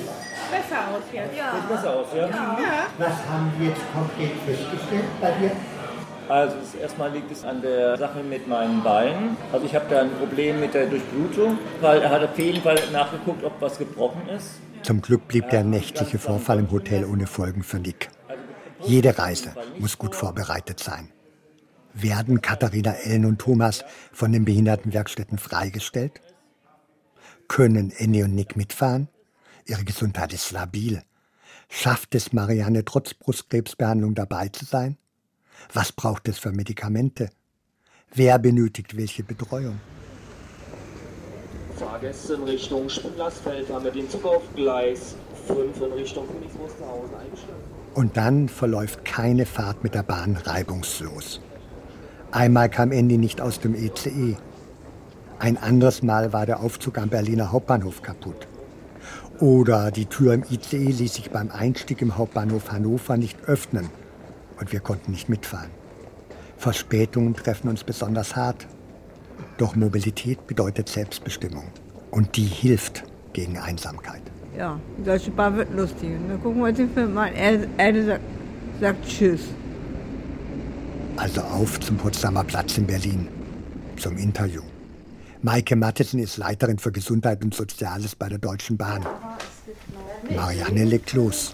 besser 0.52 0.88
aus 0.92 1.04
jetzt. 1.12 1.38
Ja. 1.38 1.54
Sieht 1.56 1.70
besser 1.70 1.96
aus, 1.96 2.08
ja? 2.16 2.28
Ja. 2.28 2.88
Was 2.98 3.30
haben 3.30 3.52
wir 3.58 3.70
jetzt 3.70 3.82
konkret 3.94 4.32
festgestellt 4.46 5.06
bei 5.22 5.32
dir? 5.32 5.52
Also 6.30 6.56
das 6.58 6.76
erstmal 6.76 7.12
liegt 7.12 7.32
es 7.32 7.44
an 7.44 7.62
der 7.62 7.98
Sache 7.98 8.24
mit 8.24 8.48
meinen 8.48 8.84
Beinen. 8.84 9.38
Also 9.52 9.66
ich 9.66 9.76
habe 9.76 9.86
da 9.90 10.02
ein 10.02 10.12
Problem 10.12 10.60
mit 10.60 10.74
der 10.74 10.88
Durchblutung, 10.88 11.58
weil 11.82 12.02
er 12.02 12.10
hat 12.10 12.24
auf 12.24 12.38
jeden 12.38 12.62
Fall 12.62 12.80
nachgeguckt, 12.92 13.44
ob 13.44 13.60
was 13.60 13.78
gebrochen 13.78 14.28
ist. 14.30 14.56
Zum 14.84 15.02
Glück 15.02 15.28
blieb 15.28 15.50
der 15.50 15.64
nächtliche 15.64 16.20
Vorfall 16.20 16.60
im 16.60 16.72
Hotel 16.72 17.06
ohne 17.06 17.28
Folgen 17.28 17.64
für 17.64 17.80
Nick. 17.80 18.10
Jede 18.86 19.18
Reise 19.18 19.54
muss 19.80 19.98
gut 19.98 20.16
vorbereitet 20.16 20.80
sein. 20.80 21.10
Werden 21.94 22.42
Katharina, 22.42 22.94
Ellen 22.94 23.26
und 23.26 23.40
Thomas 23.40 23.86
von 24.12 24.32
den 24.32 24.46
Behindertenwerkstätten 24.46 25.38
freigestellt? 25.38 26.22
Können 27.48 27.94
Annie 28.00 28.26
und 28.26 28.34
Nick 28.34 28.56
mitfahren? 28.56 29.08
Ihre 29.66 29.84
Gesundheit 29.84 30.34
ist 30.34 30.52
labil. 30.52 31.04
Schafft 31.70 32.16
es 32.16 32.34
Marianne 32.34 32.84
trotz 32.84 33.14
Brustkrebsbehandlung 33.14 34.16
dabei 34.16 34.50
zu 34.50 34.66
sein? 34.66 34.98
Was 35.72 35.92
braucht 35.92 36.28
es 36.28 36.38
für 36.38 36.52
Medikamente? 36.52 37.30
Wer 38.14 38.38
benötigt 38.40 38.98
welche 38.98 39.24
Betreuung? 39.24 39.80
Fahrgäste 41.78 42.36
in 42.36 42.44
Richtung 42.44 42.90
Sprunglasfeld 42.90 43.72
haben 43.72 43.86
wir 43.86 43.92
den 43.92 44.10
Zug 44.10 44.26
auf 44.26 44.44
Gleis 44.56 45.16
5 45.48 45.82
in 45.82 45.92
Richtung 45.94 46.28
Königs 46.28 46.54
Wusterhausen 46.58 47.16
eingestellt. 47.16 47.58
Und 47.96 48.18
dann 48.18 48.50
verläuft 48.50 49.04
keine 49.06 49.46
Fahrt 49.46 49.84
mit 49.84 49.96
der 49.96 50.04
Bahn 50.04 50.38
reibungslos. 50.38 51.42
Einmal 52.32 52.70
kam 52.70 52.92
Andy 52.92 53.18
nicht 53.18 53.42
aus 53.42 53.60
dem 53.60 53.74
ECE. 53.74 54.38
Ein 55.40 55.58
anderes 55.58 56.04
Mal 56.04 56.34
war 56.34 56.46
der 56.46 56.60
Aufzug 56.60 56.98
am 56.98 57.10
Berliner 57.10 57.52
Hauptbahnhof 57.52 58.02
kaputt. 58.02 58.48
Oder 59.40 59.92
die 59.92 60.06
Tür 60.06 60.34
im 60.36 60.44
ICE 60.44 60.78
ließ 60.78 61.16
sich 61.16 61.32
beim 61.32 61.52
Einstieg 61.52 62.02
im 62.02 62.18
Hauptbahnhof 62.18 62.72
Hannover 62.72 63.18
nicht 63.18 63.44
öffnen 63.46 63.90
und 64.60 64.72
wir 64.72 64.80
konnten 64.80 65.12
nicht 65.12 65.30
mitfahren. 65.30 65.70
Verspätungen 66.58 67.34
treffen 67.34 67.70
uns 67.70 67.84
besonders 67.84 68.36
hart. 68.36 68.68
Doch 69.58 69.76
Mobilität 69.76 70.48
bedeutet 70.48 70.90
Selbstbestimmung 70.90 71.66
und 72.12 72.38
die 72.38 72.46
hilft 72.46 73.04
gegen 73.34 73.58
Einsamkeit. 73.58 74.22
Ja, 74.58 74.80
die 74.98 75.04
Deutsche 75.04 75.32
Bahn 75.32 75.58
wird 75.58 75.74
lustig. 75.74 76.10
Und 76.10 76.30
dann 76.30 76.42
gucken 76.42 76.62
wir 76.62 76.70
uns 76.70 76.78
den 76.78 76.92
Film 76.92 77.18
an. 77.18 77.34
Er, 77.34 77.68
er 77.78 78.06
sagt, 78.06 78.22
sagt 78.80 79.08
Tschüss. 79.08 79.42
Also 81.18 81.42
auf 81.42 81.80
zum 81.80 81.98
Potsdamer 81.98 82.44
Platz 82.44 82.78
in 82.78 82.86
Berlin 82.86 83.28
zum 83.98 84.18
Interview. 84.18 84.62
Maike 85.42 85.76
Mattesen 85.76 86.20
ist 86.20 86.38
Leiterin 86.38 86.80
für 86.80 86.92
Gesundheit 86.92 87.44
und 87.44 87.54
Soziales 87.54 88.16
bei 88.16 88.30
der 88.30 88.38
Deutschen 88.38 88.78
Bahn. 88.78 89.06
Marianne 90.34 90.86
legt 90.86 91.14
los. 91.14 91.54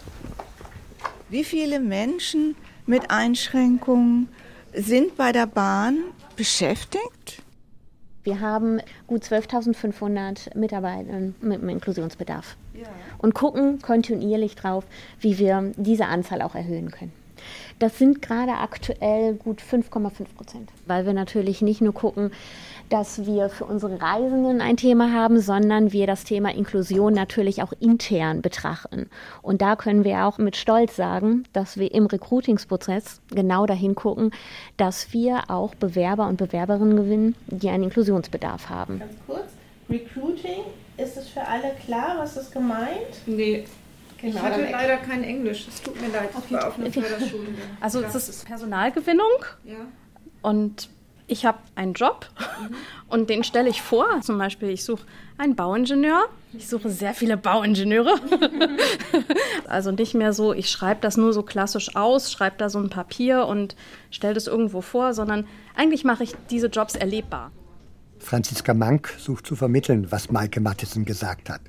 Wie 1.29 1.43
viele 1.43 1.79
Menschen 1.79 2.55
mit 2.89 3.11
Einschränkungen 3.11 4.29
sind 4.73 5.15
bei 5.15 5.31
der 5.31 5.45
Bahn 5.45 5.97
beschäftigt? 6.35 7.43
Wir 8.23 8.39
haben 8.41 8.81
gut 9.05 9.21
12.500 9.23 10.57
Mitarbeiter 10.57 11.19
mit 11.39 11.61
einem 11.61 11.69
Inklusionsbedarf 11.69 12.57
und 13.19 13.35
gucken 13.35 13.79
kontinuierlich 13.81 14.55
drauf, 14.55 14.85
wie 15.19 15.37
wir 15.37 15.71
diese 15.77 16.07
Anzahl 16.07 16.41
auch 16.41 16.55
erhöhen 16.55 16.89
können. 16.89 17.13
Das 17.79 17.97
sind 17.97 18.21
gerade 18.21 18.53
aktuell 18.53 19.33
gut 19.35 19.61
5,5 19.61 20.35
Prozent, 20.35 20.69
weil 20.85 21.05
wir 21.05 21.13
natürlich 21.13 21.61
nicht 21.61 21.81
nur 21.81 21.93
gucken, 21.93 22.31
dass 22.89 23.25
wir 23.25 23.49
für 23.49 23.65
unsere 23.65 24.01
Reisenden 24.01 24.61
ein 24.61 24.77
Thema 24.77 25.13
haben, 25.13 25.39
sondern 25.39 25.93
wir 25.93 26.07
das 26.07 26.23
Thema 26.23 26.53
Inklusion 26.53 27.13
natürlich 27.13 27.61
auch 27.61 27.71
intern 27.79 28.41
betrachten. 28.41 29.09
Und 29.41 29.61
da 29.61 29.75
können 29.75 30.03
wir 30.03 30.25
auch 30.25 30.37
mit 30.39 30.55
Stolz 30.55 30.95
sagen, 30.95 31.43
dass 31.53 31.77
wir 31.77 31.93
im 31.93 32.07
Recruitingsprozess 32.07 33.21
genau 33.29 33.65
dahin 33.65 33.95
gucken, 33.95 34.31
dass 34.77 35.13
wir 35.13 35.49
auch 35.49 35.75
Bewerber 35.75 36.27
und 36.27 36.37
Bewerberinnen 36.37 36.95
gewinnen, 36.95 37.35
die 37.47 37.69
einen 37.69 37.83
Inklusionsbedarf 37.83 38.69
haben. 38.69 38.99
Ganz 38.99 39.13
kurz, 39.27 39.49
Recruiting, 39.89 40.63
ist 40.97 41.17
es 41.17 41.29
für 41.29 41.41
alle 41.41 41.71
klar, 41.85 42.15
was 42.17 42.37
ist 42.37 42.51
gemeint? 42.51 43.25
Nee. 43.25 43.65
Ich 44.21 44.33
Genau, 44.33 44.41
hatte 44.43 44.61
dann- 44.61 44.71
leider 44.71 44.97
kein 44.97 45.23
Englisch. 45.23 45.67
Es 45.67 45.81
tut 45.81 45.99
mir 46.01 46.07
leid, 46.09 46.29
ich 46.45 46.51
war 46.53 46.67
auf 46.67 46.77
einer 46.77 46.91
Förderschule. 46.91 47.47
Also 47.81 48.01
es 48.01 48.15
ist 48.15 48.45
Personalgewinnung 48.45 49.27
Ja. 49.63 49.77
und 50.41 50.89
ich 51.27 51.45
habe 51.45 51.59
einen 51.75 51.93
Job 51.93 52.27
und 53.07 53.29
den 53.29 53.43
stelle 53.43 53.69
ich 53.69 53.81
vor. 53.83 54.19
Zum 54.21 54.37
Beispiel, 54.39 54.69
ich 54.69 54.83
suche 54.83 55.03
einen 55.37 55.55
Bauingenieur. 55.55 56.25
Ich 56.53 56.67
suche 56.67 56.89
sehr 56.89 57.13
viele 57.13 57.37
Bauingenieure. 57.37 58.15
also 59.67 59.91
nicht 59.91 60.15
mehr 60.15 60.33
so, 60.33 60.53
ich 60.53 60.69
schreibe 60.69 61.01
das 61.01 61.17
nur 61.17 61.31
so 61.33 61.43
klassisch 61.43 61.95
aus, 61.95 62.31
schreibe 62.31 62.55
da 62.57 62.69
so 62.69 62.79
ein 62.79 62.89
Papier 62.89 63.45
und 63.45 63.75
stelle 64.11 64.33
das 64.33 64.47
irgendwo 64.47 64.81
vor, 64.81 65.13
sondern 65.13 65.47
eigentlich 65.75 66.03
mache 66.03 66.23
ich 66.23 66.33
diese 66.49 66.67
Jobs 66.67 66.95
erlebbar. 66.95 67.51
Franziska 68.17 68.73
Mank 68.73 69.13
sucht 69.19 69.45
zu 69.45 69.55
vermitteln, 69.55 70.11
was 70.11 70.31
Maike 70.31 70.59
Mattesen 70.59 71.05
gesagt 71.05 71.49
hat. 71.49 71.61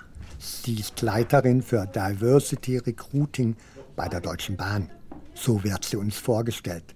Sie 0.42 0.80
ist 0.80 1.02
Leiterin 1.02 1.60
für 1.60 1.86
Diversity 1.86 2.78
Recruiting 2.78 3.56
bei 3.94 4.08
der 4.08 4.22
Deutschen 4.22 4.56
Bahn. 4.56 4.88
So 5.34 5.62
wird 5.62 5.84
sie 5.84 5.98
uns 5.98 6.16
vorgestellt. 6.16 6.94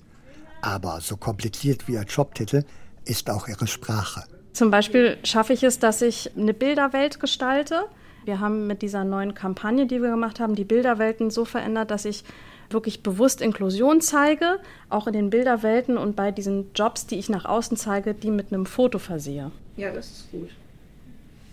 Aber 0.63 1.03
so 1.03 1.19
kompliziert 1.19 1.87
wie 1.87 1.93
ihr 1.93 2.05
Jobtitel 2.05 2.65
ist 3.05 3.29
auch 3.29 3.47
ihre 3.47 3.67
Sprache. 3.67 4.25
Zum 4.55 4.71
Beispiel 4.71 5.19
schaffe 5.25 5.53
ich 5.53 5.63
es, 5.63 5.79
dass 5.79 6.01
ich 6.01 6.31
eine 6.39 6.55
Bilderwelt 6.55 7.21
gestalte. 7.21 7.85
Wir 8.25 8.41
haben 8.41 8.67
mit 8.67 8.81
dieser 8.81 9.05
neuen 9.05 9.35
Kampagne, 9.35 9.87
die 9.87 10.01
wir 10.01 10.09
gemacht 10.09 10.41
haben, 10.41 10.55
die 10.55 10.65
Bilderwelten 10.65 11.29
so 11.29 11.45
verändert, 11.45 11.91
dass 11.91 12.07
ich 12.07 12.25
wirklich 12.71 13.03
bewusst 13.03 13.43
Inklusion 13.43 14.01
zeige, 14.01 14.59
auch 14.89 15.07
in 15.07 15.13
den 15.13 15.29
Bilderwelten 15.29 15.99
und 15.99 16.17
bei 16.17 16.31
diesen 16.31 16.73
Jobs, 16.75 17.07
die 17.07 17.19
ich 17.19 17.29
nach 17.29 17.45
außen 17.45 17.77
zeige, 17.77 18.15
die 18.15 18.31
mit 18.31 18.55
einem 18.55 18.65
Foto 18.65 18.99
versehe. 18.99 19.53
Ja, 19.77 19.93
das 19.93 20.07
ist 20.07 20.31
gut. 20.31 20.49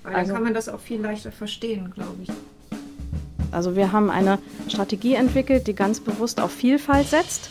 Weil 0.04 0.16
Also- 0.16 0.28
dann 0.28 0.36
kann 0.36 0.44
man 0.44 0.54
das 0.54 0.70
auch 0.70 0.80
viel 0.80 1.02
leichter 1.02 1.32
verstehen, 1.32 1.92
glaube 1.94 2.16
ich. 2.24 2.30
Also 3.52 3.76
wir 3.76 3.92
haben 3.92 4.10
eine 4.10 4.40
Strategie 4.70 5.16
entwickelt, 5.16 5.68
die 5.68 5.76
ganz 5.76 6.00
bewusst 6.00 6.40
auf 6.40 6.52
Vielfalt 6.52 7.08
setzt. 7.08 7.50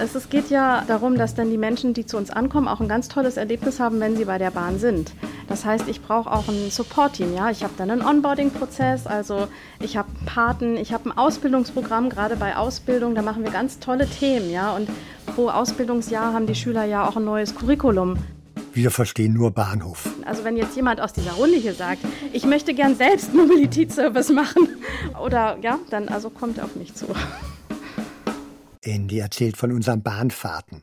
Es 0.00 0.30
geht 0.30 0.48
ja 0.48 0.84
darum, 0.86 1.18
dass 1.18 1.34
dann 1.34 1.50
die 1.50 1.58
Menschen, 1.58 1.92
die 1.92 2.06
zu 2.06 2.16
uns 2.16 2.30
ankommen, 2.30 2.68
auch 2.68 2.80
ein 2.80 2.86
ganz 2.88 3.08
tolles 3.08 3.36
Erlebnis 3.36 3.80
haben, 3.80 3.98
wenn 3.98 4.16
sie 4.16 4.26
bei 4.26 4.38
der 4.38 4.52
Bahn 4.52 4.78
sind. 4.78 5.12
Das 5.48 5.64
heißt, 5.64 5.88
ich 5.88 6.00
brauche 6.02 6.30
auch 6.30 6.46
ein 6.48 6.70
Support-Team. 6.70 7.34
Ja? 7.34 7.50
Ich 7.50 7.64
habe 7.64 7.72
dann 7.76 7.90
einen 7.90 8.02
Onboarding-Prozess, 8.02 9.06
also 9.08 9.48
ich 9.80 9.96
habe 9.96 10.08
Paten, 10.24 10.76
ich 10.76 10.92
habe 10.92 11.10
ein 11.10 11.18
Ausbildungsprogramm, 11.18 12.10
gerade 12.10 12.36
bei 12.36 12.56
Ausbildung, 12.56 13.16
da 13.16 13.22
machen 13.22 13.42
wir 13.42 13.50
ganz 13.50 13.80
tolle 13.80 14.06
Themen. 14.06 14.50
Ja? 14.52 14.76
Und 14.76 14.88
pro 15.34 15.48
Ausbildungsjahr 15.48 16.32
haben 16.32 16.46
die 16.46 16.54
Schüler 16.54 16.84
ja 16.84 17.08
auch 17.08 17.16
ein 17.16 17.24
neues 17.24 17.54
Curriculum. 17.56 18.18
Wir 18.78 18.92
verstehen 18.92 19.32
nur 19.32 19.50
Bahnhof. 19.50 20.08
Also 20.24 20.44
wenn 20.44 20.56
jetzt 20.56 20.76
jemand 20.76 21.00
aus 21.00 21.12
dieser 21.12 21.32
Runde 21.32 21.56
hier 21.56 21.74
sagt, 21.74 21.98
ich 22.32 22.46
möchte 22.46 22.74
gern 22.74 22.94
selbst 22.94 23.34
Mobilitätsservice 23.34 24.30
machen, 24.30 24.68
oder 25.20 25.58
ja, 25.62 25.80
dann 25.90 26.06
also 26.06 26.30
kommt 26.30 26.58
er 26.58 26.66
auf 26.66 26.76
mich 26.76 26.94
zu. 26.94 27.06
Andy 28.82 29.18
erzählt 29.18 29.56
von 29.56 29.72
unseren 29.72 30.02
Bahnfahrten, 30.02 30.82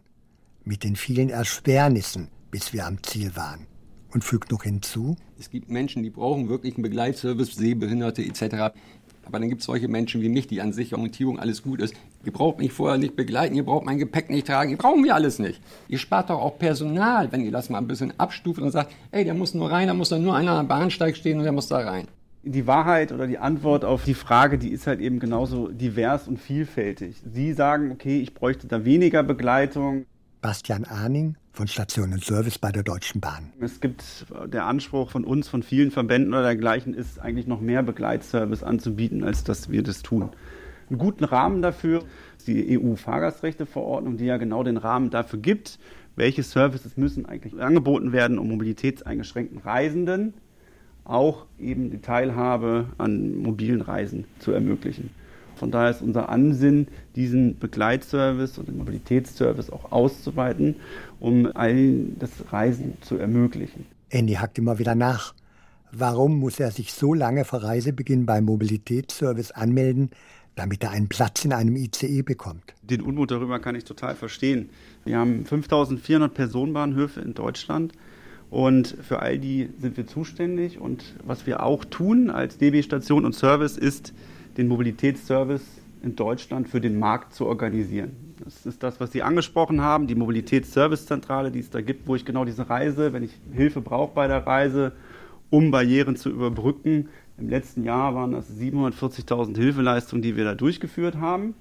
mit 0.66 0.84
den 0.84 0.98
vielen 0.98 1.30
Erschwernissen, 1.30 2.28
bis 2.52 2.74
wir 2.74 2.86
am 2.86 3.02
Ziel 3.02 3.34
waren. 3.38 3.66
Und 4.12 4.26
fügt 4.26 4.52
noch 4.52 4.64
hinzu, 4.64 5.16
Es 5.40 5.50
gibt 5.50 5.70
Menschen, 5.70 6.04
die 6.04 6.10
brauchen 6.10 6.50
wirklich 6.50 6.76
einen 6.76 6.84
Begleitservice, 6.84 7.56
Sehbehinderte 7.56 8.24
etc. 8.24 8.76
Aber 9.26 9.40
dann 9.40 9.50
gibt 9.50 9.62
es 9.62 9.68
solche 9.68 9.88
Menschen 9.88 10.22
wie 10.22 10.30
mich, 10.30 10.48
die 10.48 10.62
an 10.62 10.74
sich 10.74 10.94
Orientierung 10.94 11.40
alles 11.40 11.64
gut 11.64 11.82
ist. 11.82 11.96
Ihr 12.24 12.32
braucht 12.32 12.60
mich 12.60 12.72
vorher 12.72 12.98
nicht 12.98 13.16
begleiten, 13.16 13.56
ihr 13.56 13.66
braucht 13.66 13.86
mein 13.86 13.98
Gepäck 13.98 14.30
nicht 14.30 14.48
tragen, 14.48 14.72
ihr 14.72 14.78
brauchen 14.78 15.04
wir 15.04 15.16
alles 15.16 15.40
nicht. 15.40 15.62
Ihr 15.88 15.98
spart 15.98 16.30
doch 16.30 16.40
auch 16.42 16.60
Personal, 16.60 17.32
wenn 17.32 17.44
ihr 17.44 17.52
das 17.52 17.70
mal 17.70 17.80
ein 17.80 17.88
bisschen 17.88 18.14
abstuft 18.20 18.62
und 18.62 18.72
sagt, 18.72 18.94
ey, 19.12 19.24
der 19.26 19.34
muss 19.34 19.54
nur 19.54 19.72
rein, 19.72 19.88
da 19.88 19.94
muss 19.94 20.10
dann 20.10 20.24
nur 20.24 20.36
einer 20.36 20.52
am 20.52 20.68
Bahnsteig 20.68 21.16
stehen 21.16 21.38
und 21.38 21.44
der 21.44 21.52
muss 21.52 21.68
da 21.68 21.78
rein. 21.78 22.08
Die 22.44 22.68
Wahrheit 22.68 23.12
oder 23.12 23.26
die 23.26 23.40
Antwort 23.40 23.84
auf 23.84 24.04
die 24.04 24.14
Frage, 24.14 24.60
die 24.60 24.70
ist 24.70 24.86
halt 24.86 25.00
eben 25.00 25.20
genauso 25.20 25.70
divers 25.70 26.28
und 26.28 26.40
vielfältig. 26.40 27.16
Sie 27.26 27.54
sagen, 27.54 27.92
okay, 27.92 28.20
ich 28.20 28.36
bräuchte 28.36 28.68
da 28.68 28.86
weniger 28.86 29.24
Begleitung. 29.24 30.06
Bastian 30.46 30.86
Ahning 30.86 31.38
von 31.54 31.68
Station 31.68 32.14
und 32.14 32.24
Service 32.24 32.60
bei 32.60 32.72
der 32.72 32.84
Deutschen 32.84 33.20
Bahn. 33.20 33.52
Es 33.60 33.80
gibt 33.82 34.28
der 34.46 34.68
Anspruch 34.68 35.10
von 35.10 35.24
uns, 35.24 35.48
von 35.48 35.64
vielen 35.64 35.90
Verbänden 35.90 36.36
oder 36.36 36.44
dergleichen, 36.44 36.94
ist 36.94 37.20
eigentlich 37.20 37.48
noch 37.48 37.62
mehr 37.62 37.82
Begleitservice 37.82 38.62
anzubieten, 38.62 39.24
als 39.24 39.44
dass 39.44 39.72
wir 39.72 39.82
das 39.82 40.04
tun. 40.04 40.30
Einen 40.88 41.00
guten 41.00 41.24
Rahmen 41.24 41.64
dafür 41.64 42.04
ist 42.38 42.48
die 42.48 42.80
EU-Fahrgastrechteverordnung, 42.80 44.18
die 44.18 44.26
ja 44.26 44.38
genau 44.38 44.62
den 44.62 44.78
Rahmen 44.78 45.10
dafür 45.10 45.40
gibt, 45.40 45.80
welche 46.16 46.44
Services 46.44 46.96
müssen 46.96 47.26
eigentlich 47.26 47.60
angeboten 47.60 48.12
werden, 48.12 48.38
um 48.38 48.48
mobilitätseingeschränkten 48.50 49.58
Reisenden 49.58 50.36
auch 51.06 51.48
eben 51.58 51.90
die 51.90 52.02
Teilhabe 52.02 52.90
an 53.00 53.36
mobilen 53.36 53.82
Reisen 53.82 54.26
zu 54.38 54.52
ermöglichen. 54.52 55.10
Von 55.56 55.72
daher 55.72 55.92
ist 55.92 56.02
unser 56.02 56.30
Ansinnen, 56.30 56.88
diesen 57.16 57.58
Begleitservice 57.58 58.58
und 58.58 58.68
den 58.68 58.78
Mobilitätsservice 58.78 59.70
auch 59.70 59.92
auszuweiten, 59.92 60.76
um 61.20 61.50
allen 61.56 62.18
das 62.20 62.30
Reisen 62.52 62.98
zu 63.02 63.18
ermöglichen. 63.18 63.86
Andy 64.10 64.34
hackt 64.34 64.58
immer 64.58 64.80
wieder 64.80 64.96
nach. 64.96 65.34
Warum 65.92 66.40
muss 66.40 66.60
er 66.60 66.72
sich 66.72 66.94
so 66.94 67.14
lange 67.14 67.46
vor 67.46 67.64
Reisebeginn 67.64 68.26
beim 68.26 68.46
Mobilitätsservice 68.46 69.52
anmelden, 69.52 70.10
damit 70.56 70.84
er 70.84 70.92
einen 70.92 71.08
Platz 71.08 71.46
in 71.46 71.54
einem 71.54 71.76
ICE 71.76 72.22
bekommt? 72.22 72.74
Den 72.82 73.02
Unmut 73.02 73.32
darüber 73.32 73.60
kann 73.60 73.76
ich 73.76 73.86
total 73.86 74.16
verstehen. 74.16 74.70
Wir 75.06 75.18
haben 75.18 75.46
5400 75.46 76.34
Personenbahnhöfe 76.34 77.22
in 77.22 77.34
Deutschland 77.34 77.94
und 78.50 78.96
für 79.02 79.22
all 79.22 79.40
die 79.40 79.70
sind 79.80 79.98
wir 79.98 80.08
zuständig. 80.08 80.80
Und 80.80 81.16
was 81.26 81.46
wir 81.48 81.64
auch 81.64 81.86
tun 81.86 82.30
als 82.30 82.58
DB 82.58 82.82
Station 82.84 83.26
und 83.26 83.34
Service 83.34 83.78
ist, 83.78 84.14
den 84.58 84.68
Mobilitätsservice 84.68 85.66
in 86.04 86.16
Deutschland 86.16 86.70
für 86.70 86.82
den 86.82 87.00
Markt 87.00 87.34
zu 87.34 87.46
organisieren. 87.46 88.36
Das 88.44 88.66
ist 88.66 88.84
das, 88.84 89.00
was 89.00 89.12
Sie 89.12 89.24
angesprochen 89.24 89.82
haben, 89.82 90.08
die 90.08 90.16
Mobilitätsservicezentrale, 90.16 91.52
die 91.52 91.60
es 91.60 91.70
da 91.70 91.82
gibt, 91.82 92.08
wo 92.08 92.16
ich 92.16 92.26
genau 92.26 92.46
diese 92.46 92.70
Reise, 92.70 93.14
wenn 93.14 93.24
ich 93.24 93.32
Hilfe 93.52 93.82
brauche 93.82 94.14
bei 94.14 94.28
der 94.28 94.46
Reise, 94.46 94.92
um 95.50 95.72
Barrieren 95.72 96.16
zu 96.16 96.30
überbrücken. 96.30 97.10
Im 97.38 97.50
letzten 97.50 97.84
Jahr 97.84 98.14
waren 98.14 98.32
das 98.32 98.50
740.000 98.52 99.58
Hilfeleistungen, 99.58 100.22
die 100.22 100.36
wir 100.36 100.44
da 100.44 100.54
durchgeführt 100.56 101.16
haben. 101.16 101.56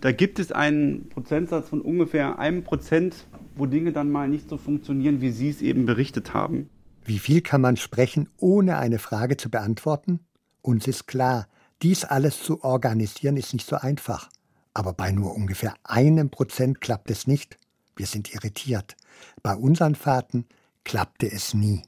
Da 0.00 0.12
gibt 0.12 0.38
es 0.38 0.50
einen 0.50 1.08
Prozentsatz 1.10 1.68
von 1.68 1.80
ungefähr 1.80 2.38
einem 2.38 2.64
Prozent, 2.64 3.26
wo 3.54 3.66
Dinge 3.66 3.92
dann 3.92 4.10
mal 4.10 4.28
nicht 4.28 4.48
so 4.48 4.56
funktionieren, 4.56 5.20
wie 5.20 5.30
Sie 5.30 5.50
es 5.50 5.60
eben 5.60 5.84
berichtet 5.84 6.32
haben. 6.32 6.70
Wie 7.04 7.18
viel 7.18 7.42
kann 7.42 7.60
man 7.60 7.76
sprechen, 7.76 8.28
ohne 8.38 8.78
eine 8.78 8.98
Frage 8.98 9.36
zu 9.36 9.50
beantworten? 9.50 10.20
Uns 10.62 10.86
ist 10.86 11.06
klar, 11.06 11.46
dies 11.82 12.04
alles 12.04 12.42
zu 12.42 12.62
organisieren 12.62 13.36
ist 13.36 13.52
nicht 13.52 13.66
so 13.66 13.76
einfach. 13.76 14.28
Aber 14.74 14.92
bei 14.92 15.10
nur 15.12 15.34
ungefähr 15.34 15.74
einem 15.82 16.30
Prozent 16.30 16.80
klappt 16.80 17.10
es 17.10 17.26
nicht. 17.26 17.58
Wir 17.96 18.06
sind 18.06 18.32
irritiert. 18.34 18.96
Bei 19.42 19.54
unseren 19.54 19.94
Fahrten 19.94 20.46
klappte 20.84 21.30
es 21.30 21.54
nie. 21.54 21.82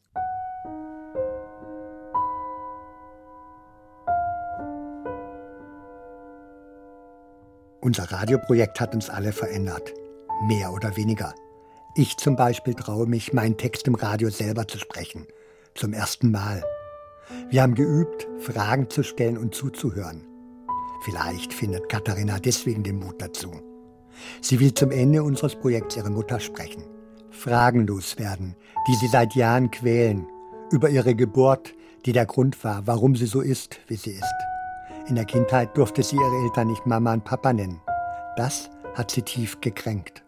Unser 7.80 8.10
Radioprojekt 8.10 8.80
hat 8.80 8.94
uns 8.94 9.10
alle 9.10 9.32
verändert. 9.32 9.92
Mehr 10.46 10.72
oder 10.72 10.96
weniger. 10.96 11.34
Ich 11.94 12.16
zum 12.16 12.36
Beispiel 12.36 12.74
traue 12.74 13.06
mich, 13.06 13.32
meinen 13.32 13.58
Text 13.58 13.86
im 13.86 13.96
Radio 13.96 14.30
selber 14.30 14.66
zu 14.66 14.78
sprechen. 14.78 15.26
Zum 15.74 15.92
ersten 15.92 16.30
Mal. 16.30 16.62
Wir 17.50 17.62
haben 17.62 17.74
geübt, 17.74 18.28
Fragen 18.38 18.88
zu 18.88 19.02
stellen 19.02 19.38
und 19.38 19.54
zuzuhören. 19.54 20.22
Vielleicht 21.04 21.52
findet 21.52 21.88
Katharina 21.88 22.38
deswegen 22.38 22.82
den 22.82 22.98
Mut 22.98 23.20
dazu. 23.20 23.50
Sie 24.40 24.60
will 24.60 24.72
zum 24.74 24.90
Ende 24.90 25.22
unseres 25.22 25.56
Projekts 25.56 25.96
ihre 25.96 26.10
Mutter 26.10 26.38
sprechen. 26.38 26.84
Fragen 27.30 27.86
loswerden, 27.86 28.56
die 28.88 28.94
sie 28.94 29.08
seit 29.08 29.34
Jahren 29.34 29.70
quälen. 29.70 30.26
Über 30.70 30.90
ihre 30.90 31.14
Geburt, 31.14 31.74
die 32.06 32.12
der 32.12 32.26
Grund 32.26 32.62
war, 32.64 32.86
warum 32.86 33.16
sie 33.16 33.26
so 33.26 33.40
ist, 33.40 33.80
wie 33.88 33.96
sie 33.96 34.12
ist. 34.12 34.34
In 35.08 35.16
der 35.16 35.24
Kindheit 35.24 35.76
durfte 35.76 36.02
sie 36.02 36.16
ihre 36.16 36.44
Eltern 36.44 36.68
nicht 36.68 36.86
Mama 36.86 37.14
und 37.14 37.24
Papa 37.24 37.52
nennen. 37.52 37.80
Das 38.36 38.70
hat 38.94 39.10
sie 39.10 39.22
tief 39.22 39.60
gekränkt. 39.60 40.21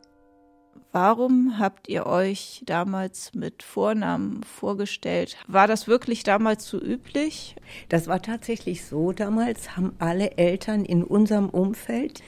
Warum 0.94 1.58
habt 1.58 1.88
ihr 1.88 2.06
euch 2.06 2.62
damals 2.66 3.34
mit 3.34 3.64
Vornamen 3.64 4.44
vorgestellt? 4.44 5.36
War 5.48 5.66
das 5.66 5.88
wirklich 5.88 6.22
damals 6.22 6.68
so 6.68 6.80
üblich? 6.80 7.56
Das 7.88 8.06
war 8.06 8.22
tatsächlich 8.22 8.84
so. 8.84 9.10
Damals 9.10 9.76
haben 9.76 9.96
alle 9.98 10.38
Eltern 10.38 10.84
in 10.84 11.02
unserem 11.02 11.48
Umfeld 11.48 12.22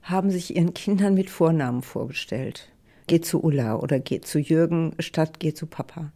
haben 0.00 0.30
sich 0.30 0.56
ihren 0.56 0.72
Kindern 0.72 1.12
mit 1.12 1.28
Vornamen 1.28 1.82
vorgestellt. 1.82 2.70
Geh 3.06 3.20
zu 3.20 3.44
Ulla 3.44 3.76
oder 3.76 4.00
geh 4.00 4.22
zu 4.22 4.38
Jürgen 4.38 4.94
statt 4.98 5.38
geh 5.38 5.52
zu 5.52 5.66
Papa. 5.66 6.10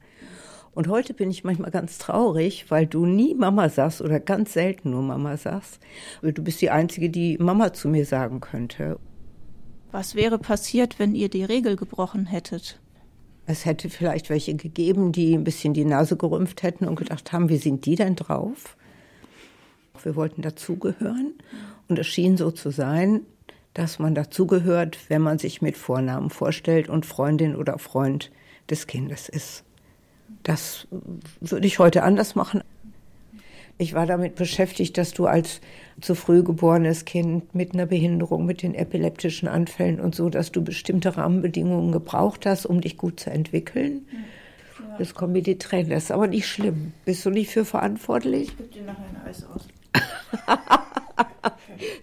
Und 0.72 0.88
heute 0.88 1.12
bin 1.12 1.30
ich 1.30 1.44
manchmal 1.44 1.70
ganz 1.70 1.98
traurig, 1.98 2.70
weil 2.70 2.86
du 2.86 3.04
nie 3.04 3.34
Mama 3.34 3.68
sagst 3.68 4.00
oder 4.00 4.20
ganz 4.20 4.54
selten 4.54 4.92
nur 4.92 5.02
Mama 5.02 5.36
sagst. 5.36 5.80
Du 6.22 6.42
bist 6.42 6.62
die 6.62 6.70
Einzige, 6.70 7.10
die 7.10 7.36
Mama 7.36 7.74
zu 7.74 7.88
mir 7.88 8.06
sagen 8.06 8.40
könnte. 8.40 8.98
Was 9.92 10.14
wäre 10.14 10.38
passiert, 10.38 10.98
wenn 10.98 11.14
ihr 11.14 11.28
die 11.28 11.44
Regel 11.44 11.76
gebrochen 11.76 12.26
hättet? 12.26 12.78
Es 13.46 13.64
hätte 13.64 13.90
vielleicht 13.90 14.30
welche 14.30 14.54
gegeben, 14.54 15.10
die 15.10 15.34
ein 15.34 15.44
bisschen 15.44 15.74
die 15.74 15.84
Nase 15.84 16.16
gerümpft 16.16 16.62
hätten 16.62 16.86
und 16.86 16.96
gedacht 16.96 17.32
haben, 17.32 17.48
wie 17.48 17.56
sind 17.56 17.84
die 17.86 17.96
denn 17.96 18.14
drauf? 18.14 18.76
Wir 20.02 20.16
wollten 20.16 20.42
dazugehören 20.42 21.34
und 21.88 21.98
es 21.98 22.06
schien 22.06 22.36
so 22.36 22.50
zu 22.50 22.70
sein, 22.70 23.22
dass 23.74 23.98
man 23.98 24.14
dazugehört, 24.14 24.98
wenn 25.08 25.22
man 25.22 25.38
sich 25.38 25.62
mit 25.62 25.76
Vornamen 25.76 26.30
vorstellt 26.30 26.88
und 26.88 27.06
Freundin 27.06 27.56
oder 27.56 27.78
Freund 27.78 28.30
des 28.68 28.86
Kindes 28.86 29.28
ist. 29.28 29.64
Das 30.42 30.86
würde 31.40 31.66
ich 31.66 31.78
heute 31.78 32.02
anders 32.02 32.34
machen. 32.34 32.62
Ich 33.80 33.94
war 33.94 34.04
damit 34.04 34.34
beschäftigt, 34.34 34.98
dass 34.98 35.14
du 35.14 35.24
als 35.24 35.62
zu 36.02 36.14
früh 36.14 36.42
geborenes 36.42 37.06
Kind 37.06 37.54
mit 37.54 37.72
einer 37.72 37.86
Behinderung, 37.86 38.44
mit 38.44 38.62
den 38.62 38.74
epileptischen 38.74 39.48
Anfällen 39.48 40.00
und 40.00 40.14
so, 40.14 40.28
dass 40.28 40.52
du 40.52 40.62
bestimmte 40.62 41.16
Rahmenbedingungen 41.16 41.90
gebraucht 41.90 42.44
hast, 42.44 42.66
um 42.66 42.82
dich 42.82 42.98
gut 42.98 43.20
zu 43.20 43.30
entwickeln. 43.30 44.06
Das 44.98 45.14
kommen 45.14 45.32
mir 45.32 45.42
die 45.42 45.56
Tränen. 45.56 45.88
Das 45.88 46.04
ist 46.04 46.10
aber 46.10 46.26
nicht 46.26 46.46
schlimm. 46.46 46.92
Bist 47.06 47.24
du 47.24 47.30
nicht 47.30 47.50
für 47.50 47.64
verantwortlich? 47.64 48.48
Ich 48.48 48.56
gebe 48.58 48.68
dir 48.68 48.82
nachher 48.82 49.04
ein 49.08 49.26
Eis 49.26 49.46
aus. 49.46 49.66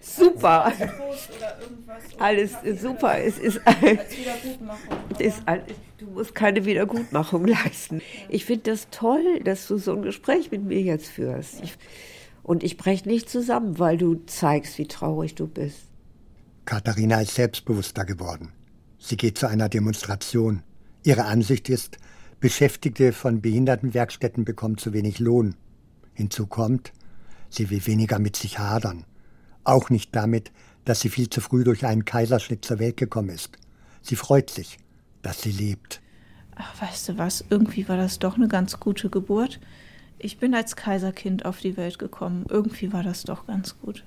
super. 0.00 0.72
Alles 2.18 2.56
super. 2.80 3.20
Es 3.20 3.38
ist, 3.38 3.60
ist 5.20 5.42
du 5.46 5.87
musst 6.18 6.34
keine 6.34 6.66
Wiedergutmachung 6.66 7.46
leisten. 7.46 8.02
Ich 8.28 8.44
finde 8.44 8.72
das 8.72 8.88
toll, 8.90 9.40
dass 9.44 9.66
du 9.68 9.78
so 9.78 9.94
ein 9.94 10.02
Gespräch 10.02 10.50
mit 10.50 10.64
mir 10.64 10.80
jetzt 10.80 11.08
führst. 11.08 11.62
Ich, 11.62 11.76
und 12.42 12.62
ich 12.62 12.76
breche 12.76 13.08
nicht 13.08 13.30
zusammen, 13.30 13.78
weil 13.78 13.96
du 13.96 14.16
zeigst, 14.26 14.78
wie 14.78 14.88
traurig 14.88 15.34
du 15.34 15.46
bist. 15.46 15.82
Katharina 16.64 17.20
ist 17.22 17.34
selbstbewusster 17.34 18.04
geworden. 18.04 18.52
Sie 18.98 19.16
geht 19.16 19.38
zu 19.38 19.46
einer 19.46 19.68
Demonstration. 19.68 20.62
Ihre 21.04 21.24
Ansicht 21.24 21.68
ist, 21.68 21.98
Beschäftigte 22.40 23.12
von 23.12 23.40
Behindertenwerkstätten 23.40 24.44
bekommen 24.44 24.76
zu 24.76 24.92
wenig 24.92 25.18
Lohn. 25.18 25.54
Hinzu 26.14 26.46
kommt, 26.46 26.92
sie 27.48 27.70
will 27.70 27.84
weniger 27.86 28.18
mit 28.18 28.36
sich 28.36 28.58
hadern. 28.58 29.04
Auch 29.64 29.88
nicht 29.90 30.14
damit, 30.14 30.52
dass 30.84 31.00
sie 31.00 31.08
viel 31.08 31.30
zu 31.30 31.40
früh 31.40 31.64
durch 31.64 31.86
einen 31.86 32.04
Kaiserschnitt 32.04 32.64
zur 32.64 32.78
Welt 32.78 32.96
gekommen 32.96 33.30
ist. 33.30 33.50
Sie 34.02 34.16
freut 34.16 34.50
sich, 34.50 34.78
dass 35.22 35.42
sie 35.42 35.52
lebt. 35.52 36.00
Ach, 36.58 36.82
weißt 36.82 37.10
du 37.10 37.18
was? 37.18 37.44
Irgendwie 37.48 37.88
war 37.88 37.96
das 37.96 38.18
doch 38.18 38.36
eine 38.36 38.48
ganz 38.48 38.80
gute 38.80 39.08
Geburt. 39.08 39.60
Ich 40.18 40.38
bin 40.38 40.54
als 40.54 40.74
Kaiserkind 40.74 41.44
auf 41.44 41.60
die 41.60 41.76
Welt 41.76 41.98
gekommen. 41.98 42.44
Irgendwie 42.48 42.92
war 42.92 43.04
das 43.04 43.22
doch 43.22 43.46
ganz 43.46 43.78
gut. 43.80 44.04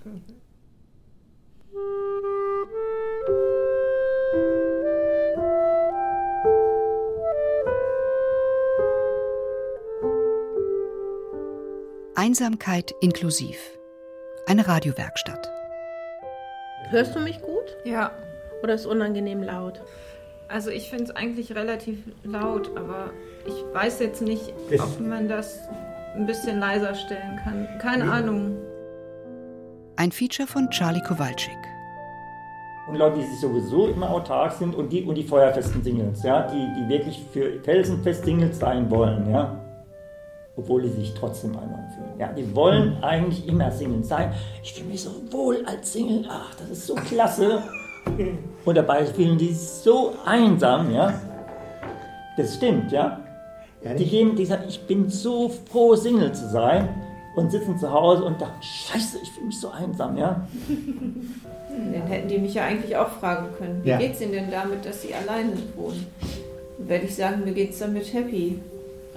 Einsamkeit 12.16 12.94
inklusiv. 13.02 13.58
Eine 14.46 14.68
Radiowerkstatt. 14.68 15.50
Hörst 16.90 17.16
du 17.16 17.20
mich 17.22 17.42
gut? 17.42 17.78
Ja. 17.86 18.12
Oder 18.62 18.74
ist 18.74 18.86
unangenehm 18.86 19.42
laut? 19.42 19.82
Also 20.52 20.70
ich 20.70 20.90
finde 20.90 21.06
es 21.06 21.12
eigentlich 21.12 21.56
relativ 21.56 22.00
laut, 22.24 22.76
aber 22.76 23.12
ich 23.48 23.54
weiß 23.74 24.00
jetzt 24.02 24.22
nicht, 24.22 24.54
ob 24.74 25.00
man 25.00 25.30
das 25.30 25.60
ein 26.14 26.26
bisschen 26.26 26.60
leiser 26.60 26.94
stellen 26.94 27.40
kann. 27.42 27.68
Keine 27.80 28.06
ja. 28.06 28.12
Ahnung. 28.12 28.58
Ein 29.96 30.12
Feature 30.12 30.48
von 30.48 30.70
Charlie 30.70 31.02
Kowalczyk. 31.08 31.56
Und 32.90 32.98
Leute, 32.98 33.20
die 33.20 33.26
sich 33.28 33.40
sowieso 33.40 33.88
immer 33.88 34.10
autark 34.10 34.52
sind 34.52 34.76
und 34.76 34.90
die, 34.90 35.04
und 35.04 35.16
die 35.16 35.24
feuerfesten 35.24 35.82
Singles, 35.84 36.24
ja, 36.24 36.46
die, 36.48 36.68
die 36.78 36.90
wirklich 36.90 37.24
für 37.32 37.62
felsenfest 37.64 38.26
Singles 38.26 38.60
sein 38.60 38.90
wollen, 38.92 39.32
ja 39.32 39.58
obwohl 40.58 40.84
sie 40.84 41.02
sich 41.02 41.14
trotzdem 41.14 41.58
einsam 41.58 41.88
fühlen. 41.96 42.20
Ja, 42.20 42.32
die 42.34 42.56
wollen 42.56 43.02
eigentlich 43.02 43.48
immer 43.48 43.72
Single 43.72 44.04
sein. 44.04 44.34
Ich 44.62 44.74
fühle 44.74 44.90
mich 44.90 45.02
so 45.02 45.12
wohl 45.32 45.66
als 45.66 45.94
Single. 45.94 46.26
Ach, 46.30 46.54
das 46.56 46.70
ist 46.70 46.88
so 46.88 46.96
klasse. 46.96 47.64
Und 48.66 48.78
dabei 48.78 49.06
fühlen 49.06 49.38
die 49.38 49.54
sich 49.54 49.68
so 49.68 50.14
einsam, 50.26 50.94
ja. 50.94 51.14
Das 52.38 52.56
stimmt, 52.56 52.92
ja. 52.92 53.20
Die 53.98 54.06
gehen, 54.06 54.36
die 54.36 54.46
sagen, 54.46 54.66
ich 54.68 54.82
bin 54.86 55.10
so 55.10 55.50
froh, 55.50 55.96
Single 55.96 56.32
zu 56.34 56.48
sein 56.50 56.90
und 57.36 57.52
sitzen 57.52 57.78
zu 57.80 57.92
Hause 57.92 58.24
und 58.26 58.40
dachten, 58.40 58.62
scheiße, 58.62 59.18
ich 59.24 59.32
fühle 59.32 59.48
mich 59.48 59.60
so 59.60 59.70
einsam, 59.70 60.18
ja. 60.18 60.48
Dann 60.68 62.08
hätten 62.08 62.28
die 62.28 62.38
mich 62.38 62.54
ja 62.54 62.66
eigentlich 62.66 62.96
auch 62.96 63.10
fragen 63.10 63.48
können, 63.58 63.82
wie 63.84 63.90
ja. 63.90 64.00
es 64.00 64.22
Ihnen 64.22 64.34
denn 64.34 64.52
damit, 64.52 64.86
dass 64.86 65.02
Sie 65.02 65.14
alleine 65.14 65.54
wohnen? 65.76 66.06
Dann 66.78 66.90
werde 66.90 67.06
ich 67.06 67.16
sagen, 67.16 67.44
mir 67.44 67.54
geht 67.54 67.72
es 67.72 67.80
damit 67.80 68.14
happy. 68.14 68.60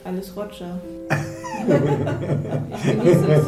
Alles 0.05 0.37
Roger. 0.37 0.79
ich 2.75 2.83
genieße 2.83 3.33
es. 3.33 3.47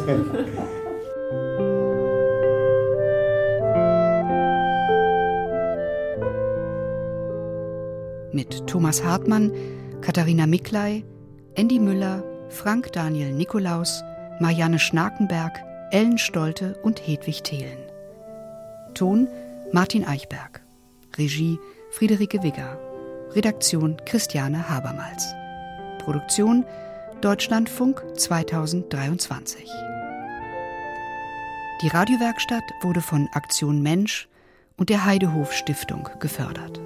Mit 8.37 8.67
Thomas 8.67 9.03
Hartmann, 9.03 9.51
Katharina 10.01 10.45
Miklei, 10.45 11.03
Andy 11.55 11.79
Müller, 11.79 12.23
Frank 12.49 12.91
Daniel 12.91 13.33
Nikolaus, 13.33 14.03
Marianne 14.39 14.77
Schnakenberg, 14.77 15.59
Ellen 15.89 16.19
Stolte 16.19 16.75
und 16.83 16.99
Hedwig 16.99 17.41
Thelen. 17.41 17.79
Ton 18.93 19.27
Martin 19.71 20.05
Eichberg. 20.05 20.61
Regie 21.17 21.57
Friederike 21.89 22.43
Wigger. 22.43 22.77
Redaktion 23.31 23.97
Christiane 24.05 24.69
Habermals. 24.69 25.33
Produktion 25.97 26.63
Deutschlandfunk 27.21 28.03
2023. 28.19 29.67
Die 31.81 31.87
Radiowerkstatt 31.87 32.61
wurde 32.83 33.01
von 33.01 33.27
Aktion 33.33 33.81
Mensch 33.81 34.29
und 34.77 34.91
der 34.91 35.05
Heidehof 35.05 35.53
Stiftung 35.53 36.07
gefördert. 36.19 36.79